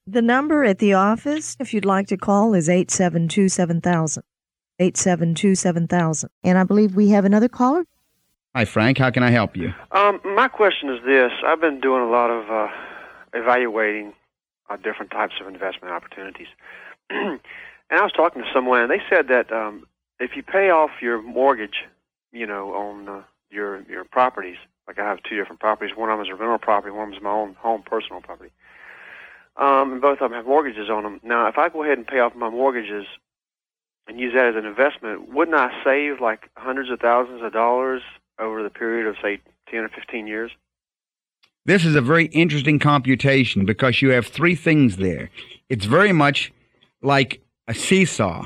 The 0.05 0.21
number 0.21 0.63
at 0.63 0.79
the 0.79 0.93
office, 0.93 1.55
if 1.59 1.73
you'd 1.73 1.85
like 1.85 2.07
to 2.07 2.17
call, 2.17 2.53
is 2.53 2.69
872 2.69 3.49
7000. 3.49 4.23
872 4.79 5.55
7000. 5.55 6.29
And 6.43 6.57
I 6.57 6.63
believe 6.63 6.95
we 6.95 7.09
have 7.09 7.25
another 7.25 7.49
caller. 7.49 7.85
Hi, 8.55 8.65
Frank. 8.65 8.97
How 8.97 9.11
can 9.11 9.23
I 9.23 9.29
help 9.29 9.55
you? 9.55 9.73
Um, 9.91 10.19
my 10.23 10.47
question 10.47 10.89
is 10.89 10.99
this: 11.05 11.31
I've 11.45 11.61
been 11.61 11.79
doing 11.79 12.01
a 12.01 12.09
lot 12.09 12.31
of 12.31 12.49
uh, 12.49 12.67
evaluating 13.33 14.13
uh, 14.69 14.77
different 14.77 15.11
types 15.11 15.35
of 15.39 15.47
investment 15.47 15.93
opportunities, 15.93 16.47
and 17.89 17.99
I 17.99 18.03
was 18.03 18.11
talking 18.11 18.41
to 18.41 18.47
someone, 18.53 18.81
and 18.81 18.91
they 18.91 19.01
said 19.09 19.27
that 19.29 19.51
um, 19.51 19.87
if 20.19 20.35
you 20.35 20.43
pay 20.43 20.69
off 20.69 20.91
your 21.01 21.21
mortgage, 21.21 21.85
you 22.31 22.45
know, 22.45 22.73
on 22.73 23.09
uh, 23.09 23.21
your 23.49 23.81
your 23.83 24.03
properties, 24.03 24.57
like 24.87 24.99
I 24.99 25.03
have 25.03 25.23
two 25.23 25.35
different 25.37 25.59
properties. 25.59 25.95
One 25.95 26.09
of 26.09 26.17
them 26.17 26.25
is 26.25 26.31
a 26.31 26.35
rental 26.35 26.57
property, 26.57 26.91
one 26.91 27.03
of 27.03 27.09
them 27.09 27.17
is 27.17 27.23
my 27.23 27.31
own 27.31 27.55
home 27.55 27.83
personal 27.83 28.21
property. 28.21 28.51
Um, 29.57 29.93
and 29.93 30.01
both 30.01 30.21
of 30.21 30.29
them 30.29 30.33
have 30.33 30.45
mortgages 30.45 30.89
on 30.89 31.03
them. 31.03 31.19
Now, 31.21 31.47
if 31.47 31.57
I 31.57 31.69
go 31.69 31.83
ahead 31.83 31.97
and 31.97 32.07
pay 32.07 32.19
off 32.19 32.33
my 32.33 32.49
mortgages 32.49 33.05
and 34.07 34.19
use 34.19 34.33
that 34.33 34.47
as 34.47 34.55
an 34.55 34.65
investment, 34.65 35.33
wouldn't 35.33 35.57
I 35.57 35.71
save 35.83 36.21
like 36.21 36.49
hundreds 36.55 36.89
of 36.89 36.99
thousands 36.99 37.41
of 37.43 37.51
dollars 37.51 38.01
over 38.39 38.63
the 38.63 38.69
period 38.69 39.05
of 39.07 39.15
say 39.21 39.41
10 39.69 39.81
or 39.81 39.89
15 39.89 40.27
years? 40.27 40.51
This 41.65 41.85
is 41.85 41.95
a 41.95 42.01
very 42.01 42.25
interesting 42.27 42.79
computation 42.79 43.65
because 43.65 44.01
you 44.01 44.09
have 44.09 44.25
three 44.25 44.55
things 44.55 44.97
there. 44.97 45.29
It's 45.67 45.85
very 45.85 46.13
much 46.13 46.51
like 47.01 47.41
a 47.69 47.73
seesaw. 47.73 48.43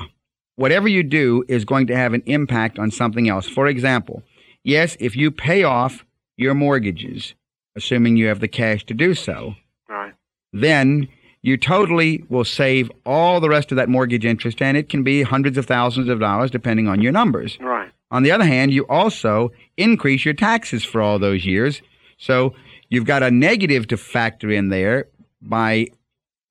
Whatever 0.56 0.86
you 0.86 1.02
do 1.02 1.44
is 1.48 1.64
going 1.64 1.88
to 1.88 1.96
have 1.96 2.12
an 2.14 2.22
impact 2.26 2.78
on 2.78 2.90
something 2.92 3.28
else. 3.28 3.48
For 3.48 3.66
example, 3.66 4.22
yes, 4.62 4.96
if 5.00 5.16
you 5.16 5.32
pay 5.32 5.64
off 5.64 6.04
your 6.36 6.54
mortgages, 6.54 7.34
assuming 7.74 8.16
you 8.16 8.26
have 8.28 8.38
the 8.38 8.46
cash 8.48 8.84
to 8.86 8.94
do 8.94 9.14
so, 9.14 9.56
Right. 9.88 10.12
then 10.52 11.08
you 11.42 11.56
totally 11.56 12.22
will 12.28 12.44
save 12.44 12.90
all 13.04 13.40
the 13.40 13.48
rest 13.48 13.72
of 13.72 13.76
that 13.76 13.88
mortgage 13.88 14.24
interest, 14.24 14.62
and 14.62 14.76
it 14.76 14.88
can 14.88 15.02
be 15.02 15.22
hundreds 15.22 15.58
of 15.58 15.66
thousands 15.66 16.08
of 16.08 16.20
dollars 16.20 16.50
depending 16.50 16.86
on 16.86 17.00
your 17.02 17.12
numbers. 17.12 17.58
Right. 17.60 17.90
On 18.10 18.22
the 18.22 18.30
other 18.30 18.44
hand, 18.44 18.72
you 18.72 18.84
also 18.88 19.50
increase 19.76 20.24
your 20.24 20.34
taxes 20.34 20.84
for 20.84 21.00
all 21.02 21.18
those 21.18 21.44
years. 21.44 21.82
So 22.16 22.54
you've 22.90 23.06
got 23.06 23.22
a 23.24 23.30
negative 23.30 23.88
to 23.88 23.96
factor 23.96 24.50
in 24.50 24.68
there 24.68 25.08
by 25.42 25.88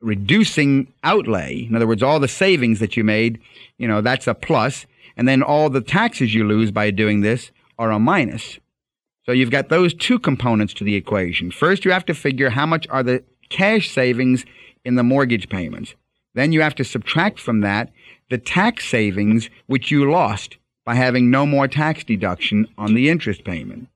reducing 0.04 0.92
outlay. 1.04 1.66
In 1.68 1.76
other 1.76 1.88
words, 1.88 2.04
all 2.04 2.20
the 2.20 2.28
savings 2.28 2.80
that 2.80 2.98
you 2.98 3.04
made, 3.04 3.40
you 3.78 3.88
know, 3.88 4.02
that's 4.02 4.28
a 4.28 4.36
plus. 4.36 4.86
And 5.16 5.28
then 5.28 5.42
all 5.42 5.70
the 5.70 5.82
taxes 5.82 6.34
you 6.34 6.44
lose 6.44 6.72
by 6.72 6.92
doing 6.92 7.22
this 7.22 7.52
are 7.80 7.92
a 7.92 8.00
minus. 8.00 8.60
So 9.26 9.32
you've 9.32 9.52
got 9.52 9.70
those 9.70 9.94
two 9.94 10.20
components 10.20 10.74
to 10.76 10.84
the 10.84 10.96
equation. 10.96 11.52
First, 11.52 11.86
you 11.86 11.92
have 11.92 12.06
to 12.06 12.14
figure 12.14 12.50
how 12.50 12.66
much 12.66 12.86
are 12.90 13.04
the 13.04 13.24
cash 13.50 13.90
savings 13.90 14.46
in 14.84 14.96
the 14.96 15.04
mortgage 15.04 15.50
payments. 15.50 15.96
Then 16.36 16.52
you 16.52 16.62
have 16.62 16.76
to 16.76 16.84
subtract 16.84 17.40
from 17.40 17.62
that 17.62 17.92
the 18.30 18.38
tax 18.38 18.90
savings 18.90 19.50
which 19.68 19.92
you 19.92 20.10
lost 20.10 20.58
by 20.86 20.96
having 20.96 21.32
no 21.32 21.46
more 21.46 21.68
tax 21.68 22.04
deduction 22.04 22.68
on 22.78 22.94
the 22.94 23.10
interest 23.10 23.44
payment. 23.46 23.88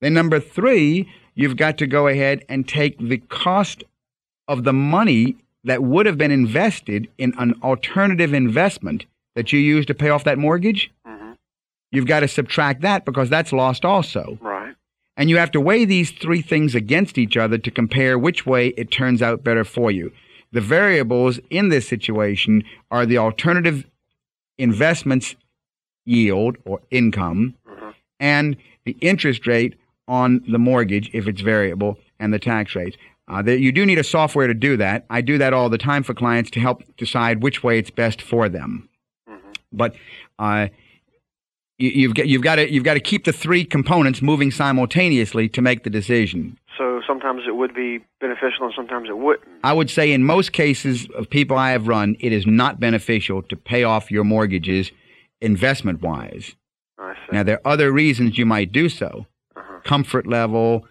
Then 0.00 0.14
number 0.14 0.40
three, 0.40 1.08
you've 1.34 1.56
got 1.56 1.78
to 1.78 1.86
go 1.86 2.08
ahead 2.08 2.44
and 2.48 2.66
take 2.66 2.98
the 2.98 3.18
cost 3.18 3.84
of 4.48 4.64
the 4.64 4.72
money 4.72 5.36
that 5.64 5.82
would 5.82 6.06
have 6.06 6.18
been 6.18 6.30
invested 6.30 7.08
in 7.18 7.34
an 7.38 7.54
alternative 7.62 8.34
investment 8.34 9.06
that 9.34 9.52
you 9.52 9.60
used 9.60 9.88
to 9.88 9.94
pay 9.94 10.08
off 10.08 10.24
that 10.24 10.38
mortgage. 10.38 10.90
Uh-huh. 11.04 11.34
You've 11.90 12.06
got 12.06 12.20
to 12.20 12.28
subtract 12.28 12.82
that 12.82 13.04
because 13.04 13.30
that's 13.30 13.52
lost 13.52 13.84
also. 13.84 14.38
Right. 14.40 14.74
And 15.16 15.28
you 15.28 15.36
have 15.36 15.50
to 15.52 15.60
weigh 15.60 15.84
these 15.84 16.10
three 16.10 16.42
things 16.42 16.74
against 16.74 17.18
each 17.18 17.36
other 17.36 17.58
to 17.58 17.70
compare 17.70 18.18
which 18.18 18.46
way 18.46 18.68
it 18.68 18.90
turns 18.90 19.22
out 19.22 19.44
better 19.44 19.64
for 19.64 19.90
you. 19.90 20.12
The 20.52 20.60
variables 20.60 21.38
in 21.50 21.68
this 21.68 21.88
situation 21.88 22.64
are 22.90 23.06
the 23.06 23.18
alternative 23.18 23.86
investments 24.58 25.36
yield 26.04 26.56
or 26.64 26.80
income 26.90 27.54
uh-huh. 27.70 27.92
and 28.18 28.56
the 28.84 28.96
interest 29.00 29.46
rate 29.46 29.76
on 30.08 30.42
the 30.50 30.58
mortgage 30.58 31.10
if 31.12 31.28
it's 31.28 31.40
variable 31.40 31.98
and 32.18 32.32
the 32.32 32.38
tax 32.38 32.74
rates. 32.74 32.96
Uh, 33.28 33.40
that 33.40 33.60
you 33.60 33.72
do 33.72 33.86
need 33.86 33.98
a 33.98 34.04
software 34.04 34.46
to 34.46 34.54
do 34.54 34.76
that. 34.76 35.06
I 35.08 35.20
do 35.20 35.38
that 35.38 35.52
all 35.52 35.68
the 35.68 35.78
time 35.78 36.02
for 36.02 36.12
clients 36.12 36.50
to 36.50 36.60
help 36.60 36.82
decide 36.96 37.42
which 37.42 37.62
way 37.62 37.78
it's 37.78 37.90
best 37.90 38.20
for 38.20 38.48
them. 38.48 38.88
But 39.72 39.94
uh, 40.38 40.68
you, 41.78 41.90
you've 41.90 42.14
got 42.14 42.28
you've 42.28 42.42
got 42.42 42.56
to 42.56 42.70
you've 42.70 42.84
got 42.84 42.94
to 42.94 43.00
keep 43.00 43.24
the 43.24 43.32
three 43.32 43.64
components 43.64 44.22
moving 44.22 44.50
simultaneously 44.50 45.48
to 45.50 45.62
make 45.62 45.84
the 45.84 45.90
decision. 45.90 46.58
So 46.76 47.00
sometimes 47.06 47.42
it 47.46 47.56
would 47.56 47.74
be 47.74 48.00
beneficial 48.20 48.64
and 48.64 48.72
sometimes 48.74 49.08
it 49.08 49.18
wouldn't. 49.18 49.48
I 49.64 49.72
would 49.72 49.90
say 49.90 50.12
in 50.12 50.24
most 50.24 50.52
cases 50.52 51.06
of 51.16 51.28
people 51.28 51.56
I 51.56 51.70
have 51.70 51.88
run, 51.88 52.16
it 52.20 52.32
is 52.32 52.46
not 52.46 52.80
beneficial 52.80 53.42
to 53.42 53.56
pay 53.56 53.84
off 53.84 54.10
your 54.10 54.24
mortgages 54.24 54.90
investment 55.40 56.02
wise. 56.02 56.54
Now 57.30 57.42
there 57.42 57.60
are 57.64 57.72
other 57.72 57.92
reasons 57.92 58.38
you 58.38 58.46
might 58.46 58.72
do 58.72 58.88
so: 58.88 59.26
comfort 59.84 60.26
level, 60.26 60.86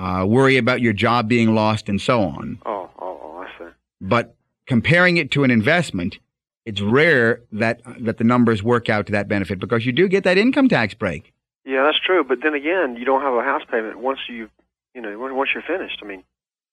uh, 0.00 0.24
worry 0.24 0.56
about 0.56 0.80
your 0.80 0.92
job 0.92 1.28
being 1.28 1.54
lost, 1.54 1.88
and 1.88 2.00
so 2.00 2.22
on. 2.22 2.58
Oh, 2.64 2.88
oh, 2.98 3.20
oh, 3.22 3.44
I 3.46 3.58
see. 3.58 3.70
But 4.00 4.34
comparing 4.66 5.18
it 5.18 5.30
to 5.32 5.44
an 5.44 5.50
investment, 5.50 6.18
it's 6.64 6.80
rare 6.80 7.42
that 7.52 7.82
that 8.00 8.16
the 8.18 8.24
numbers 8.24 8.62
work 8.62 8.88
out 8.88 9.06
to 9.06 9.12
that 9.12 9.28
benefit 9.28 9.58
because 9.58 9.84
you 9.84 9.92
do 9.92 10.08
get 10.08 10.24
that 10.24 10.38
income 10.38 10.68
tax 10.68 10.94
break. 10.94 11.32
Yeah, 11.64 11.82
that's 11.84 12.00
true. 12.00 12.24
But 12.24 12.38
then 12.42 12.54
again, 12.54 12.96
you 12.96 13.04
don't 13.04 13.20
have 13.20 13.34
a 13.34 13.42
house 13.42 13.62
payment 13.70 13.98
once 13.98 14.20
you, 14.28 14.48
you 14.94 15.02
know, 15.02 15.18
once 15.18 15.50
you're 15.54 15.62
finished. 15.62 16.00
I 16.02 16.06
mean, 16.06 16.24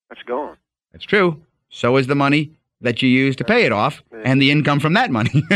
that's 0.10 0.24
gone. 0.24 0.56
That's 0.94 1.06
true. 1.06 1.42
So 1.70 1.98
is 1.98 2.08
the 2.08 2.16
money 2.16 2.52
that 2.82 3.02
you 3.02 3.10
use 3.10 3.36
to 3.36 3.44
pay 3.44 3.66
it 3.66 3.72
off 3.72 4.04
and 4.24 4.42
the 4.42 4.52
income 4.52 4.80
from 4.80 4.94
that 4.94 5.12
money. 5.12 5.32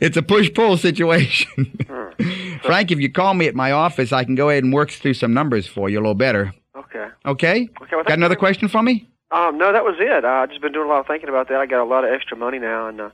it's 0.00 0.16
a 0.16 0.22
push 0.22 0.52
pull 0.52 0.76
situation. 0.76 1.78
Frank, 2.66 2.90
if 2.90 3.00
you 3.00 3.10
call 3.10 3.34
me 3.34 3.46
at 3.46 3.54
my 3.54 3.72
office, 3.72 4.12
I 4.12 4.24
can 4.24 4.34
go 4.34 4.50
ahead 4.50 4.64
and 4.64 4.72
work 4.72 4.90
through 4.90 5.14
some 5.14 5.32
numbers 5.32 5.66
for 5.66 5.88
you 5.88 5.98
a 5.98 6.00
little 6.00 6.14
better. 6.14 6.52
Okay. 6.76 7.08
Okay? 7.24 7.68
Okay, 7.82 7.96
well, 7.96 8.04
Got 8.04 8.18
another 8.18 8.36
question 8.36 8.68
for 8.68 8.82
me? 8.82 9.08
Um, 9.30 9.58
no, 9.58 9.72
that 9.72 9.84
was 9.84 9.96
it. 9.98 10.24
Uh, 10.24 10.28
I've 10.28 10.50
just 10.50 10.60
been 10.60 10.72
doing 10.72 10.86
a 10.86 10.88
lot 10.88 11.00
of 11.00 11.06
thinking 11.06 11.28
about 11.28 11.48
that. 11.48 11.58
I 11.60 11.66
got 11.66 11.82
a 11.82 11.84
lot 11.84 12.04
of 12.04 12.12
extra 12.12 12.36
money 12.36 12.58
now, 12.58 12.88
and 12.88 13.00
uh, 13.00 13.10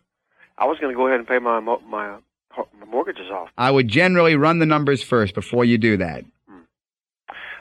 I 0.59 0.67
was 0.67 0.79
going 0.79 0.93
to 0.93 0.97
go 0.97 1.07
ahead 1.07 1.19
and 1.19 1.29
pay 1.29 1.39
my 1.39 1.61
mo- 1.61 1.83
my, 1.89 2.11
uh, 2.11 2.19
my 2.79 2.87
mortgages 2.87 3.31
off. 3.31 3.49
I 3.57 3.71
would 3.71 3.89
generally 3.89 4.37
run 4.37 4.59
the 4.59 4.67
numbers 4.67 5.03
first 5.03 5.35
before 5.35 5.65
you 5.65 5.79
do 5.79 5.97
that. 5.97 6.25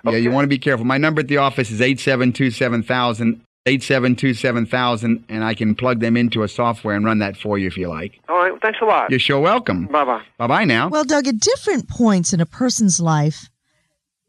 Yeah, 0.04 0.18
you 0.18 0.32
want 0.32 0.46
to 0.46 0.50
be 0.50 0.58
careful. 0.58 0.84
My 0.86 0.98
number 0.98 1.22
at 1.22 1.28
the 1.28 1.38
office 1.38 1.70
is 1.70 1.80
872 1.80 2.52
7000, 2.52 3.34
872 3.34 3.51
7000, 3.68 5.26
and 5.30 5.44
I 5.44 5.54
can 5.54 5.76
plug 5.76 6.00
them 6.00 6.18
into 6.18 6.44
a 6.44 6.48
software 6.48 6.96
and 6.96 7.06
run 7.06 7.20
that 7.20 7.38
for 7.38 7.58
you 7.58 7.68
if 7.68 7.78
you 7.78 7.90
like. 7.90 8.20
All 8.28 8.38
right. 8.38 8.52
Well, 8.52 8.60
thanks 8.62 8.80
a 8.82 8.86
lot. 8.86 9.10
You're 9.10 9.20
sure 9.20 9.40
welcome. 9.40 9.88
Bye 9.88 10.06
bye. 10.06 10.24
Bye 10.38 10.48
bye 10.48 10.66
now. 10.66 10.90
Well, 10.90 11.04
Doug, 11.04 11.28
at 11.28 11.40
different 11.40 11.88
points 11.88 12.34
in 12.34 12.42
a 12.42 12.46
person's 12.46 13.00
life, 13.00 13.50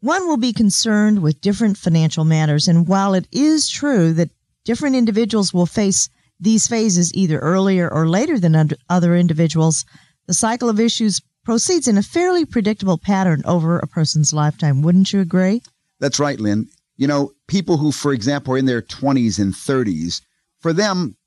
one 0.01 0.27
will 0.27 0.37
be 0.37 0.53
concerned 0.53 1.21
with 1.21 1.41
different 1.41 1.77
financial 1.77 2.25
matters. 2.25 2.67
And 2.67 2.87
while 2.87 3.13
it 3.13 3.27
is 3.31 3.69
true 3.69 4.13
that 4.13 4.29
different 4.65 4.95
individuals 4.95 5.53
will 5.53 5.65
face 5.65 6.09
these 6.39 6.67
phases 6.67 7.13
either 7.13 7.39
earlier 7.39 7.89
or 7.89 8.07
later 8.07 8.37
than 8.37 8.69
other 8.89 9.15
individuals, 9.15 9.85
the 10.27 10.33
cycle 10.33 10.69
of 10.69 10.79
issues 10.79 11.21
proceeds 11.43 11.87
in 11.87 11.97
a 11.97 12.03
fairly 12.03 12.45
predictable 12.45 12.97
pattern 12.97 13.41
over 13.45 13.79
a 13.79 13.87
person's 13.87 14.33
lifetime. 14.33 14.81
Wouldn't 14.81 15.11
you 15.11 15.21
agree? 15.21 15.61
That's 15.99 16.19
right, 16.19 16.39
Lynn. 16.39 16.67
You 16.95 17.07
know, 17.07 17.31
people 17.47 17.77
who, 17.77 17.91
for 17.91 18.13
example, 18.13 18.53
are 18.53 18.57
in 18.57 18.65
their 18.65 18.81
20s 18.81 19.39
and 19.39 19.53
30s, 19.53 20.21
for 20.59 20.73
them, 20.73 21.17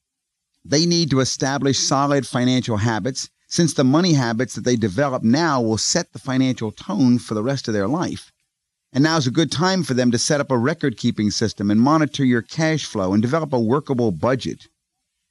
they 0.65 0.87
need 0.87 1.11
to 1.11 1.21
establish 1.21 1.79
solid 1.79 2.27
financial 2.27 2.77
habits 2.77 3.29
since 3.49 3.75
the 3.75 3.85
money 3.85 4.15
habits 4.15 4.55
that 4.55 4.65
they 4.65 4.77
develop 4.77 5.23
now 5.23 5.61
will 5.61 5.79
set 5.79 6.13
the 6.13 6.19
financial 6.19 6.73
tone 6.73 7.19
for 7.19 7.35
the 7.35 7.43
rest 7.43 7.69
of 7.69 7.75
their 7.75 7.89
life. 7.89 8.33
And 8.93 9.05
now 9.05 9.17
is 9.17 9.27
a 9.27 9.31
good 9.31 9.53
time 9.53 9.83
for 9.83 9.95
them 9.95 10.11
to 10.11 10.19
set 10.19 10.41
up 10.41 10.51
a 10.51 10.59
record 10.59 10.97
keeping 10.97 11.31
system 11.31 11.71
and 11.71 11.81
monitor 11.81 12.25
your 12.25 12.43
cash 12.43 12.85
flow 12.85 13.13
and 13.13 13.23
develop 13.23 13.53
a 13.53 13.61
workable 13.61 14.11
budget. 14.11 14.69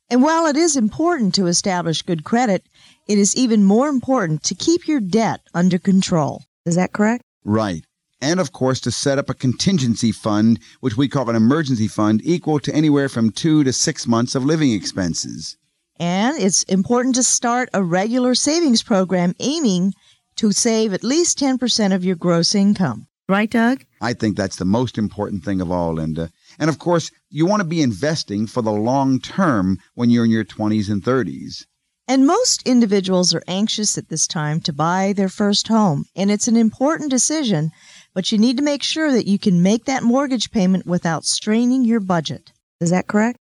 And 0.09 0.21
while 0.21 0.45
it 0.45 0.55
is 0.55 0.75
important 0.75 1.33
to 1.35 1.47
establish 1.47 2.03
good 2.03 2.23
credit, 2.23 2.67
it 3.07 3.17
is 3.17 3.35
even 3.35 3.63
more 3.63 3.87
important 3.87 4.43
to 4.43 4.55
keep 4.55 4.87
your 4.87 4.99
debt 4.99 5.41
under 5.53 5.79
control. 5.79 6.43
Is 6.65 6.75
that 6.75 6.93
correct? 6.93 7.23
Right. 7.43 7.84
And 8.21 8.39
of 8.39 8.51
course 8.51 8.79
to 8.81 8.91
set 8.91 9.17
up 9.17 9.29
a 9.29 9.33
contingency 9.33 10.11
fund, 10.11 10.59
which 10.79 10.97
we 10.97 11.07
call 11.07 11.29
an 11.29 11.35
emergency 11.35 11.87
fund, 11.87 12.21
equal 12.23 12.59
to 12.59 12.73
anywhere 12.73 13.09
from 13.09 13.31
two 13.31 13.63
to 13.63 13.73
six 13.73 14.07
months 14.07 14.35
of 14.35 14.45
living 14.45 14.71
expenses. 14.71 15.57
And 15.99 16.37
it's 16.41 16.63
important 16.63 17.15
to 17.15 17.23
start 17.23 17.69
a 17.73 17.83
regular 17.83 18.35
savings 18.35 18.83
program 18.83 19.33
aiming 19.39 19.93
to 20.37 20.51
save 20.51 20.93
at 20.93 21.03
least 21.03 21.39
10% 21.39 21.93
of 21.93 22.03
your 22.03 22.15
gross 22.15 22.53
income. 22.53 23.07
Right, 23.27 23.49
Doug? 23.49 23.83
I 24.01 24.13
think 24.13 24.37
that's 24.37 24.57
the 24.57 24.65
most 24.65 24.99
important 24.99 25.43
thing 25.43 25.59
of 25.59 25.71
all, 25.71 25.93
Linda. 25.93 26.29
And 26.59 26.69
of 26.69 26.77
course, 26.77 27.09
you 27.29 27.47
want 27.47 27.61
to 27.61 27.67
be 27.67 27.81
investing 27.81 28.45
for 28.45 28.61
the 28.61 28.71
long 28.71 29.19
term 29.19 29.79
when 29.95 30.11
you're 30.11 30.25
in 30.25 30.31
your 30.31 30.45
20s 30.45 30.91
and 30.91 31.03
30s. 31.03 31.65
And 32.07 32.27
most 32.27 32.61
individuals 32.67 33.33
are 33.33 33.41
anxious 33.47 33.97
at 33.97 34.09
this 34.09 34.27
time 34.27 34.59
to 34.61 34.73
buy 34.73 35.11
their 35.13 35.29
first 35.29 35.67
home, 35.69 36.05
and 36.15 36.29
it's 36.29 36.47
an 36.47 36.55
important 36.55 37.09
decision, 37.09 37.71
but 38.15 38.31
you 38.31 38.39
need 38.39 38.57
to 38.57 38.63
make 38.63 38.81
sure 38.81 39.11
that 39.11 39.27
you 39.27 39.37
can 39.37 39.61
make 39.61 39.85
that 39.85 40.01
mortgage 40.01 40.49
payment 40.49 40.87
without 40.87 41.25
straining 41.25 41.83
your 41.83 41.99
budget. 41.99 42.53
Is 42.79 42.89
that 42.89 43.07
correct? 43.07 43.37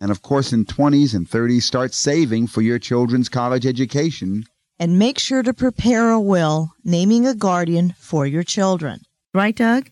And 0.00 0.10
of 0.10 0.20
course, 0.20 0.52
in 0.52 0.66
20s 0.66 1.14
and 1.14 1.26
30s, 1.26 1.62
start 1.62 1.94
saving 1.94 2.48
for 2.48 2.60
your 2.60 2.78
children's 2.78 3.30
college 3.30 3.64
education. 3.64 4.44
And 4.78 4.98
make 4.98 5.18
sure 5.18 5.42
to 5.42 5.54
prepare 5.54 6.10
a 6.10 6.20
will 6.20 6.72
naming 6.84 7.26
a 7.26 7.34
guardian 7.34 7.94
for 7.96 8.26
your 8.26 8.42
children. 8.42 9.00
Right, 9.32 9.56
Doug? 9.56 9.90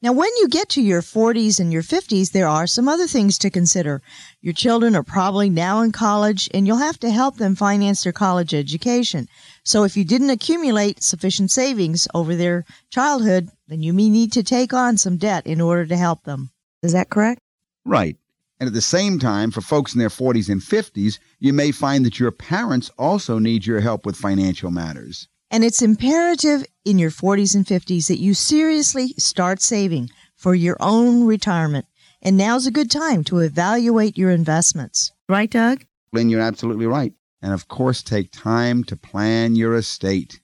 Now, 0.00 0.12
when 0.12 0.30
you 0.38 0.48
get 0.48 0.68
to 0.70 0.82
your 0.82 1.02
40s 1.02 1.58
and 1.58 1.72
your 1.72 1.82
50s, 1.82 2.30
there 2.30 2.46
are 2.46 2.66
some 2.66 2.88
other 2.88 3.06
things 3.06 3.38
to 3.38 3.50
consider. 3.50 4.02
Your 4.40 4.52
children 4.52 4.94
are 4.94 5.02
probably 5.02 5.50
now 5.50 5.80
in 5.80 5.90
college, 5.90 6.48
and 6.54 6.66
you'll 6.66 6.76
have 6.76 7.00
to 7.00 7.10
help 7.10 7.38
them 7.38 7.56
finance 7.56 8.04
their 8.04 8.12
college 8.12 8.54
education. 8.54 9.26
So, 9.66 9.82
if 9.82 9.96
you 9.96 10.04
didn't 10.04 10.30
accumulate 10.30 11.02
sufficient 11.02 11.50
savings 11.50 12.06
over 12.14 12.36
their 12.36 12.64
childhood, 12.88 13.48
then 13.66 13.82
you 13.82 13.92
may 13.92 14.08
need 14.08 14.30
to 14.34 14.44
take 14.44 14.72
on 14.72 14.96
some 14.96 15.16
debt 15.16 15.44
in 15.44 15.60
order 15.60 15.84
to 15.86 15.96
help 15.96 16.22
them. 16.22 16.50
Is 16.84 16.92
that 16.92 17.10
correct? 17.10 17.40
Right. 17.84 18.16
And 18.60 18.68
at 18.68 18.74
the 18.74 18.80
same 18.80 19.18
time, 19.18 19.50
for 19.50 19.60
folks 19.60 19.92
in 19.92 19.98
their 19.98 20.08
40s 20.08 20.48
and 20.48 20.60
50s, 20.60 21.18
you 21.40 21.52
may 21.52 21.72
find 21.72 22.04
that 22.04 22.20
your 22.20 22.30
parents 22.30 22.92
also 22.96 23.40
need 23.40 23.66
your 23.66 23.80
help 23.80 24.06
with 24.06 24.14
financial 24.14 24.70
matters. 24.70 25.26
And 25.50 25.64
it's 25.64 25.82
imperative 25.82 26.64
in 26.84 27.00
your 27.00 27.10
40s 27.10 27.56
and 27.56 27.66
50s 27.66 28.06
that 28.06 28.20
you 28.20 28.34
seriously 28.34 29.14
start 29.18 29.60
saving 29.60 30.10
for 30.36 30.54
your 30.54 30.76
own 30.78 31.24
retirement. 31.24 31.86
And 32.22 32.36
now's 32.36 32.66
a 32.66 32.70
good 32.70 32.90
time 32.90 33.24
to 33.24 33.40
evaluate 33.40 34.16
your 34.16 34.30
investments. 34.30 35.10
Right, 35.28 35.50
Doug? 35.50 35.84
Lynn, 36.12 36.30
you're 36.30 36.40
absolutely 36.40 36.86
right. 36.86 37.12
And 37.46 37.54
of 37.54 37.68
course, 37.68 38.02
take 38.02 38.32
time 38.32 38.82
to 38.82 38.96
plan 38.96 39.54
your 39.54 39.76
estate. 39.76 40.40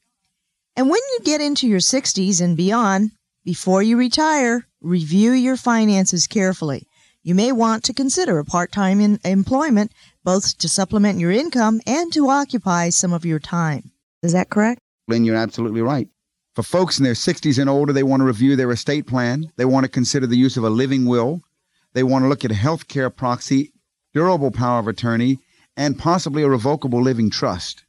And 0.77 0.89
when 0.89 1.01
you 1.11 1.19
get 1.25 1.41
into 1.41 1.67
your 1.67 1.81
60s 1.81 2.41
and 2.41 2.57
beyond, 2.57 3.11
before 3.45 3.83
you 3.83 3.97
retire, 3.97 4.69
review 4.81 5.33
your 5.33 5.57
finances 5.57 6.29
carefully. 6.29 6.87
You 7.25 7.35
may 7.35 7.51
want 7.51 7.83
to 7.83 7.93
consider 7.93 8.39
a 8.39 8.45
part 8.45 8.71
time 8.71 9.19
employment, 9.25 9.91
both 10.23 10.57
to 10.59 10.69
supplement 10.69 11.19
your 11.19 11.33
income 11.33 11.81
and 11.89 12.13
to 12.13 12.31
occupy 12.31 12.91
some 12.91 13.13
of 13.13 13.25
your 13.25 13.41
time. 13.41 13.91
Is 14.23 14.33
that 14.33 14.49
correct? 14.49 14.81
Lynn, 15.09 15.25
you're 15.25 15.35
absolutely 15.35 15.83
right. 15.83 16.07
For 16.55 16.63
folks 16.63 16.99
in 16.99 17.05
their 17.05 17.15
60s 17.15 17.59
and 17.59 17.69
older, 17.69 17.93
they 17.93 18.05
want 18.05 18.21
to 18.21 18.27
review 18.27 18.55
their 18.55 18.71
estate 18.71 19.09
plan. 19.09 19.51
They 19.57 19.65
want 19.65 19.83
to 19.83 19.91
consider 19.91 20.29
the 20.29 20.37
use 20.37 20.57
of 20.57 20.63
a 20.63 20.71
living 20.71 21.07
will. 21.07 21.43
They 21.95 22.05
want 22.05 22.25
to 22.25 22.29
look 22.29 22.45
at 22.45 22.53
a 22.53 22.55
health 22.55 22.87
care 22.87 23.11
proxy, 23.11 23.73
durable 24.15 24.53
power 24.53 24.79
of 24.79 24.87
attorney, 24.87 25.41
and 25.77 25.99
possibly 25.99 26.43
a 26.43 26.49
revocable 26.49 27.01
living 27.01 27.31
trust. 27.31 27.85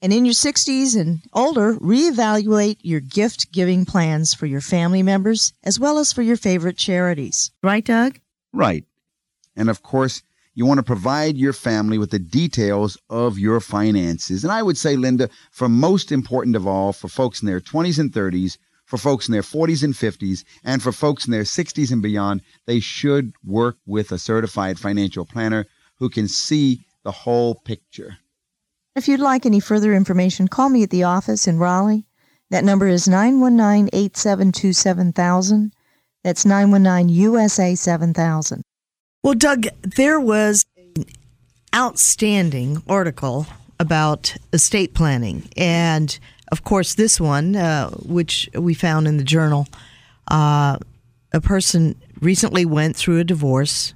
And 0.00 0.12
in 0.12 0.24
your 0.24 0.34
60s 0.34 0.98
and 1.00 1.20
older, 1.32 1.74
reevaluate 1.74 2.78
your 2.80 3.00
gift 3.00 3.52
giving 3.52 3.84
plans 3.84 4.34
for 4.34 4.46
your 4.46 4.60
family 4.60 5.02
members 5.02 5.52
as 5.62 5.78
well 5.78 5.98
as 5.98 6.12
for 6.12 6.22
your 6.22 6.36
favorite 6.36 6.76
charities. 6.76 7.52
Right, 7.62 7.84
Doug? 7.84 8.18
Right. 8.52 8.84
And 9.54 9.70
of 9.70 9.82
course, 9.82 10.22
you 10.54 10.66
want 10.66 10.78
to 10.78 10.84
provide 10.84 11.36
your 11.36 11.52
family 11.52 11.98
with 11.98 12.10
the 12.10 12.18
details 12.18 12.98
of 13.08 13.38
your 13.38 13.60
finances. 13.60 14.42
And 14.42 14.52
I 14.52 14.62
would 14.62 14.76
say, 14.76 14.96
Linda, 14.96 15.30
for 15.50 15.68
most 15.68 16.12
important 16.12 16.56
of 16.56 16.66
all, 16.66 16.92
for 16.92 17.08
folks 17.08 17.40
in 17.40 17.46
their 17.46 17.60
20s 17.60 17.98
and 17.98 18.12
30s, 18.12 18.58
for 18.84 18.98
folks 18.98 19.28
in 19.28 19.32
their 19.32 19.42
40s 19.42 19.82
and 19.82 19.94
50s, 19.94 20.44
and 20.64 20.82
for 20.82 20.92
folks 20.92 21.26
in 21.26 21.30
their 21.30 21.44
60s 21.44 21.90
and 21.90 22.02
beyond, 22.02 22.42
they 22.66 22.80
should 22.80 23.32
work 23.44 23.76
with 23.86 24.12
a 24.12 24.18
certified 24.18 24.78
financial 24.78 25.24
planner 25.24 25.64
who 25.96 26.10
can 26.10 26.28
see 26.28 26.84
the 27.04 27.12
whole 27.12 27.54
picture. 27.54 28.18
If 28.94 29.08
you'd 29.08 29.20
like 29.20 29.46
any 29.46 29.60
further 29.60 29.94
information, 29.94 30.48
call 30.48 30.68
me 30.68 30.82
at 30.82 30.90
the 30.90 31.04
office 31.04 31.46
in 31.46 31.58
Raleigh. 31.58 32.06
That 32.50 32.64
number 32.64 32.86
is 32.86 33.08
919 33.08 33.88
872 33.92 34.72
7000. 34.72 35.72
That's 36.22 36.44
919 36.44 37.08
USA 37.08 37.74
7000. 37.74 38.62
Well, 39.22 39.34
Doug, 39.34 39.66
there 39.82 40.20
was 40.20 40.64
an 40.76 41.06
outstanding 41.74 42.82
article 42.86 43.46
about 43.80 44.36
estate 44.52 44.94
planning. 44.94 45.48
And 45.56 46.18
of 46.52 46.64
course, 46.64 46.94
this 46.94 47.20
one, 47.20 47.56
uh, 47.56 47.90
which 47.90 48.48
we 48.54 48.74
found 48.74 49.08
in 49.08 49.16
the 49.16 49.24
journal, 49.24 49.66
uh, 50.28 50.76
a 51.32 51.40
person 51.40 52.00
recently 52.20 52.66
went 52.66 52.94
through 52.94 53.18
a 53.18 53.24
divorce. 53.24 53.94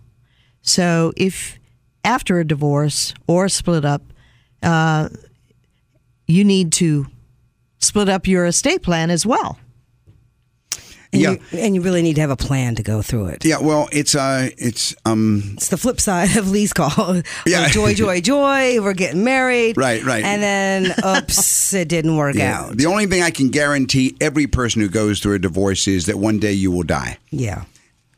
So, 0.63 1.13
if 1.17 1.59
after 2.07 2.39
a 2.39 2.47
divorce 2.47 3.13
or 3.27 3.47
a 3.47 3.51
split 3.51 3.85
up, 3.85 4.03
uh, 4.63 5.09
you 6.27 6.45
need 6.45 6.73
to 6.73 7.07
split 7.79 8.09
up 8.09 8.27
your 8.27 8.47
estate 8.47 8.83
plan 8.83 9.11
as 9.11 9.27
well. 9.27 9.59
And 11.13 11.23
Yeah. 11.23 11.31
You, 11.33 11.41
and 11.59 11.75
you 11.75 11.83
really 11.83 12.03
need 12.03 12.15
to 12.15 12.21
have 12.21 12.31
a 12.31 12.37
plan 12.37 12.75
to 12.77 12.83
go 12.83 13.03
through 13.03 13.27
it. 13.27 13.45
Yeah, 13.45 13.59
well, 13.59 13.89
it's 13.93 14.15
uh, 14.15 14.51
it's 14.59 14.95
um, 15.05 15.55
It's 15.55 15.69
the 15.69 15.77
flip 15.77 16.01
side 16.01 16.37
of 16.37 16.51
Lee's 16.51 16.73
call. 16.73 17.23
Yeah. 17.47 17.63
Like, 17.63 17.73
joy, 17.73 17.95
joy, 17.95 18.21
joy. 18.33 18.81
We're 18.81 18.95
getting 18.95 19.25
married. 19.25 19.77
Right, 19.77 20.03
right. 20.03 20.25
And 20.25 20.43
then, 20.43 20.95
oops, 21.05 21.73
it 21.75 21.89
didn't 21.89 22.17
work 22.17 22.35
yeah. 22.35 22.61
out. 22.61 22.77
The 22.77 22.87
only 22.87 23.07
thing 23.07 23.23
I 23.23 23.31
can 23.31 23.49
guarantee 23.49 24.17
every 24.21 24.47
person 24.47 24.81
who 24.81 24.89
goes 24.89 25.21
through 25.21 25.35
a 25.35 25.39
divorce 25.39 25.87
is 25.89 26.07
that 26.07 26.19
one 26.19 26.39
day 26.39 26.53
you 26.53 26.71
will 26.71 26.83
die. 26.83 27.19
Yeah. 27.31 27.65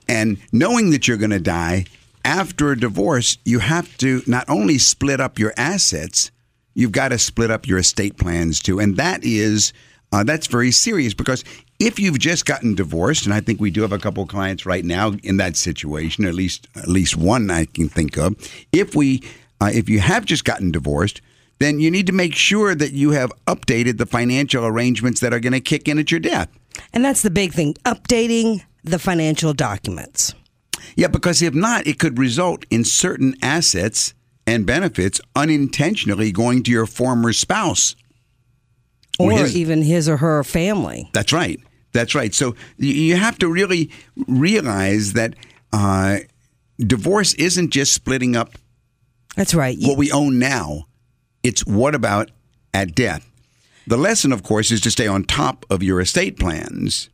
And 0.09 0.39
knowing 0.53 0.91
that 0.91 1.07
you're 1.07 1.19
going 1.19 1.31
to 1.31 1.41
die 1.41 1.85
after 2.25 2.73
a 2.73 2.79
divorce, 2.79 3.39
you 3.45 3.59
have 3.61 3.97
to 3.99 4.23
not 4.27 4.49
only 4.49 4.79
split 4.79 5.21
up 5.21 5.39
your 5.39 5.53
assets, 5.57 6.31
you've 6.75 6.93
got 6.93 7.09
to 7.09 7.19
split 7.19 7.51
up 7.51 7.67
your 7.67 7.79
estate 7.79 8.17
plans 8.17 8.61
too. 8.61 8.79
And 8.79 8.97
that 8.97 9.25
is 9.25 9.73
uh, 10.13 10.25
that's 10.25 10.47
very 10.47 10.71
serious 10.71 11.13
because 11.13 11.45
if 11.79 11.99
you've 11.99 12.19
just 12.19 12.47
gotten 12.47 12.75
divorced, 12.75 13.25
and 13.25 13.35
I 13.35 13.41
think 13.41 13.61
we 13.61 13.71
do 13.71 13.83
have 13.83 13.93
a 13.93 13.99
couple 13.99 14.23
of 14.23 14.29
clients 14.29 14.65
right 14.65 14.85
now 14.85 15.13
in 15.23 15.37
that 15.37 15.57
situation, 15.57 16.25
at 16.25 16.35
least 16.35 16.67
at 16.77 16.89
least 16.89 17.17
one 17.17 17.51
I 17.51 17.67
can 17.67 17.89
think 17.89 18.17
of. 18.17 18.35
If 18.73 18.95
we 18.95 19.23
uh, 19.61 19.71
if 19.73 19.89
you 19.89 20.01
have 20.01 20.25
just 20.25 20.45
gotten 20.45 20.71
divorced, 20.71 21.21
then 21.59 21.81
you 21.81 21.91
need 21.91 22.07
to 22.07 22.13
make 22.13 22.35
sure 22.35 22.75
that 22.75 22.93
you 22.93 23.11
have 23.11 23.33
updated 23.47 23.99
the 23.99 24.07
financial 24.07 24.65
arrangements 24.65 25.21
that 25.21 25.33
are 25.33 25.41
going 25.41 25.53
to 25.53 25.61
kick 25.61 25.89
in 25.89 25.99
at 25.99 26.11
your 26.11 26.21
death. 26.21 26.49
And 26.93 27.05
that's 27.05 27.23
the 27.23 27.31
big 27.31 27.53
thing 27.53 27.75
updating 27.85 28.63
the 28.85 28.99
financial 28.99 29.53
documents. 29.53 30.35
Yeah, 30.97 31.09
because 31.09 31.43
if 31.43 31.55
not, 31.55 31.87
it 31.87 31.99
could 31.99 32.19
result 32.19 32.65
in 32.71 32.85
certain 32.85 33.35
assets 33.43 34.15
and 34.47 34.65
benefits 34.67 35.21
unintentionally 35.37 36.33
going 36.33 36.63
to 36.65 36.71
your 36.71 36.87
former 36.87 37.33
spouse. 37.33 37.95
Or 39.19 39.33
his- 39.33 39.57
even 39.57 39.83
his 39.83 40.09
or 40.09 40.17
her 40.19 40.43
family. 40.45 41.11
That's 41.13 41.33
right. 41.33 41.61
That's 41.93 42.15
right. 42.15 42.35
So 42.35 42.55
you 42.77 43.17
have 43.17 43.39
to 43.39 43.49
really 43.49 43.91
realize 44.27 45.15
that 45.15 45.35
uh, 45.73 46.19
divorce 46.79 47.35
isn't 47.35 47.71
just 47.71 47.93
splitting 47.93 48.37
up 48.37 48.53
That's 49.37 49.55
right. 49.55 49.77
what 49.81 49.99
we 49.99 50.13
own 50.13 50.39
now, 50.39 50.85
it's 51.43 51.67
what 51.67 51.95
about 51.95 52.31
at 52.75 52.95
death. 52.95 53.25
The 53.87 53.97
lesson, 53.97 54.33
of 54.33 54.43
course, 54.43 54.71
is 54.71 54.81
to 54.83 54.91
stay 54.91 55.07
on 55.07 55.25
top 55.25 55.65
of 55.71 55.83
your 55.83 56.01
estate 56.01 56.39
plans. 56.39 57.09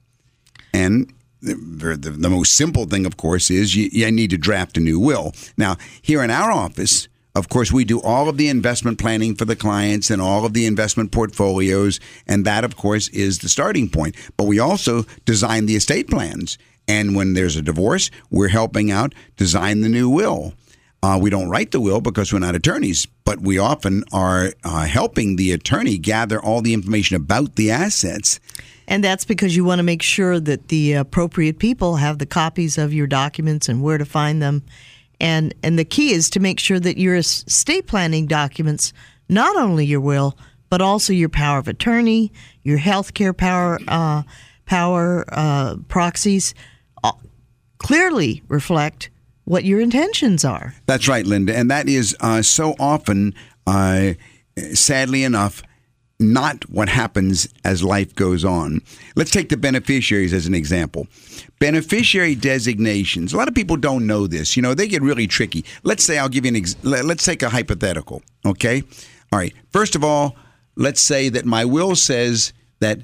And 0.72 1.12
the, 1.44 1.96
the, 1.96 2.10
the 2.10 2.30
most 2.30 2.54
simple 2.54 2.86
thing, 2.86 3.06
of 3.06 3.16
course, 3.16 3.50
is 3.50 3.76
you, 3.76 3.88
you 3.92 4.10
need 4.10 4.30
to 4.30 4.38
draft 4.38 4.76
a 4.76 4.80
new 4.80 4.98
will. 4.98 5.32
Now, 5.56 5.76
here 6.02 6.22
in 6.22 6.30
our 6.30 6.50
office, 6.50 7.08
of 7.34 7.48
course, 7.48 7.72
we 7.72 7.84
do 7.84 8.00
all 8.00 8.28
of 8.28 8.36
the 8.36 8.48
investment 8.48 8.98
planning 8.98 9.34
for 9.34 9.44
the 9.44 9.56
clients 9.56 10.10
and 10.10 10.22
all 10.22 10.46
of 10.46 10.54
the 10.54 10.66
investment 10.66 11.10
portfolios. 11.10 11.98
And 12.26 12.44
that, 12.44 12.64
of 12.64 12.76
course, 12.76 13.08
is 13.08 13.40
the 13.40 13.48
starting 13.48 13.88
point. 13.88 14.14
But 14.36 14.44
we 14.44 14.60
also 14.60 15.04
design 15.24 15.66
the 15.66 15.74
estate 15.74 16.08
plans. 16.08 16.58
And 16.86 17.16
when 17.16 17.34
there's 17.34 17.56
a 17.56 17.62
divorce, 17.62 18.10
we're 18.30 18.48
helping 18.48 18.90
out 18.90 19.14
design 19.36 19.80
the 19.80 19.88
new 19.88 20.08
will. 20.08 20.54
Uh, 21.02 21.18
we 21.20 21.28
don't 21.28 21.50
write 21.50 21.70
the 21.70 21.80
will 21.80 22.00
because 22.00 22.32
we're 22.32 22.38
not 22.38 22.54
attorneys, 22.54 23.06
but 23.24 23.40
we 23.40 23.58
often 23.58 24.04
are 24.12 24.52
uh, 24.62 24.86
helping 24.86 25.36
the 25.36 25.52
attorney 25.52 25.98
gather 25.98 26.40
all 26.40 26.62
the 26.62 26.72
information 26.72 27.16
about 27.16 27.56
the 27.56 27.70
assets. 27.70 28.40
And 28.86 29.02
that's 29.02 29.24
because 29.24 29.56
you 29.56 29.64
want 29.64 29.78
to 29.78 29.82
make 29.82 30.02
sure 30.02 30.38
that 30.40 30.68
the 30.68 30.94
appropriate 30.94 31.58
people 31.58 31.96
have 31.96 32.18
the 32.18 32.26
copies 32.26 32.78
of 32.78 32.92
your 32.92 33.06
documents 33.06 33.68
and 33.68 33.82
where 33.82 33.98
to 33.98 34.04
find 34.04 34.42
them. 34.42 34.62
And 35.20 35.54
and 35.62 35.78
the 35.78 35.84
key 35.84 36.12
is 36.12 36.28
to 36.30 36.40
make 36.40 36.60
sure 36.60 36.80
that 36.80 36.98
your 36.98 37.16
estate 37.16 37.86
planning 37.86 38.26
documents, 38.26 38.92
not 39.28 39.56
only 39.56 39.86
your 39.86 40.00
will, 40.00 40.36
but 40.68 40.80
also 40.80 41.12
your 41.12 41.28
power 41.28 41.58
of 41.58 41.68
attorney, 41.68 42.32
your 42.62 42.78
health 42.78 43.14
care 43.14 43.32
power 43.32 43.78
uh, 43.88 44.22
power 44.66 45.24
uh, 45.28 45.76
proxies 45.88 46.54
uh, 47.02 47.12
clearly 47.78 48.42
reflect 48.48 49.10
what 49.44 49.64
your 49.64 49.80
intentions 49.80 50.44
are. 50.44 50.74
That's 50.86 51.06
right, 51.06 51.26
Linda. 51.26 51.56
And 51.56 51.70
that 51.70 51.88
is 51.88 52.16
uh, 52.20 52.42
so 52.42 52.74
often, 52.78 53.34
uh, 53.66 54.14
sadly 54.72 55.22
enough, 55.22 55.62
not 56.20 56.68
what 56.70 56.88
happens 56.88 57.48
as 57.64 57.82
life 57.82 58.14
goes 58.14 58.44
on. 58.44 58.80
Let's 59.16 59.30
take 59.30 59.48
the 59.48 59.56
beneficiaries 59.56 60.32
as 60.32 60.46
an 60.46 60.54
example. 60.54 61.06
Beneficiary 61.58 62.34
designations. 62.34 63.32
A 63.32 63.36
lot 63.36 63.48
of 63.48 63.54
people 63.54 63.76
don't 63.76 64.06
know 64.06 64.26
this. 64.26 64.56
You 64.56 64.62
know, 64.62 64.74
they 64.74 64.86
get 64.86 65.02
really 65.02 65.26
tricky. 65.26 65.64
Let's 65.82 66.04
say 66.04 66.18
I'll 66.18 66.28
give 66.28 66.44
you 66.44 66.50
an 66.50 66.56
ex- 66.56 66.76
let's 66.82 67.24
take 67.24 67.42
a 67.42 67.48
hypothetical, 67.48 68.22
okay? 68.46 68.82
All 69.32 69.38
right. 69.38 69.52
First 69.70 69.96
of 69.96 70.04
all, 70.04 70.36
let's 70.76 71.00
say 71.00 71.28
that 71.28 71.44
my 71.44 71.64
will 71.64 71.96
says 71.96 72.52
that 72.80 73.00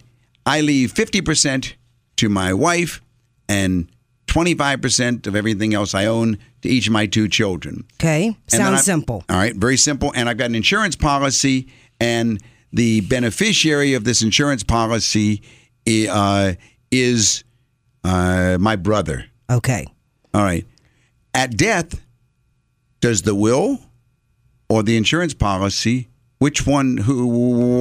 I 0.47 0.61
leave 0.61 0.93
50% 0.95 1.75
to 2.17 2.29
my 2.29 2.53
wife 2.53 3.01
and 3.49 3.89
25% 4.27 5.27
of 5.27 5.35
everything 5.35 5.75
else 5.75 5.93
I 5.93 6.07
own 6.07 6.39
to 6.63 6.69
each 6.69 6.87
of 6.87 6.93
my 6.93 7.07
two 7.07 7.29
children. 7.29 7.85
Okay. 7.95 8.37
Sounds 8.47 8.85
simple. 8.85 9.25
All 9.29 9.37
right, 9.37 9.57
very 9.57 9.77
simple. 9.77 10.13
And 10.15 10.29
I've 10.29 10.37
got 10.37 10.47
an 10.47 10.55
insurance 10.55 10.95
policy, 10.95 11.69
and 11.99 12.41
the 12.73 13.01
beneficiary 13.03 13.95
of 13.95 14.05
this 14.05 14.23
insurance 14.23 14.63
policy 14.63 15.43
uh, 16.11 16.53
is 16.91 17.45
uh, 18.05 18.59
my 18.61 18.77
brother. 18.77 19.27
Okay. 19.51 19.87
All 20.33 20.43
right. 20.43 20.67
At 21.35 21.57
death, 21.57 22.01
does 23.01 23.23
the 23.23 23.35
will 23.35 23.81
or 24.69 24.83
the 24.83 24.97
insurance 24.97 25.35
policy? 25.35 26.09
Which 26.39 26.67
one? 26.67 26.97
Who? 26.97 27.27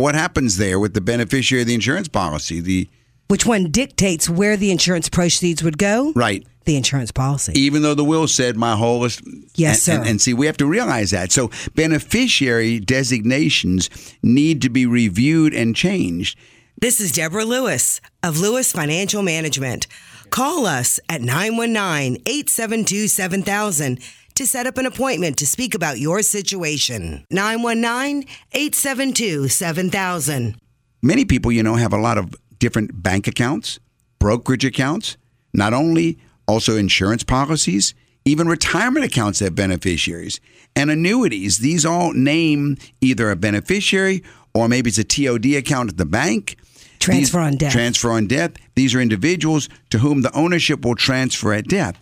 What 0.02 0.16
happens 0.16 0.58
there 0.58 0.80
with 0.80 0.94
the 0.94 1.02
beneficiary 1.02 1.62
of 1.62 1.68
the 1.68 1.76
insurance 1.76 2.08
policy? 2.08 2.60
The 2.60 2.90
Which 3.30 3.46
one 3.46 3.70
dictates 3.70 4.28
where 4.28 4.58
the 4.58 4.72
insurance 4.72 5.08
proceeds 5.08 5.62
would 5.64 5.78
go? 5.78 6.12
right. 6.16 6.46
The 6.66 6.76
insurance 6.76 7.12
policy. 7.12 7.54
even 7.60 7.82
though 7.82 7.96
the 7.96 8.04
will 8.04 8.28
said 8.28 8.56
my 8.56 8.76
whole 8.76 9.04
is 9.06 9.20
Yes, 9.56 9.88
and, 9.88 9.98
and- 10.00 10.06
sir. 10.06 10.10
and 10.12 10.22
see 10.22 10.34
we 10.36 10.46
have 10.46 10.58
to 10.58 10.68
realize 10.68 11.10
that 11.12 11.32
so 11.32 11.50
beneficiary 11.74 12.80
designations 12.80 13.90
need 14.22 14.62
to 14.62 14.70
be 14.70 14.86
reviewed 14.86 15.54
and 15.56 15.76
changed 15.76 16.38
This 16.80 17.00
is 17.00 17.12
Deborah 17.12 17.46
Lewis 17.46 18.02
of 18.22 18.40
Lewis 18.40 18.72
Financial 18.72 19.22
Management. 19.24 19.88
Call 20.30 20.66
us 20.68 21.00
at 21.10 21.22
919 21.22 22.22
872 22.28 23.08
7000 23.08 24.00
to 24.36 24.46
set 24.46 24.68
up 24.68 24.78
an 24.78 24.86
appointment 24.86 25.38
to 25.40 25.48
speak 25.48 25.74
about 25.76 26.00
your 26.00 26.22
situation. 26.22 27.26
919 27.32 28.28
872 28.54 29.48
7000. 29.48 30.56
many 31.02 31.26
people 31.26 31.52
you 31.52 31.64
know 31.64 31.76
have 31.76 31.94
a 31.94 31.98
lot 31.98 32.18
of 32.20 32.34
different 32.60 33.02
bank 33.02 33.28
accounts 33.28 33.80
brokerage 34.20 34.66
accounts 34.66 35.18
not 35.54 35.74
only 35.74 36.18
also 36.48 36.76
insurance 36.76 37.24
policies 37.24 37.94
even 38.26 38.48
retirement 38.48 39.06
accounts 39.06 39.40
have 39.40 39.56
beneficiaries 39.56 40.40
and 40.76 40.92
annuities 40.92 41.60
these 41.60 41.86
all 41.86 42.14
name 42.14 42.78
either 43.02 43.32
a 43.32 43.36
beneficiary 43.36 44.24
or 44.54 44.68
maybe 44.68 44.90
it's 44.90 44.98
a 44.98 45.04
TOD 45.04 45.46
account 45.56 45.90
at 45.90 45.98
the 45.98 46.06
bank 46.06 46.58
Transfer 47.00 47.40
on 47.40 47.56
death. 47.56 47.72
Transfer 47.72 48.12
on 48.12 48.28
death. 48.28 48.52
These 48.76 48.94
are 48.94 49.02
individuals 49.02 49.70
to 49.90 50.00
whom 50.00 50.22
the 50.22 50.36
ownership 50.36 50.84
will 50.84 50.96
transfer 50.96 51.54
at 51.54 51.68
death. 51.68 52.00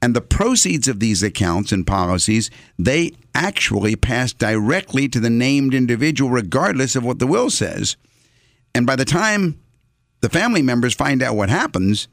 And 0.00 0.14
the 0.14 0.20
proceeds 0.20 0.86
of 0.86 1.00
these 1.00 1.24
accounts 1.24 1.72
and 1.72 1.84
policies, 1.84 2.50
they 2.78 3.12
actually 3.34 3.96
pass 3.96 4.32
directly 4.32 5.08
to 5.08 5.18
the 5.18 5.30
named 5.30 5.74
individual, 5.74 6.30
regardless 6.30 6.94
of 6.94 7.04
what 7.04 7.18
the 7.18 7.26
will 7.26 7.50
says. 7.50 7.96
And 8.74 8.86
by 8.86 8.94
the 8.94 9.04
time 9.04 9.58
the 10.20 10.28
family 10.28 10.62
members 10.62 10.94
find 10.94 11.22
out 11.22 11.36
what 11.36 11.48
happens, 11.48 12.08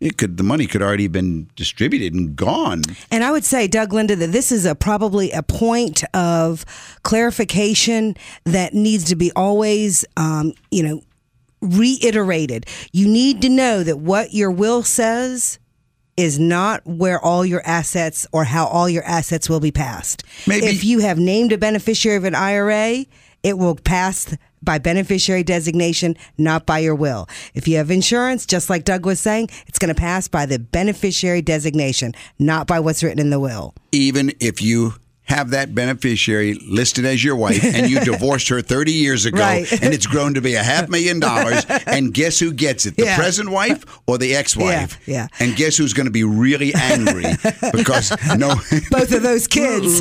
it 0.00 0.16
could 0.16 0.36
the 0.36 0.42
money 0.44 0.66
could 0.66 0.82
already 0.82 1.04
have 1.04 1.12
been 1.12 1.48
distributed 1.56 2.14
and 2.14 2.36
gone. 2.36 2.82
And 3.10 3.24
I 3.24 3.32
would 3.32 3.44
say, 3.44 3.66
Doug 3.66 3.92
Linda, 3.92 4.14
that 4.16 4.32
this 4.32 4.52
is 4.52 4.64
a 4.64 4.74
probably 4.74 5.30
a 5.32 5.42
point 5.42 6.04
of 6.14 6.64
clarification 7.02 8.16
that 8.44 8.74
needs 8.74 9.04
to 9.04 9.16
be 9.16 9.32
always, 9.34 10.04
um, 10.16 10.52
you 10.70 10.82
know, 10.82 11.02
reiterated. 11.60 12.66
You 12.92 13.08
need 13.08 13.42
to 13.42 13.48
know 13.48 13.82
that 13.82 13.98
what 13.98 14.32
your 14.32 14.50
will 14.50 14.82
says 14.84 15.58
is 16.16 16.38
not 16.38 16.84
where 16.84 17.20
all 17.20 17.44
your 17.46 17.62
assets 17.64 18.26
or 18.32 18.44
how 18.44 18.66
all 18.66 18.88
your 18.88 19.04
assets 19.04 19.48
will 19.48 19.60
be 19.60 19.70
passed. 19.70 20.24
Maybe- 20.46 20.66
if 20.66 20.84
you 20.84 20.98
have 21.00 21.18
named 21.18 21.52
a 21.52 21.58
beneficiary 21.58 22.16
of 22.16 22.24
an 22.24 22.34
IRA, 22.34 23.04
it 23.42 23.58
will 23.58 23.74
pass 23.74 24.36
by 24.62 24.78
beneficiary 24.78 25.42
designation, 25.42 26.16
not 26.36 26.66
by 26.66 26.78
your 26.78 26.94
will. 26.94 27.28
If 27.54 27.68
you 27.68 27.76
have 27.76 27.90
insurance, 27.90 28.44
just 28.46 28.68
like 28.68 28.84
Doug 28.84 29.06
was 29.06 29.20
saying, 29.20 29.50
it's 29.66 29.78
going 29.78 29.94
to 29.94 30.00
pass 30.00 30.28
by 30.28 30.46
the 30.46 30.58
beneficiary 30.58 31.42
designation, 31.42 32.14
not 32.38 32.66
by 32.66 32.80
what's 32.80 33.02
written 33.02 33.20
in 33.20 33.30
the 33.30 33.40
will. 33.40 33.74
Even 33.92 34.32
if 34.40 34.60
you 34.60 34.94
have 35.28 35.50
that 35.50 35.74
beneficiary 35.74 36.54
listed 36.66 37.04
as 37.04 37.22
your 37.22 37.36
wife 37.36 37.62
and 37.62 37.90
you 37.90 38.00
divorced 38.04 38.48
her 38.48 38.60
30 38.62 38.92
years 38.92 39.26
ago 39.26 39.38
Right. 39.38 39.70
and 39.82 39.92
it's 39.94 40.06
grown 40.06 40.34
to 40.34 40.40
be 40.40 40.54
a 40.54 40.62
half 40.62 40.88
million 40.88 41.20
dollars 41.20 41.64
and 41.86 42.12
guess 42.14 42.38
who 42.38 42.52
gets 42.52 42.86
it 42.86 42.96
the 42.96 43.04
Yeah. 43.04 43.16
present 43.16 43.50
wife 43.50 43.84
or 44.06 44.16
the 44.18 44.34
ex-wife 44.34 44.98
Yeah, 45.06 45.14
yeah. 45.14 45.26
and 45.38 45.54
guess 45.56 45.76
who's 45.76 45.92
going 45.92 46.06
to 46.06 46.10
be 46.12 46.24
really 46.24 46.72
angry 46.74 47.24
because 47.72 48.10
no 48.36 48.54
Both 48.90 49.12
of 49.12 49.22
those 49.22 49.46
kids. 49.46 50.00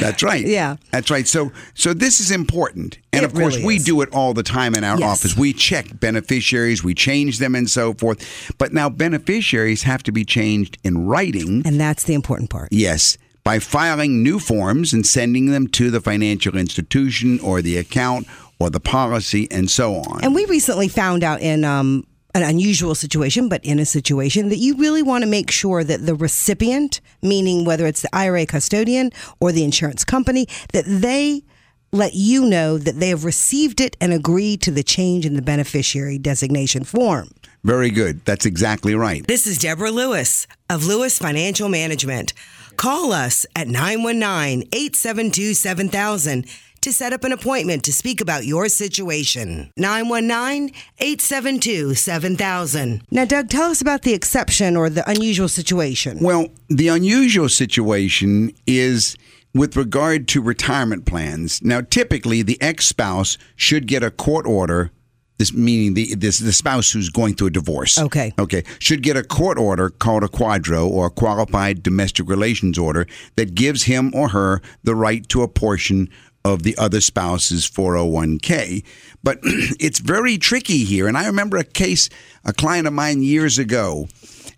that's 0.00 0.22
right 0.22 0.44
Yeah. 0.46 0.76
that's 0.90 1.10
right 1.10 1.26
so 1.26 1.52
so 1.74 1.92
this 1.94 2.20
is 2.20 2.30
important 2.30 2.98
and 3.12 3.22
It 3.22 3.26
of 3.26 3.34
course 3.34 3.54
really 3.56 3.66
we 3.66 3.78
do 3.78 4.00
it 4.00 4.08
all 4.12 4.34
the 4.34 4.42
time 4.42 4.74
in 4.74 4.84
our 4.84 4.98
Yes. 4.98 5.08
office 5.10 5.36
we 5.36 5.52
check 5.52 6.00
beneficiaries 6.00 6.82
we 6.82 6.94
change 6.94 7.38
them 7.38 7.54
and 7.54 7.68
so 7.68 7.92
forth 7.94 8.52
but 8.58 8.72
now 8.72 8.88
beneficiaries 8.88 9.82
have 9.82 10.02
to 10.04 10.12
be 10.12 10.24
changed 10.24 10.78
in 10.82 11.06
writing 11.06 11.62
and 11.64 11.78
that's 11.80 12.04
the 12.04 12.14
important 12.14 12.48
part. 12.50 12.68
Yes, 12.72 13.18
by 13.48 13.58
filing 13.58 14.22
new 14.22 14.38
forms 14.38 14.92
and 14.92 15.06
sending 15.06 15.46
them 15.46 15.66
to 15.66 15.90
the 15.90 16.02
financial 16.02 16.54
institution 16.54 17.40
or 17.40 17.62
the 17.62 17.78
account 17.78 18.26
or 18.58 18.68
the 18.68 18.78
policy 18.78 19.48
and 19.50 19.70
so 19.70 19.94
on. 19.94 20.22
And 20.22 20.34
we 20.34 20.44
recently 20.44 20.86
found 20.86 21.24
out 21.24 21.40
in 21.40 21.64
um, 21.64 22.06
an 22.34 22.42
unusual 22.42 22.94
situation, 22.94 23.48
but 23.48 23.64
in 23.64 23.78
a 23.78 23.86
situation 23.86 24.50
that 24.50 24.58
you 24.58 24.76
really 24.76 25.02
want 25.02 25.24
to 25.24 25.30
make 25.30 25.50
sure 25.50 25.82
that 25.82 26.04
the 26.04 26.14
recipient, 26.14 27.00
meaning 27.22 27.64
whether 27.64 27.86
it's 27.86 28.02
the 28.02 28.14
IRA 28.14 28.44
custodian 28.44 29.12
or 29.40 29.50
the 29.50 29.64
insurance 29.64 30.04
company, 30.04 30.46
that 30.74 30.84
they 30.86 31.42
let 31.90 32.12
you 32.12 32.44
know 32.44 32.76
that 32.76 33.00
they 33.00 33.08
have 33.08 33.24
received 33.24 33.80
it 33.80 33.96
and 33.98 34.12
agreed 34.12 34.60
to 34.60 34.70
the 34.70 34.82
change 34.82 35.24
in 35.24 35.36
the 35.36 35.42
beneficiary 35.42 36.18
designation 36.18 36.84
form. 36.84 37.30
Very 37.64 37.90
good. 37.90 38.24
That's 38.24 38.46
exactly 38.46 38.94
right. 38.94 39.26
This 39.26 39.46
is 39.46 39.58
Deborah 39.58 39.90
Lewis 39.90 40.46
of 40.70 40.86
Lewis 40.86 41.18
Financial 41.18 41.68
Management. 41.68 42.32
Call 42.76 43.12
us 43.12 43.44
at 43.56 43.66
919 43.66 44.68
872 44.72 45.54
7000 45.54 46.46
to 46.80 46.92
set 46.92 47.12
up 47.12 47.24
an 47.24 47.32
appointment 47.32 47.84
to 47.84 47.92
speak 47.92 48.20
about 48.20 48.46
your 48.46 48.68
situation. 48.68 49.72
919 49.76 50.74
872 50.98 51.94
7000. 51.94 53.02
Now, 53.10 53.24
Doug, 53.24 53.48
tell 53.48 53.70
us 53.70 53.80
about 53.80 54.02
the 54.02 54.14
exception 54.14 54.76
or 54.76 54.88
the 54.88 55.08
unusual 55.08 55.48
situation. 55.48 56.18
Well, 56.20 56.48
the 56.68 56.88
unusual 56.88 57.48
situation 57.48 58.52
is 58.66 59.16
with 59.54 59.76
regard 59.76 60.28
to 60.28 60.40
retirement 60.40 61.06
plans. 61.06 61.62
Now, 61.62 61.80
typically, 61.80 62.42
the 62.42 62.60
ex 62.62 62.86
spouse 62.86 63.38
should 63.56 63.86
get 63.86 64.02
a 64.02 64.10
court 64.10 64.46
order. 64.46 64.90
This 65.38 65.52
meaning 65.52 65.94
the 65.94 66.14
this 66.14 66.38
the 66.38 66.52
spouse 66.52 66.90
who's 66.90 67.10
going 67.10 67.34
through 67.34 67.48
a 67.48 67.50
divorce. 67.50 67.98
Okay. 67.98 68.32
Okay. 68.38 68.64
Should 68.80 69.02
get 69.02 69.16
a 69.16 69.22
court 69.22 69.56
order 69.58 69.88
called 69.88 70.24
a 70.24 70.28
quadro 70.28 70.88
or 70.88 71.06
a 71.06 71.10
qualified 71.10 71.82
domestic 71.82 72.28
relations 72.28 72.76
order 72.76 73.06
that 73.36 73.54
gives 73.54 73.84
him 73.84 74.12
or 74.14 74.30
her 74.30 74.60
the 74.82 74.94
right 74.96 75.28
to 75.28 75.42
a 75.42 75.48
portion 75.48 76.08
of 76.44 76.62
the 76.62 76.76
other 76.76 77.00
spouse's 77.00 77.68
401k. 77.68 78.84
But 79.22 79.38
it's 79.42 79.98
very 79.98 80.38
tricky 80.38 80.84
here. 80.84 81.06
And 81.06 81.16
I 81.16 81.26
remember 81.26 81.56
a 81.56 81.64
case, 81.64 82.08
a 82.44 82.52
client 82.52 82.86
of 82.86 82.92
mine 82.92 83.22
years 83.22 83.58
ago, 83.58 84.08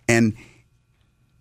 and 0.09 0.35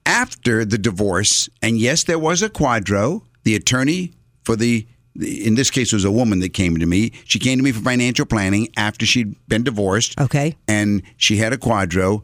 after 0.05 0.65
the 0.65 0.77
divorce, 0.77 1.49
and 1.61 1.77
yes, 1.77 2.03
there 2.03 2.19
was 2.19 2.41
a 2.41 2.49
quadro, 2.49 3.21
the 3.43 3.55
attorney 3.55 4.13
for 4.43 4.55
the 4.55 4.87
in 5.15 5.55
this 5.55 5.69
case 5.71 5.91
it 5.91 5.95
was 5.95 6.05
a 6.05 6.11
woman 6.11 6.39
that 6.39 6.53
came 6.53 6.77
to 6.77 6.85
me. 6.85 7.11
She 7.25 7.39
came 7.39 7.57
to 7.57 7.63
me 7.63 7.71
for 7.71 7.81
financial 7.81 8.25
planning 8.25 8.69
after 8.77 9.05
she'd 9.05 9.35
been 9.47 9.63
divorced. 9.63 10.19
Okay. 10.19 10.55
And 10.67 11.03
she 11.17 11.37
had 11.37 11.53
a 11.53 11.57
quadro, 11.57 12.23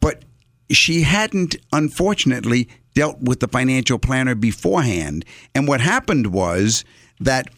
but 0.00 0.24
she 0.70 1.02
hadn't 1.02 1.56
unfortunately 1.72 2.68
dealt 2.94 3.20
with 3.20 3.40
the 3.40 3.48
financial 3.48 3.98
planner 3.98 4.34
beforehand. 4.34 5.24
And 5.54 5.68
what 5.68 5.80
happened 5.80 6.28
was 6.28 6.84
that 7.20 7.48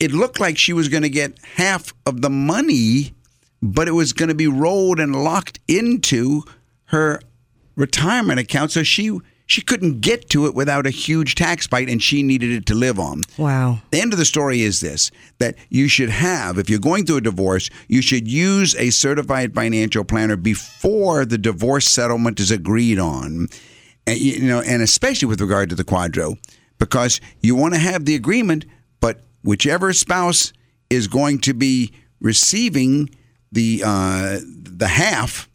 it 0.00 0.12
looked 0.12 0.40
like 0.40 0.56
she 0.56 0.72
was 0.72 0.88
going 0.88 1.02
to 1.02 1.10
get 1.10 1.38
half 1.56 1.92
of 2.06 2.22
the 2.22 2.30
money, 2.30 3.12
but 3.62 3.88
it 3.88 3.92
was 3.92 4.12
going 4.12 4.28
to 4.28 4.34
be 4.34 4.48
rolled 4.48 5.00
and 5.00 5.24
locked 5.24 5.58
into 5.68 6.42
her 6.86 7.20
retirement 7.76 8.40
account. 8.40 8.72
So 8.72 8.82
she 8.82 9.18
she 9.48 9.62
couldn't 9.62 10.02
get 10.02 10.28
to 10.28 10.46
it 10.46 10.54
without 10.54 10.86
a 10.86 10.90
huge 10.90 11.34
tax 11.34 11.66
bite 11.66 11.88
and 11.88 12.02
she 12.02 12.22
needed 12.22 12.52
it 12.52 12.66
to 12.66 12.74
live 12.74 12.98
on. 13.00 13.22
Wow. 13.38 13.80
The 13.90 14.00
end 14.00 14.12
of 14.12 14.18
the 14.18 14.26
story 14.26 14.60
is 14.60 14.80
this 14.80 15.10
that 15.38 15.56
you 15.70 15.88
should 15.88 16.10
have, 16.10 16.58
if 16.58 16.68
you're 16.68 16.78
going 16.78 17.06
through 17.06 17.16
a 17.16 17.22
divorce, 17.22 17.70
you 17.88 18.02
should 18.02 18.28
use 18.28 18.76
a 18.76 18.90
certified 18.90 19.54
financial 19.54 20.04
planner 20.04 20.36
before 20.36 21.24
the 21.24 21.38
divorce 21.38 21.86
settlement 21.86 22.38
is 22.38 22.50
agreed 22.50 22.98
on. 22.98 23.48
And, 24.06 24.18
you 24.18 24.42
know, 24.42 24.60
and 24.60 24.82
especially 24.82 25.26
with 25.26 25.40
regard 25.40 25.70
to 25.70 25.74
the 25.74 25.84
quadro, 25.84 26.36
because 26.78 27.18
you 27.40 27.56
want 27.56 27.72
to 27.72 27.80
have 27.80 28.04
the 28.04 28.14
agreement, 28.14 28.66
but 29.00 29.22
whichever 29.42 29.94
spouse 29.94 30.52
is 30.90 31.08
going 31.08 31.38
to 31.40 31.54
be 31.54 31.92
receiving 32.20 33.08
the 33.50 33.82
uh, 33.84 34.40
the 34.44 34.88
half, 34.88 35.48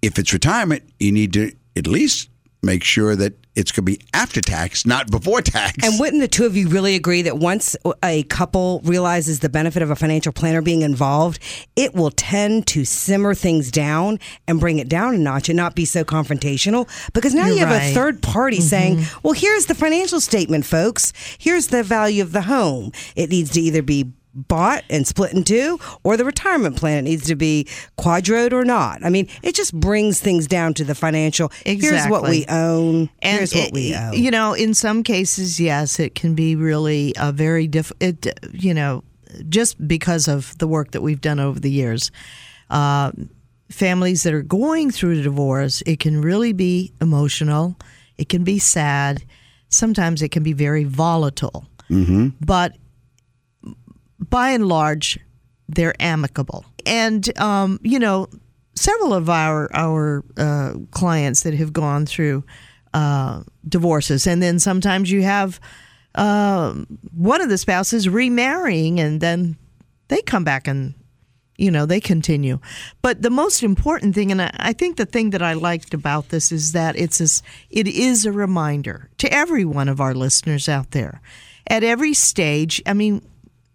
if 0.00 0.18
it's 0.18 0.32
retirement, 0.32 0.82
you 0.98 1.12
need 1.12 1.34
to 1.34 1.52
at 1.76 1.86
least 1.86 2.30
make 2.64 2.84
sure 2.84 3.16
that 3.16 3.34
it's 3.54 3.70
going 3.70 3.86
to 3.86 3.92
be 3.92 4.00
after 4.12 4.40
tax, 4.40 4.84
not 4.84 5.10
before 5.10 5.40
tax. 5.40 5.86
And 5.86 6.00
wouldn't 6.00 6.20
the 6.20 6.28
two 6.28 6.44
of 6.44 6.56
you 6.56 6.68
really 6.68 6.96
agree 6.96 7.22
that 7.22 7.38
once 7.38 7.76
a 8.02 8.24
couple 8.24 8.80
realizes 8.84 9.40
the 9.40 9.48
benefit 9.48 9.82
of 9.82 9.90
a 9.90 9.96
financial 9.96 10.32
planner 10.32 10.60
being 10.60 10.82
involved, 10.82 11.38
it 11.76 11.94
will 11.94 12.10
tend 12.10 12.66
to 12.68 12.84
simmer 12.84 13.34
things 13.34 13.70
down 13.70 14.18
and 14.48 14.58
bring 14.58 14.78
it 14.78 14.88
down 14.88 15.14
a 15.14 15.18
notch 15.18 15.48
and 15.48 15.56
not 15.56 15.74
be 15.74 15.84
so 15.84 16.04
confrontational? 16.04 16.88
Because 17.12 17.34
now 17.34 17.46
You're 17.46 17.54
you 17.54 17.60
have 17.60 17.70
right. 17.70 17.90
a 17.90 17.94
third 17.94 18.22
party 18.22 18.58
mm-hmm. 18.58 18.66
saying, 18.66 19.04
well, 19.22 19.34
here's 19.34 19.66
the 19.66 19.74
financial 19.74 20.20
statement, 20.20 20.64
folks. 20.64 21.12
Here's 21.38 21.68
the 21.68 21.82
value 21.82 22.22
of 22.22 22.32
the 22.32 22.42
home. 22.42 22.92
It 23.14 23.30
needs 23.30 23.50
to 23.50 23.60
either 23.60 23.82
be 23.82 24.12
bought 24.34 24.82
and 24.90 25.06
split 25.06 25.32
in 25.32 25.44
two 25.44 25.78
or 26.02 26.16
the 26.16 26.24
retirement 26.24 26.76
plan 26.76 26.98
it 26.98 27.02
needs 27.02 27.26
to 27.26 27.36
be 27.36 27.66
quadroed 27.96 28.52
or 28.52 28.64
not 28.64 29.04
i 29.04 29.08
mean 29.08 29.28
it 29.42 29.54
just 29.54 29.72
brings 29.78 30.18
things 30.20 30.46
down 30.48 30.74
to 30.74 30.82
the 30.84 30.94
financial 30.94 31.52
here's 31.64 32.06
what 32.08 32.22
we 32.24 32.44
own 32.48 33.08
And 33.22 33.38
here's 33.38 33.54
what 33.54 33.68
it- 33.68 33.72
we 33.72 33.94
owe 33.94 34.12
You 34.12 34.30
know, 34.30 34.52
in 34.54 34.74
some 34.74 35.02
cases, 35.02 35.60
yes, 35.60 35.98
it 36.00 36.14
can 36.14 36.34
be 36.34 36.56
really 36.56 37.12
a 37.16 37.30
very 37.32 37.66
diff. 37.66 37.92
It, 38.00 38.26
you 38.52 38.74
know, 38.74 39.02
just 39.48 39.86
because 39.86 40.28
of 40.28 40.56
the 40.58 40.66
work 40.68 40.90
that 40.92 41.02
we've 41.02 41.20
done 41.20 41.38
over 41.40 41.58
the 41.60 41.70
years, 41.70 42.10
uh, 42.70 43.12
families 43.70 44.22
that 44.22 44.32
are 44.34 44.42
going 44.42 44.90
through 44.90 45.18
a 45.18 45.22
divorce, 45.22 45.82
it 45.86 46.00
can 46.00 46.20
really 46.20 46.52
be 46.52 46.92
emotional. 47.00 47.76
It 48.18 48.28
can 48.28 48.44
be 48.44 48.58
sad. 48.58 49.22
Sometimes 49.68 50.22
it 50.22 50.30
can 50.30 50.42
be 50.42 50.52
very 50.52 50.84
volatile. 50.84 51.66
Mm-hmm. 51.90 52.28
But 52.44 52.76
by 54.18 54.50
and 54.50 54.68
large, 54.68 55.18
they're 55.68 55.94
amicable. 56.00 56.64
And 56.86 57.36
um, 57.38 57.80
you 57.82 57.98
know, 57.98 58.28
several 58.74 59.14
of 59.14 59.28
our 59.28 59.70
our 59.74 60.24
uh, 60.36 60.74
clients 60.90 61.42
that 61.42 61.54
have 61.54 61.72
gone 61.72 62.06
through 62.06 62.44
uh, 62.92 63.42
divorces, 63.68 64.26
and 64.26 64.42
then 64.42 64.58
sometimes 64.58 65.10
you 65.10 65.22
have 65.22 65.60
um 66.16 66.86
one 67.12 67.40
of 67.40 67.48
the 67.48 67.58
spouses 67.58 68.08
remarrying, 68.08 69.00
and 69.00 69.20
then 69.20 69.56
they 70.08 70.22
come 70.22 70.44
back 70.44 70.68
and 70.68 70.94
you 71.56 71.70
know 71.70 71.86
they 71.86 72.00
continue. 72.00 72.58
But 73.02 73.22
the 73.22 73.30
most 73.30 73.62
important 73.62 74.14
thing, 74.14 74.30
and 74.30 74.42
I, 74.42 74.50
I 74.58 74.72
think 74.72 74.96
the 74.96 75.06
thing 75.06 75.30
that 75.30 75.42
I 75.42 75.54
liked 75.54 75.94
about 75.94 76.28
this 76.28 76.52
is 76.52 76.72
that 76.72 76.96
it's 76.96 77.20
a, 77.20 77.42
it 77.70 77.88
is 77.88 78.26
a 78.26 78.32
reminder 78.32 79.10
to 79.18 79.32
every 79.32 79.64
one 79.64 79.88
of 79.88 80.00
our 80.00 80.14
listeners 80.14 80.68
out 80.68 80.92
there, 80.92 81.20
at 81.66 81.82
every 81.82 82.14
stage. 82.14 82.82
I 82.86 82.92
mean, 82.92 83.22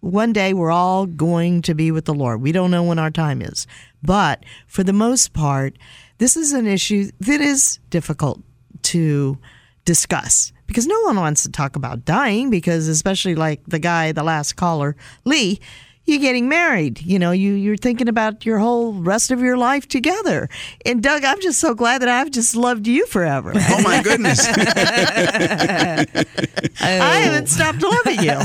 one 0.02 0.34
day 0.34 0.54
we're 0.54 0.72
all 0.72 1.06
going 1.06 1.62
to 1.64 1.74
be 1.74 1.92
with 1.92 2.06
the 2.06 2.14
Lord. 2.14 2.42
We 2.42 2.52
don't 2.52 2.72
know 2.72 2.84
when 2.84 3.00
our 3.00 3.12
time 3.12 3.42
is. 3.42 3.68
But 4.02 4.46
for 4.68 4.84
the 4.84 4.94
most 4.94 5.34
part, 5.34 5.78
this 6.18 6.38
is 6.38 6.54
an 6.54 6.68
issue 6.68 7.12
that 7.20 7.42
is 7.42 7.80
difficult 7.90 8.42
to 8.84 9.38
discuss 9.86 10.54
because 10.68 10.86
no 10.86 11.02
one 11.02 11.16
wants 11.16 11.44
to 11.44 11.52
talk 11.52 11.76
about 11.76 12.06
dying 12.06 12.50
because 12.50 12.88
especially 12.88 13.34
like 13.34 13.62
the 13.66 13.80
guy 13.80 14.12
the 14.12 14.24
last 14.24 14.56
caller 14.56 14.96
Lee 15.26 15.60
you're 16.10 16.20
getting 16.20 16.50
married 16.50 17.02
you 17.02 17.18
know 17.20 17.32
you 17.32 17.54
you're 17.54 17.78
thinking 17.78 18.08
about 18.08 18.46
your 18.46 18.60
whole 18.60 18.94
rest 18.94 19.32
of 19.32 19.40
your 19.40 19.58
life 19.58 19.88
together 19.88 20.50
and 20.86 21.02
Doug 21.02 21.24
I'm 21.24 21.40
just 21.42 21.60
so 21.60 21.74
glad 21.74 22.02
that 22.02 22.10
I've 22.10 22.32
just 22.32 22.56
loved 22.56 22.88
you 22.88 23.06
forever 23.06 23.54
oh 23.56 23.82
my 23.82 24.02
goodness. 24.02 24.46
I 26.82 27.16
haven't 27.18 27.48
stopped 27.48 27.82
loving 27.82 28.20
you 28.24 28.40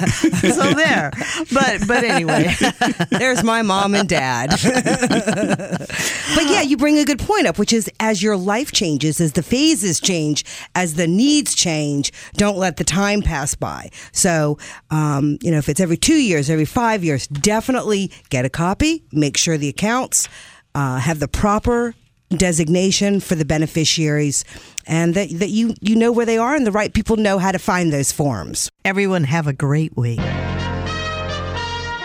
so 0.53 0.73
there 0.75 1.11
but 1.53 1.87
but 1.87 2.05
anyway 2.05 2.55
There's 3.11 3.43
my 3.43 3.62
mom 3.62 3.95
and 3.95 4.09
dad. 4.09 4.51
but 4.51 6.45
yeah, 6.47 6.62
you 6.62 6.77
bring 6.77 6.99
a 6.99 7.05
good 7.05 7.19
point 7.19 7.47
up, 7.47 7.59
which 7.59 7.73
is 7.73 7.91
as 8.01 8.23
your 8.23 8.37
life 8.37 8.73
changes, 8.73 9.21
as 9.21 9.33
the 9.33 9.43
phases 9.43 10.01
change, 10.01 10.45
as 10.75 10.95
the 10.95 11.07
needs 11.07 11.55
change, 11.55 12.12
don't 12.35 12.57
let 12.57 12.77
the 12.77 12.85
time 12.85 13.23
pass 13.23 13.55
by. 13.55 13.91
So, 14.12 14.59
um, 14.91 15.39
you 15.41 15.51
know, 15.51 15.59
if 15.59 15.69
it's 15.69 15.81
every 15.81 15.97
two 15.97 16.17
years, 16.17 16.51
every 16.51 16.65
five 16.65 17.05
years, 17.05 17.27
definitely 17.55 18.11
get 18.31 18.45
a 18.45 18.51
copy, 18.51 19.05
make 19.13 19.37
sure 19.37 19.57
the 19.57 19.69
accounts 19.69 20.29
uh, 20.75 20.99
have 20.99 21.21
the 21.21 21.29
proper 21.29 21.95
designation 22.31 23.21
for 23.21 23.37
the 23.37 23.45
beneficiaries 23.45 24.45
and 24.89 25.15
that, 25.15 25.29
that 25.39 25.51
you, 25.51 25.73
you 25.81 25.95
know 25.95 26.11
where 26.11 26.27
they 26.27 26.37
are 26.37 26.57
and 26.57 26.67
the 26.67 26.73
right 26.73 26.93
people 26.93 27.17
know 27.17 27.39
how 27.39 27.53
to 27.53 27.61
find 27.61 27.93
those 27.93 28.11
forms. 28.11 28.69
everyone 28.85 29.23
have 29.23 29.47
a 29.47 29.53
great 29.53 29.97
week 29.97 30.19